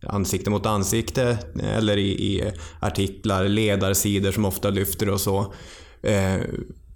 ansikte 0.08 0.50
mot 0.50 0.66
ansikte 0.66 1.38
eller 1.64 1.98
i, 1.98 2.10
i 2.10 2.52
artiklar, 2.80 3.48
ledarsidor 3.48 4.32
som 4.32 4.46
ofta 4.46 4.70
lyfter 4.70 5.10
och 5.10 5.22
så. 5.22 5.54
Eh, 6.02 6.38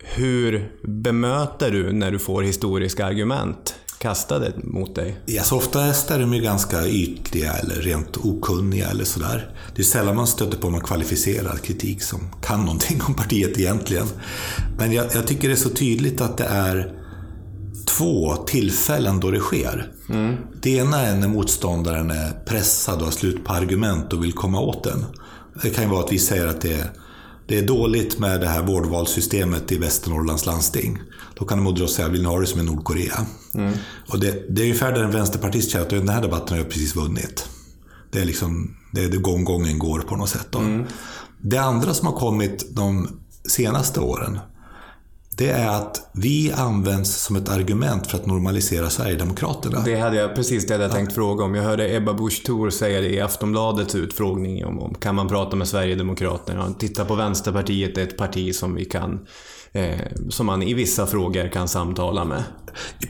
hur 0.04 0.72
bemöter 0.84 1.72
du 1.72 1.92
när 1.92 2.12
du 2.12 2.20
får 2.20 2.44
historiska 2.44 3.06
argument 3.06 3.76
kastade 3.98 4.54
mot 4.64 4.96
dig? 4.96 5.16
Ja, 5.26 5.44
så 5.44 5.58
oftast 5.58 6.12
är 6.12 6.20
de 6.20 6.34
ju 6.34 6.42
ganska 6.42 6.88
ytliga 6.88 7.54
eller 7.54 7.76
rent 7.76 8.18
okunniga 8.18 8.90
eller 8.90 9.04
sådär. 9.04 9.56
Det 9.76 9.82
är 9.82 9.86
sällan 9.86 10.16
man 10.16 10.28
stöter 10.28 10.58
på 10.58 10.70
någon 10.70 10.82
kvalificerad 10.82 11.62
kritik 11.62 12.02
som 12.04 12.20
kan 12.42 12.60
någonting 12.60 13.02
om 13.08 13.14
partiet 13.14 13.60
egentligen. 13.60 14.08
Men 14.78 14.92
jag, 14.92 15.06
jag 15.14 15.28
tycker 15.28 15.48
det 15.48 15.54
är 15.54 15.56
så 15.56 15.70
tydligt 15.70 16.22
att 16.22 16.38
det 16.38 16.46
är 16.46 17.03
två 17.86 18.36
tillfällen 18.36 19.20
då 19.20 19.32
det 19.32 19.40
sker. 19.40 19.92
Mm. 20.10 20.36
Det 20.62 20.70
ena 20.70 21.02
är 21.02 21.16
när 21.16 21.28
motståndaren 21.28 22.12
är 22.12 22.32
pressad 22.46 23.00
och 23.00 23.06
har 23.06 23.12
slut 23.12 23.46
på 23.46 23.54
argument 23.54 24.14
och 24.14 24.24
vill 24.24 24.34
komma 24.34 24.60
åt 24.60 24.84
den. 24.84 25.06
Det 25.62 25.70
kan 25.70 25.84
ju 25.84 25.90
vara 25.90 26.04
att 26.04 26.12
vi 26.12 26.20
säger 26.20 26.48
att 26.48 26.62
det 26.62 26.74
är, 26.74 26.92
det 27.48 27.58
är 27.58 27.68
dåligt 27.68 28.20
med 28.20 28.42
det 28.42 28.48
här 28.48 28.64
vårdvalssystemet 28.64 29.72
i 29.72 29.78
Västernorrlands 29.78 30.46
landsting. 30.46 31.02
Då 31.36 31.46
kan 31.46 31.64
de 31.64 31.76
dra 31.76 31.88
säga, 31.88 32.08
vill 32.08 32.22
ni 32.22 32.28
ha 32.28 32.40
det 32.40 32.48
som 32.48 32.62
i 32.62 32.64
Nordkorea? 32.64 33.26
Mm. 33.54 33.74
Och 34.10 34.20
det, 34.20 34.46
det 34.50 34.62
är 34.62 34.66
ungefär 34.66 34.92
där 34.92 35.04
en 35.04 35.12
vänsterpartist 35.12 35.72
känner 35.72 35.86
att 35.86 35.90
den 35.90 36.10
här 36.10 36.22
debatten 36.22 36.50
har 36.50 36.58
jag 36.58 36.70
precis 36.70 36.96
vunnit. 36.96 37.48
Det 38.12 38.22
är 38.22 38.26
liksom, 38.26 38.76
det 38.92 39.04
är 39.04 39.10
det 39.10 39.18
gång 39.18 39.44
gången 39.44 39.80
går 39.80 40.00
på 40.00 40.16
något 40.16 40.30
sätt. 40.30 40.56
Mm. 40.56 40.86
Det 41.42 41.58
andra 41.58 41.94
som 41.94 42.08
har 42.08 42.20
kommit 42.20 42.76
de 42.76 43.08
senaste 43.48 44.00
åren, 44.00 44.40
det 45.38 45.50
är 45.50 45.68
att 45.68 46.10
vi 46.12 46.52
används 46.52 47.16
som 47.16 47.36
ett 47.36 47.50
argument 47.50 48.08
för 48.08 48.18
att 48.18 48.26
normalisera 48.26 48.90
Sverigedemokraterna. 48.90 49.82
Det 49.86 49.96
hade 49.96 50.16
jag 50.16 50.36
precis 50.36 50.68
det 50.68 50.82
jag 50.82 50.92
tänkt 50.92 51.12
ja. 51.12 51.16
fråga 51.16 51.44
om. 51.44 51.56
Jag 51.56 51.64
hörde 51.64 51.96
Ebba 51.96 52.14
Busch 52.14 52.44
Thor 52.46 52.70
säga 52.70 53.02
det 53.02 53.10
i 53.10 53.22
Aftonbladets 53.22 53.96
utfrågning 53.96 54.66
om, 54.66 54.80
om 54.80 54.96
kan 54.96 55.16
man 55.16 55.28
prata 55.28 55.56
med 55.56 55.68
Sverigedemokraterna. 55.68 56.74
Titta 56.80 57.06
på 57.06 57.16
Vänsterpartiet, 57.16 57.96
det 57.96 58.02
är 58.02 58.08
ett 58.08 58.18
parti 58.18 58.56
som 58.56 58.76
vi 58.76 58.86
kan 58.86 59.20
eh, 59.72 60.00
som 60.30 60.46
man 60.46 60.64
i 60.64 60.74
vissa 60.74 61.08
frågor 61.08 61.48
kan 61.48 61.68
samtala 61.68 62.26
med. 62.26 62.44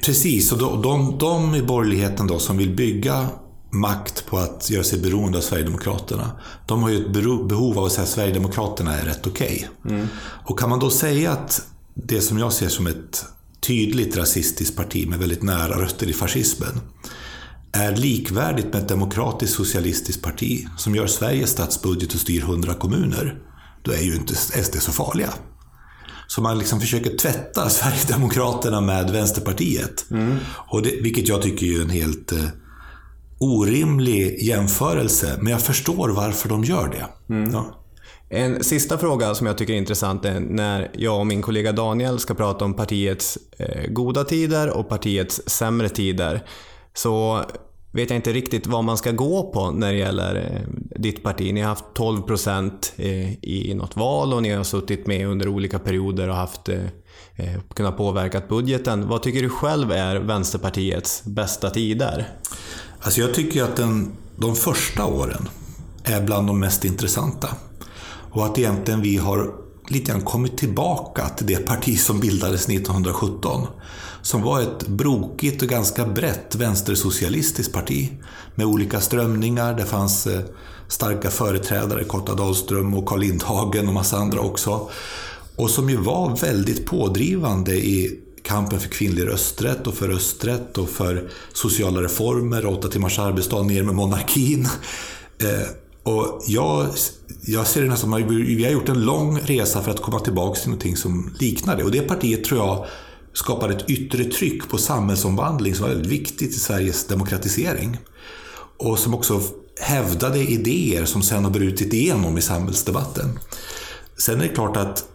Precis, 0.05 0.51
och 0.51 0.57
de, 0.57 0.81
de, 0.81 1.17
de 1.17 1.55
i 1.55 1.61
borgerligheten 1.61 2.27
då 2.27 2.39
som 2.39 2.57
vill 2.57 2.75
bygga 2.75 3.27
makt 3.69 4.25
på 4.25 4.37
att 4.37 4.69
göra 4.69 4.83
sig 4.83 4.99
beroende 4.99 5.37
av 5.37 5.41
Sverigedemokraterna. 5.41 6.31
De 6.65 6.83
har 6.83 6.89
ju 6.89 7.05
ett 7.05 7.11
behov 7.47 7.79
av 7.79 7.85
att 7.85 7.91
säga 7.91 8.03
att 8.03 8.09
Sverigedemokraterna 8.09 8.95
är 8.95 9.05
rätt 9.05 9.27
okej. 9.27 9.69
Okay. 9.83 9.95
Mm. 9.97 10.07
Och 10.45 10.59
kan 10.59 10.69
man 10.69 10.79
då 10.79 10.89
säga 10.89 11.31
att 11.31 11.61
det 11.93 12.21
som 12.21 12.37
jag 12.37 12.53
ser 12.53 12.69
som 12.69 12.87
ett 12.87 13.25
tydligt 13.59 14.17
rasistiskt 14.17 14.77
parti 14.77 15.07
med 15.07 15.19
väldigt 15.19 15.43
nära 15.43 15.81
rötter 15.81 16.09
i 16.09 16.13
fascismen 16.13 16.81
är 17.71 17.95
likvärdigt 17.95 18.73
med 18.73 18.81
ett 18.81 18.87
demokratiskt 18.87 19.55
socialistiskt 19.55 20.21
parti 20.21 20.67
som 20.77 20.95
gör 20.95 21.07
Sveriges 21.07 21.49
statsbudget 21.49 22.13
och 22.13 22.19
styr 22.19 22.41
100 22.41 22.73
kommuner, 22.73 23.37
då 23.81 23.91
är 23.91 24.01
ju 24.01 24.15
inte 24.15 24.35
SD 24.35 24.75
så 24.81 24.91
farliga. 24.91 25.33
Så 26.27 26.41
man 26.41 26.59
liksom 26.59 26.81
försöker 26.81 27.17
tvätta 27.17 27.69
Sverigedemokraterna 27.69 28.81
med 28.81 29.09
Vänsterpartiet. 29.09 30.05
Mm. 30.11 30.37
Och 30.47 30.81
det, 30.81 31.01
vilket 31.01 31.27
jag 31.27 31.41
tycker 31.41 31.65
är 31.65 31.81
en 31.81 31.89
helt 31.89 32.31
eh, 32.31 32.47
orimlig 33.39 34.43
jämförelse. 34.43 35.37
Men 35.41 35.51
jag 35.51 35.61
förstår 35.61 36.09
varför 36.09 36.49
de 36.49 36.63
gör 36.63 36.87
det. 36.87 37.33
Mm. 37.33 37.51
Ja. 37.51 37.82
En 38.35 38.63
sista 38.63 38.97
fråga 38.97 39.35
som 39.35 39.47
jag 39.47 39.57
tycker 39.57 39.73
är 39.73 39.77
intressant 39.77 40.25
är 40.25 40.39
när 40.39 40.91
jag 40.93 41.19
och 41.19 41.27
min 41.27 41.41
kollega 41.41 41.71
Daniel 41.71 42.19
ska 42.19 42.33
prata 42.33 42.65
om 42.65 42.73
partiets 42.73 43.37
eh, 43.57 43.87
goda 43.87 44.23
tider 44.23 44.69
och 44.69 44.89
partiets 44.89 45.41
sämre 45.45 45.89
tider. 45.89 46.43
Så 46.93 47.41
vet 47.91 48.09
jag 48.09 48.17
inte 48.17 48.33
riktigt 48.33 48.67
vad 48.67 48.83
man 48.83 48.97
ska 48.97 49.11
gå 49.11 49.51
på 49.51 49.71
när 49.71 49.91
det 49.91 49.97
gäller 49.97 50.35
eh, 50.35 50.99
ditt 50.99 51.23
parti. 51.23 51.53
Ni 51.53 51.61
har 51.61 51.69
haft 51.69 51.85
12 51.93 52.21
procent 52.21 52.93
eh, 52.97 53.33
i 53.43 53.73
något 53.75 53.95
val 53.95 54.33
och 54.33 54.41
ni 54.41 54.49
har 54.49 54.63
suttit 54.63 55.07
med 55.07 55.27
under 55.27 55.47
olika 55.47 55.79
perioder 55.79 56.29
och 56.29 56.35
haft, 56.35 56.69
kunnat 57.75 57.97
påverka 57.97 58.41
budgeten. 58.49 59.07
Vad 59.07 59.23
tycker 59.23 59.41
du 59.41 59.49
själv 59.49 59.91
är 59.91 60.15
Vänsterpartiets 60.15 61.23
bästa 61.25 61.69
tider? 61.69 62.29
Alltså 62.99 63.21
jag 63.21 63.33
tycker 63.33 63.63
att 63.63 63.75
den, 63.75 64.11
de 64.35 64.55
första 64.55 65.05
åren 65.05 65.49
är 66.03 66.21
bland 66.21 66.47
de 66.47 66.59
mest 66.59 66.85
intressanta. 66.85 67.49
Och 68.33 68.45
att 68.45 68.57
egentligen 68.57 69.01
vi 69.01 69.17
har 69.17 69.51
lite 69.87 70.11
grann 70.11 70.21
kommit 70.21 70.57
tillbaka 70.57 71.29
till 71.29 71.47
det 71.47 71.65
parti 71.65 71.99
som 71.99 72.19
bildades 72.19 72.69
1917 72.69 73.67
som 74.21 74.41
var 74.41 74.61
ett 74.61 74.87
brokigt 74.87 75.61
och 75.61 75.67
ganska 75.67 76.05
brett 76.05 76.55
vänstersocialistiskt 76.55 77.73
parti 77.73 78.11
med 78.55 78.65
olika 78.65 79.01
strömningar. 79.01 79.73
Det 79.73 79.85
fanns 79.85 80.27
eh, 80.27 80.41
starka 80.87 81.29
företrädare, 81.29 82.03
Kotta 82.03 82.35
Dahlström 82.35 82.93
och 82.93 83.05
Carl 83.05 83.19
Lindhagen 83.19 83.87
och 83.87 83.93
massa 83.93 84.17
andra 84.17 84.39
också. 84.39 84.89
Och 85.55 85.69
som 85.69 85.89
ju 85.89 85.97
var 85.97 86.35
väldigt 86.35 86.85
pådrivande 86.85 87.75
i 87.75 88.19
kampen 88.43 88.79
för 88.79 88.89
kvinnlig 88.89 89.27
rösträtt 89.27 89.87
och 89.87 89.93
för 89.93 90.07
rösträtt 90.07 90.77
och 90.77 90.89
för 90.89 91.29
sociala 91.53 92.01
reformer, 92.01 92.65
åtta 92.65 92.87
timmars 92.87 93.19
arbetsdag, 93.19 93.63
ner 93.63 93.83
med 93.83 93.95
monarkin. 93.95 94.67
Eh, 95.41 95.67
och 96.03 96.43
jag, 96.47 96.87
jag 97.41 97.67
ser 97.67 97.81
det 97.81 97.87
nästan 97.87 98.11
som 98.11 98.23
att 98.23 98.31
vi 98.31 98.63
har 98.63 98.71
gjort 98.71 98.89
en 98.89 99.05
lång 99.05 99.39
resa 99.39 99.81
för 99.81 99.91
att 99.91 100.01
komma 100.01 100.19
tillbaka 100.19 100.59
till 100.59 100.69
någonting 100.69 100.97
som 100.97 101.33
liknar 101.39 101.77
det. 101.77 101.83
Och 101.83 101.91
det 101.91 102.01
partiet 102.01 102.43
tror 102.43 102.59
jag 102.59 102.85
skapade 103.33 103.73
ett 103.73 103.89
yttre 103.89 104.23
tryck 104.23 104.69
på 104.69 104.77
samhällsomvandling 104.77 105.75
som 105.75 105.83
var 105.83 105.89
väldigt 105.89 106.11
viktigt 106.11 106.51
i 106.51 106.59
Sveriges 106.59 107.07
demokratisering. 107.07 107.97
Och 108.77 108.99
som 108.99 109.13
också 109.13 109.41
hävdade 109.79 110.39
idéer 110.39 111.05
som 111.05 111.21
sen 111.21 111.43
har 111.43 111.51
brutit 111.51 111.93
igenom 111.93 112.37
i 112.37 112.41
samhällsdebatten. 112.41 113.39
Sen 114.17 114.41
är 114.41 114.47
det 114.47 114.53
klart 114.53 114.77
att 114.77 115.05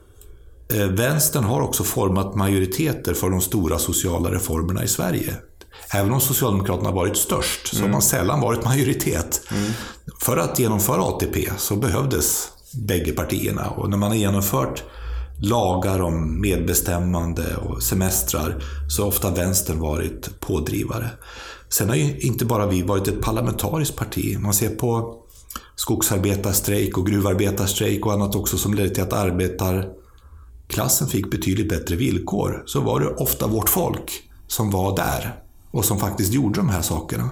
eh, 0.74 0.86
vänstern 0.86 1.44
har 1.44 1.60
också 1.60 1.84
format 1.84 2.34
majoriteter 2.34 3.14
för 3.14 3.30
de 3.30 3.40
stora 3.40 3.78
sociala 3.78 4.30
reformerna 4.32 4.84
i 4.84 4.88
Sverige. 4.88 5.34
Även 5.90 6.12
om 6.12 6.20
Socialdemokraterna 6.20 6.90
varit 6.90 7.16
störst 7.16 7.68
så 7.68 7.76
har 7.76 7.80
mm. 7.80 7.92
man 7.92 8.02
sällan 8.02 8.40
varit 8.40 8.64
majoritet. 8.64 9.42
Mm. 9.50 9.72
För 10.20 10.36
att 10.36 10.58
genomföra 10.58 11.02
ATP 11.02 11.50
så 11.56 11.76
behövdes 11.76 12.48
bägge 12.72 13.12
partierna 13.12 13.70
och 13.70 13.90
när 13.90 13.96
man 13.96 14.08
har 14.10 14.16
genomfört 14.16 14.82
lagar 15.40 16.02
om 16.02 16.40
medbestämmande 16.40 17.56
och 17.56 17.82
semestrar 17.82 18.64
så 18.88 19.02
har 19.02 19.08
ofta 19.08 19.30
vänstern 19.30 19.80
varit 19.80 20.40
pådrivare. 20.40 21.10
Sen 21.68 21.88
har 21.88 21.96
ju 21.96 22.18
inte 22.18 22.44
bara 22.44 22.66
vi 22.66 22.82
varit 22.82 23.08
ett 23.08 23.20
parlamentariskt 23.20 23.96
parti. 23.96 24.38
Man 24.40 24.54
ser 24.54 24.70
på 24.70 25.22
skogsarbetarstrejk 25.76 26.98
och 26.98 27.06
gruvarbetarstrejk 27.06 28.06
och 28.06 28.12
annat 28.12 28.34
också 28.34 28.58
som 28.58 28.74
ledde 28.74 28.90
till 28.90 29.02
att 29.02 29.12
arbetarklassen 29.12 31.08
fick 31.08 31.30
betydligt 31.30 31.68
bättre 31.68 31.96
villkor. 31.96 32.62
Så 32.66 32.80
var 32.80 33.00
det 33.00 33.08
ofta 33.08 33.46
vårt 33.46 33.68
folk 33.68 34.22
som 34.48 34.70
var 34.70 34.96
där 34.96 35.47
och 35.70 35.84
som 35.84 35.98
faktiskt 35.98 36.32
gjorde 36.32 36.60
de 36.60 36.68
här 36.68 36.82
sakerna. 36.82 37.30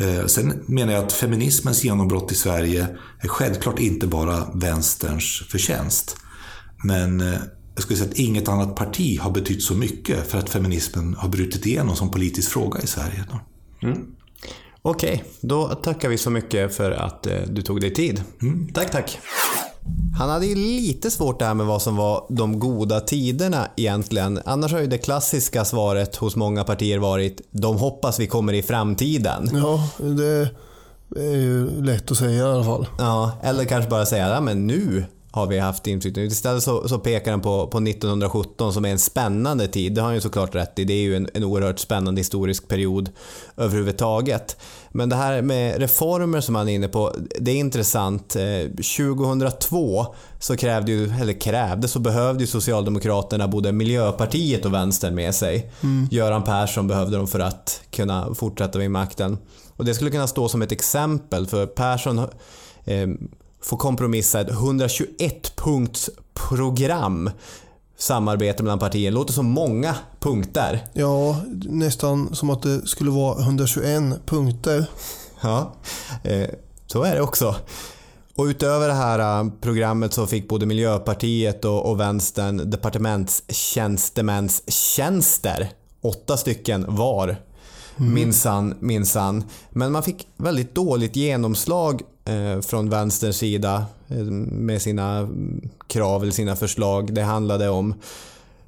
Eh, 0.00 0.26
sen 0.26 0.64
menar 0.66 0.92
jag 0.92 1.04
att 1.04 1.12
feminismens 1.12 1.84
genombrott 1.84 2.32
i 2.32 2.34
Sverige 2.34 2.88
är 3.20 3.28
självklart 3.28 3.78
inte 3.78 4.06
bara 4.06 4.48
vänsterns 4.54 5.42
förtjänst. 5.48 6.16
Men 6.84 7.20
eh, 7.20 7.38
jag 7.74 7.82
skulle 7.82 7.98
säga 7.98 8.10
att 8.10 8.18
inget 8.18 8.48
annat 8.48 8.76
parti 8.76 9.20
har 9.20 9.30
betytt 9.30 9.62
så 9.62 9.74
mycket 9.74 10.30
för 10.30 10.38
att 10.38 10.50
feminismen 10.50 11.14
har 11.14 11.28
brutit 11.28 11.66
igenom 11.66 11.96
som 11.96 12.10
politisk 12.10 12.50
fråga 12.50 12.80
i 12.80 12.86
Sverige. 12.86 13.24
Mm. 13.82 14.06
Okej, 14.82 15.14
okay, 15.14 15.24
då 15.40 15.68
tackar 15.68 16.08
vi 16.08 16.18
så 16.18 16.30
mycket 16.30 16.76
för 16.76 16.90
att 16.90 17.26
eh, 17.26 17.40
du 17.48 17.62
tog 17.62 17.80
dig 17.80 17.94
tid. 17.94 18.22
Mm. 18.42 18.68
Tack, 18.74 18.90
tack. 18.90 19.18
Han 20.18 20.30
hade 20.30 20.46
ju 20.46 20.54
lite 20.54 21.10
svårt 21.10 21.38
där 21.38 21.54
med 21.54 21.66
vad 21.66 21.82
som 21.82 21.96
var 21.96 22.26
de 22.28 22.58
goda 22.58 23.00
tiderna 23.00 23.68
egentligen. 23.76 24.40
Annars 24.44 24.72
har 24.72 24.80
ju 24.80 24.86
det 24.86 24.98
klassiska 24.98 25.64
svaret 25.64 26.16
hos 26.16 26.36
många 26.36 26.64
partier 26.64 26.98
varit 26.98 27.40
de 27.50 27.76
hoppas 27.76 28.20
vi 28.20 28.26
kommer 28.26 28.52
i 28.52 28.62
framtiden. 28.62 29.50
Ja, 29.52 29.88
det 29.98 30.50
är 31.16 31.36
ju 31.36 31.82
lätt 31.82 32.10
att 32.10 32.16
säga 32.16 32.38
i 32.38 32.42
alla 32.42 32.64
fall. 32.64 32.86
Ja, 32.98 33.32
eller 33.42 33.64
kanske 33.64 33.90
bara 33.90 34.06
säga 34.06 34.28
ja, 34.28 34.40
men 34.40 34.66
nu 34.66 35.04
har 35.38 35.46
vi 35.46 35.58
haft 35.58 35.86
inflytande. 35.86 36.26
Istället 36.26 36.62
så, 36.62 36.88
så 36.88 36.98
pekar 36.98 37.30
han 37.30 37.40
på, 37.40 37.66
på 37.66 37.78
1917 37.78 38.72
som 38.72 38.84
är 38.84 38.88
en 38.88 38.98
spännande 38.98 39.68
tid. 39.68 39.94
Det 39.94 40.00
har 40.00 40.06
han 40.06 40.14
ju 40.14 40.20
såklart 40.20 40.54
rätt 40.54 40.78
i. 40.78 40.84
Det 40.84 40.92
är 40.92 41.02
ju 41.02 41.16
en, 41.16 41.28
en 41.34 41.44
oerhört 41.44 41.78
spännande 41.78 42.20
historisk 42.20 42.68
period 42.68 43.10
överhuvudtaget. 43.56 44.56
Men 44.90 45.08
det 45.08 45.16
här 45.16 45.42
med 45.42 45.78
reformer 45.78 46.40
som 46.40 46.54
han 46.54 46.68
är 46.68 46.72
inne 46.72 46.88
på, 46.88 47.14
det 47.40 47.50
är 47.50 47.56
intressant. 47.56 48.36
Eh, 48.36 48.70
2002 48.70 50.06
så 50.40 50.56
krävde 50.56 50.92
ju, 50.92 51.10
eller 51.20 51.32
krävde, 51.32 51.88
så 51.88 51.98
behövde 51.98 52.40
ju 52.40 52.46
Socialdemokraterna 52.46 53.48
både 53.48 53.72
Miljöpartiet 53.72 54.64
och 54.64 54.74
Vänstern 54.74 55.14
med 55.14 55.34
sig. 55.34 55.72
Mm. 55.82 56.08
Göran 56.10 56.44
Persson 56.44 56.88
behövde 56.88 57.16
dem 57.16 57.26
för 57.26 57.40
att 57.40 57.80
kunna 57.90 58.34
fortsätta 58.34 58.78
vid 58.78 58.90
makten. 58.90 59.38
Och 59.76 59.84
det 59.84 59.94
skulle 59.94 60.10
kunna 60.10 60.26
stå 60.26 60.48
som 60.48 60.62
ett 60.62 60.72
exempel 60.72 61.46
för 61.46 61.66
Persson 61.66 62.18
eh, 62.84 63.08
får 63.60 63.76
kompromissa 63.76 64.40
ett 64.40 64.50
121 64.50 65.56
punkts 65.56 66.10
program 66.34 67.30
samarbete 67.98 68.62
mellan 68.62 68.78
partierna. 68.78 69.14
Låter 69.14 69.32
som 69.32 69.46
många 69.46 69.94
punkter. 70.20 70.86
Ja, 70.92 71.36
nästan 71.62 72.34
som 72.34 72.50
att 72.50 72.62
det 72.62 72.86
skulle 72.86 73.10
vara 73.10 73.42
121 73.42 74.26
punkter. 74.26 74.86
Ja, 75.40 75.74
eh, 76.24 76.48
så 76.86 77.02
är 77.02 77.14
det 77.14 77.20
också. 77.20 77.54
Och 78.34 78.44
utöver 78.44 78.88
det 78.88 78.94
här 78.94 79.18
eh, 79.18 79.50
programmet 79.60 80.12
så 80.12 80.26
fick 80.26 80.48
både 80.48 80.66
Miljöpartiet 80.66 81.64
och, 81.64 81.90
och 81.90 82.00
Vänstern 82.00 82.70
departementstjänstemäns 82.70 84.62
Åtta 86.00 86.36
stycken 86.36 86.84
var. 86.88 87.36
Minsann, 87.96 88.74
minsann. 88.80 89.44
Men 89.70 89.92
man 89.92 90.02
fick 90.02 90.28
väldigt 90.36 90.74
dåligt 90.74 91.16
genomslag 91.16 92.02
Eh, 92.28 92.60
från 92.60 92.90
vänsterns 92.90 93.36
sida 93.36 93.86
eh, 94.08 94.16
med 94.16 94.82
sina 94.82 95.28
krav 95.86 96.22
eller 96.22 96.32
sina 96.32 96.56
förslag. 96.56 97.14
Det 97.14 97.22
handlade 97.22 97.68
om 97.68 97.94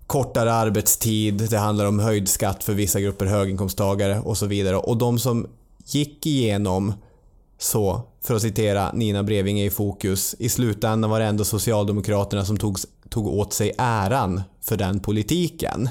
kortare 0.07 0.53
arbetstid, 0.53 1.35
det 1.51 1.59
handlar 1.59 1.87
om 1.87 1.99
höjd 1.99 2.29
skatt 2.29 2.65
för 2.65 2.73
vissa 2.73 3.01
grupper 3.01 3.27
höginkomsttagare 3.27 4.21
och 4.21 4.39
så 4.39 4.47
vidare. 4.47 4.77
Och 4.77 4.97
de 4.97 5.19
som 5.19 5.47
gick 5.85 6.27
igenom 6.27 6.93
så, 7.61 8.03
för 8.25 8.35
att 8.35 8.43
citera 8.43 8.93
Nina 8.93 9.23
Brevinge 9.23 9.65
i 9.65 9.71
Fokus, 9.71 10.35
i 10.39 10.49
slutändan 10.49 11.11
var 11.11 11.21
det 11.21 11.27
ändå 11.27 11.45
Socialdemokraterna 11.45 12.45
som 12.45 12.57
tog, 12.57 12.79
tog 13.09 13.27
åt 13.27 13.53
sig 13.53 13.73
äran 13.79 14.43
för 14.61 14.77
den 14.77 15.01
politiken. 15.01 15.89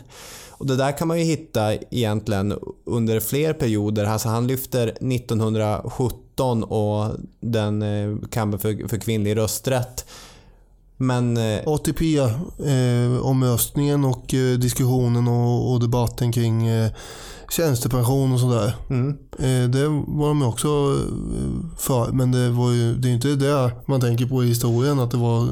Och 0.50 0.66
det 0.66 0.76
där 0.76 0.98
kan 0.98 1.08
man 1.08 1.20
ju 1.20 1.24
hitta 1.24 1.74
egentligen 1.74 2.60
under 2.86 3.20
fler 3.20 3.54
perioder. 3.54 4.06
Alltså 4.06 4.30
han 4.30 4.48
lyfter 4.48 4.88
1917 4.88 6.64
och 6.64 7.12
den 7.40 7.82
eh, 7.82 8.18
kampen 8.32 8.60
för, 8.60 8.88
för 8.88 8.98
kvinnlig 8.98 9.38
rösträtt. 9.38 10.06
Men 10.98 11.38
eh, 11.38 11.62
ATP-omröstningen 11.66 14.04
eh, 14.04 14.10
och 14.10 14.34
eh, 14.34 14.58
diskussionen 14.58 15.28
och, 15.28 15.72
och 15.72 15.80
debatten 15.80 16.32
kring 16.32 16.68
eh, 16.68 16.92
tjänstepension 17.52 18.34
och 18.34 18.40
sådär. 18.40 18.74
mm, 18.90 19.18
Eh, 19.40 19.70
det 19.70 19.88
var 20.08 20.28
de 20.28 20.42
också 20.44 20.68
eh, 20.68 21.78
för. 21.78 22.12
Men 22.12 22.32
det, 22.32 22.50
var 22.50 22.72
ju, 22.72 22.96
det 22.96 23.10
är 23.10 23.14
inte 23.14 23.36
det 23.36 23.72
man 23.86 24.02
tänker 24.02 24.26
på 24.26 24.44
i 24.44 24.48
historien 24.48 25.00
att 25.00 25.12
det 25.12 25.18
var 25.18 25.48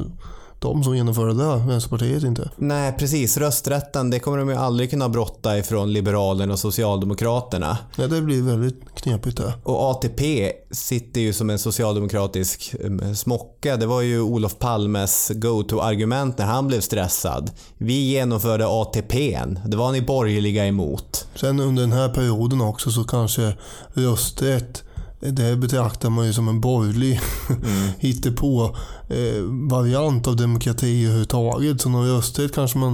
de 0.60 0.84
som 0.84 0.96
genomförde 0.96 1.34
det, 1.34 1.56
Vänsterpartiet 1.66 2.22
inte. 2.22 2.50
nej 2.56 2.94
precis, 2.98 3.36
rösträtten 3.36 4.10
det 4.10 4.18
kommer 4.18 4.38
de 4.38 4.48
ju 4.48 4.54
aldrig 4.54 4.90
kunna 4.90 5.08
brotta 5.08 5.58
ifrån 5.58 5.92
Liberalerna 5.92 6.52
och 6.52 6.58
Socialdemokraterna. 6.58 7.78
Nej, 7.96 8.08
det 8.08 8.20
blir 8.20 8.42
väldigt 8.42 8.94
knepigt 8.94 9.36
det. 9.36 9.52
Och 9.64 9.90
ATP 9.90 10.52
sitter 10.70 11.20
ju 11.20 11.32
som 11.32 11.50
en 11.50 11.58
socialdemokratisk 11.58 12.74
eh, 12.84 13.12
smocka. 13.12 13.76
Det 13.76 13.86
var 13.86 14.00
ju 14.00 14.20
Olof 14.20 14.58
Palmes 14.58 15.32
go-to-argument 15.34 16.38
när 16.38 16.46
han 16.46 16.66
blev 16.66 16.80
stressad. 16.80 17.50
Vi 17.78 17.94
genomförde 18.10 18.66
ATPn. 18.68 19.58
Det 19.66 19.76
var 19.76 19.92
ni 19.92 20.02
borgerliga 20.02 20.66
emot. 20.66 21.26
Sen 21.34 21.60
under 21.60 21.82
den 21.82 21.92
här 21.92 22.08
perioden 22.08 22.60
också 22.60 22.90
så 22.90 23.04
kanske 23.04 23.52
rösträtt 23.94 24.84
det 25.20 25.56
betraktar 25.56 26.10
man 26.10 26.26
ju 26.26 26.32
som 26.32 26.48
en 26.48 26.60
borgerlig 26.60 27.20
Mm. 27.50 27.90
hittepå 27.98 28.76
eh, 29.08 29.42
variant 29.70 30.26
av 30.26 30.36
demokrati 30.36 31.04
överhuvudtaget. 31.04 31.80
Så 31.80 31.88
någon 31.88 32.08
rösträtt 32.08 32.54
kanske 32.54 32.78
man, 32.78 32.92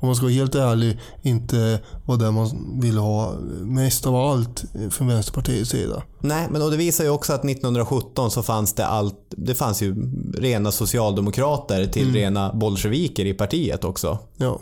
om 0.00 0.06
man 0.08 0.14
ska 0.16 0.24
vara 0.24 0.34
helt 0.34 0.54
ärlig, 0.54 0.98
inte 1.22 1.80
var 2.06 2.16
det 2.16 2.30
man 2.30 2.80
ville 2.80 3.00
ha 3.00 3.34
mest 3.60 4.06
av 4.06 4.16
allt 4.16 4.64
från 4.90 5.08
Vänsterpartiets 5.08 5.70
sida. 5.70 6.02
Nej, 6.20 6.48
men 6.50 6.62
och 6.62 6.70
det 6.70 6.76
visar 6.76 7.04
ju 7.04 7.10
också 7.10 7.32
att 7.32 7.44
1917 7.44 8.30
så 8.30 8.42
fanns 8.42 8.74
det 8.74 8.86
allt. 8.86 9.16
Det 9.28 9.54
fanns 9.54 9.82
ju 9.82 9.94
rena 10.38 10.72
socialdemokrater 10.72 11.86
till 11.86 12.12
rena 12.14 12.52
bolsjeviker 12.52 13.24
i 13.24 13.34
partiet 13.34 13.84
också. 13.84 14.18
Ja. 14.36 14.60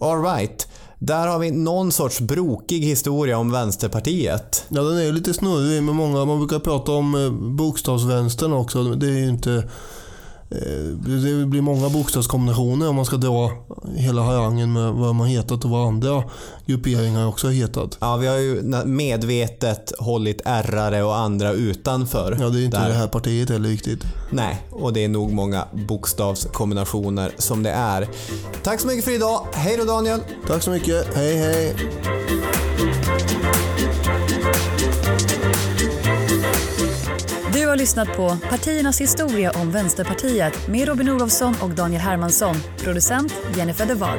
All 0.00 0.22
right. 0.22 0.68
Där 1.04 1.26
har 1.26 1.38
vi 1.38 1.50
någon 1.50 1.92
sorts 1.92 2.20
brokig 2.20 2.80
historia 2.80 3.38
om 3.38 3.52
Vänsterpartiet. 3.52 4.64
Ja, 4.68 4.82
den 4.82 4.98
är 4.98 5.02
ju 5.02 5.12
lite 5.12 5.34
snurrig 5.34 5.82
med 5.82 5.94
många. 5.94 6.24
Man 6.24 6.38
brukar 6.38 6.58
prata 6.58 6.92
om 6.92 7.14
eh, 7.14 7.30
bokstavsvänstern 7.30 8.52
också. 8.52 8.84
Det 8.84 9.06
är 9.06 9.18
ju 9.18 9.28
inte 9.28 9.64
eh, 10.52 10.82
Det 11.40 11.46
blir 11.46 11.60
många 11.60 11.88
bokstavskombinationer 11.88 12.88
om 12.88 12.96
man 12.96 13.04
ska 13.04 13.16
dra 13.16 13.50
hela 13.96 14.22
harangen 14.22 14.72
med 14.72 14.92
vad 14.92 15.14
man 15.14 15.26
hetat 15.26 15.64
och 15.64 15.70
vad 15.70 15.86
andra 15.88 16.24
grupperingar 16.66 17.26
också 17.26 17.46
har 17.46 17.52
hetat. 17.54 17.98
Ja, 18.00 18.16
vi 18.16 18.26
har 18.26 18.36
ju 18.36 18.62
medvetet 18.84 19.92
hållit 19.98 20.40
ärrare 20.44 21.02
och 21.02 21.16
andra 21.16 21.52
utanför. 21.52 22.36
Ja, 22.40 22.48
det 22.48 22.60
är 22.60 22.64
inte 22.64 22.80
där. 22.80 22.88
det 22.88 22.94
här 22.94 23.08
partiet 23.08 23.48
heller 23.50 23.68
riktigt. 23.68 24.04
Nej, 24.30 24.66
och 24.70 24.92
det 24.92 25.04
är 25.04 25.08
nog 25.08 25.32
många 25.32 25.64
bokstavskombinationer 25.88 27.32
som 27.38 27.62
det 27.62 27.70
är. 27.70 28.08
Tack 28.62 28.80
så 28.80 28.86
mycket 28.86 29.04
för 29.04 29.12
idag. 29.12 29.46
Hej 29.52 29.76
då 29.76 29.84
Daniel! 29.84 30.20
Tack 30.46 30.62
så 30.62 30.70
mycket. 30.70 31.14
Hej 31.14 31.36
hej! 31.36 31.76
Har 37.72 37.76
lyssnat 37.76 38.16
på 38.16 38.36
Partiernas 38.50 39.00
historia 39.00 39.50
om 39.50 39.70
Vänsterpartiet 39.70 40.68
med 40.68 40.88
Robin 40.88 41.08
Olofsson 41.08 41.54
och 41.62 41.70
Daniel 41.70 42.00
Hermansson. 42.02 42.56
Producent 42.78 43.34
Jennifer 43.56 43.86
de 43.86 43.94
Waal. 43.94 44.18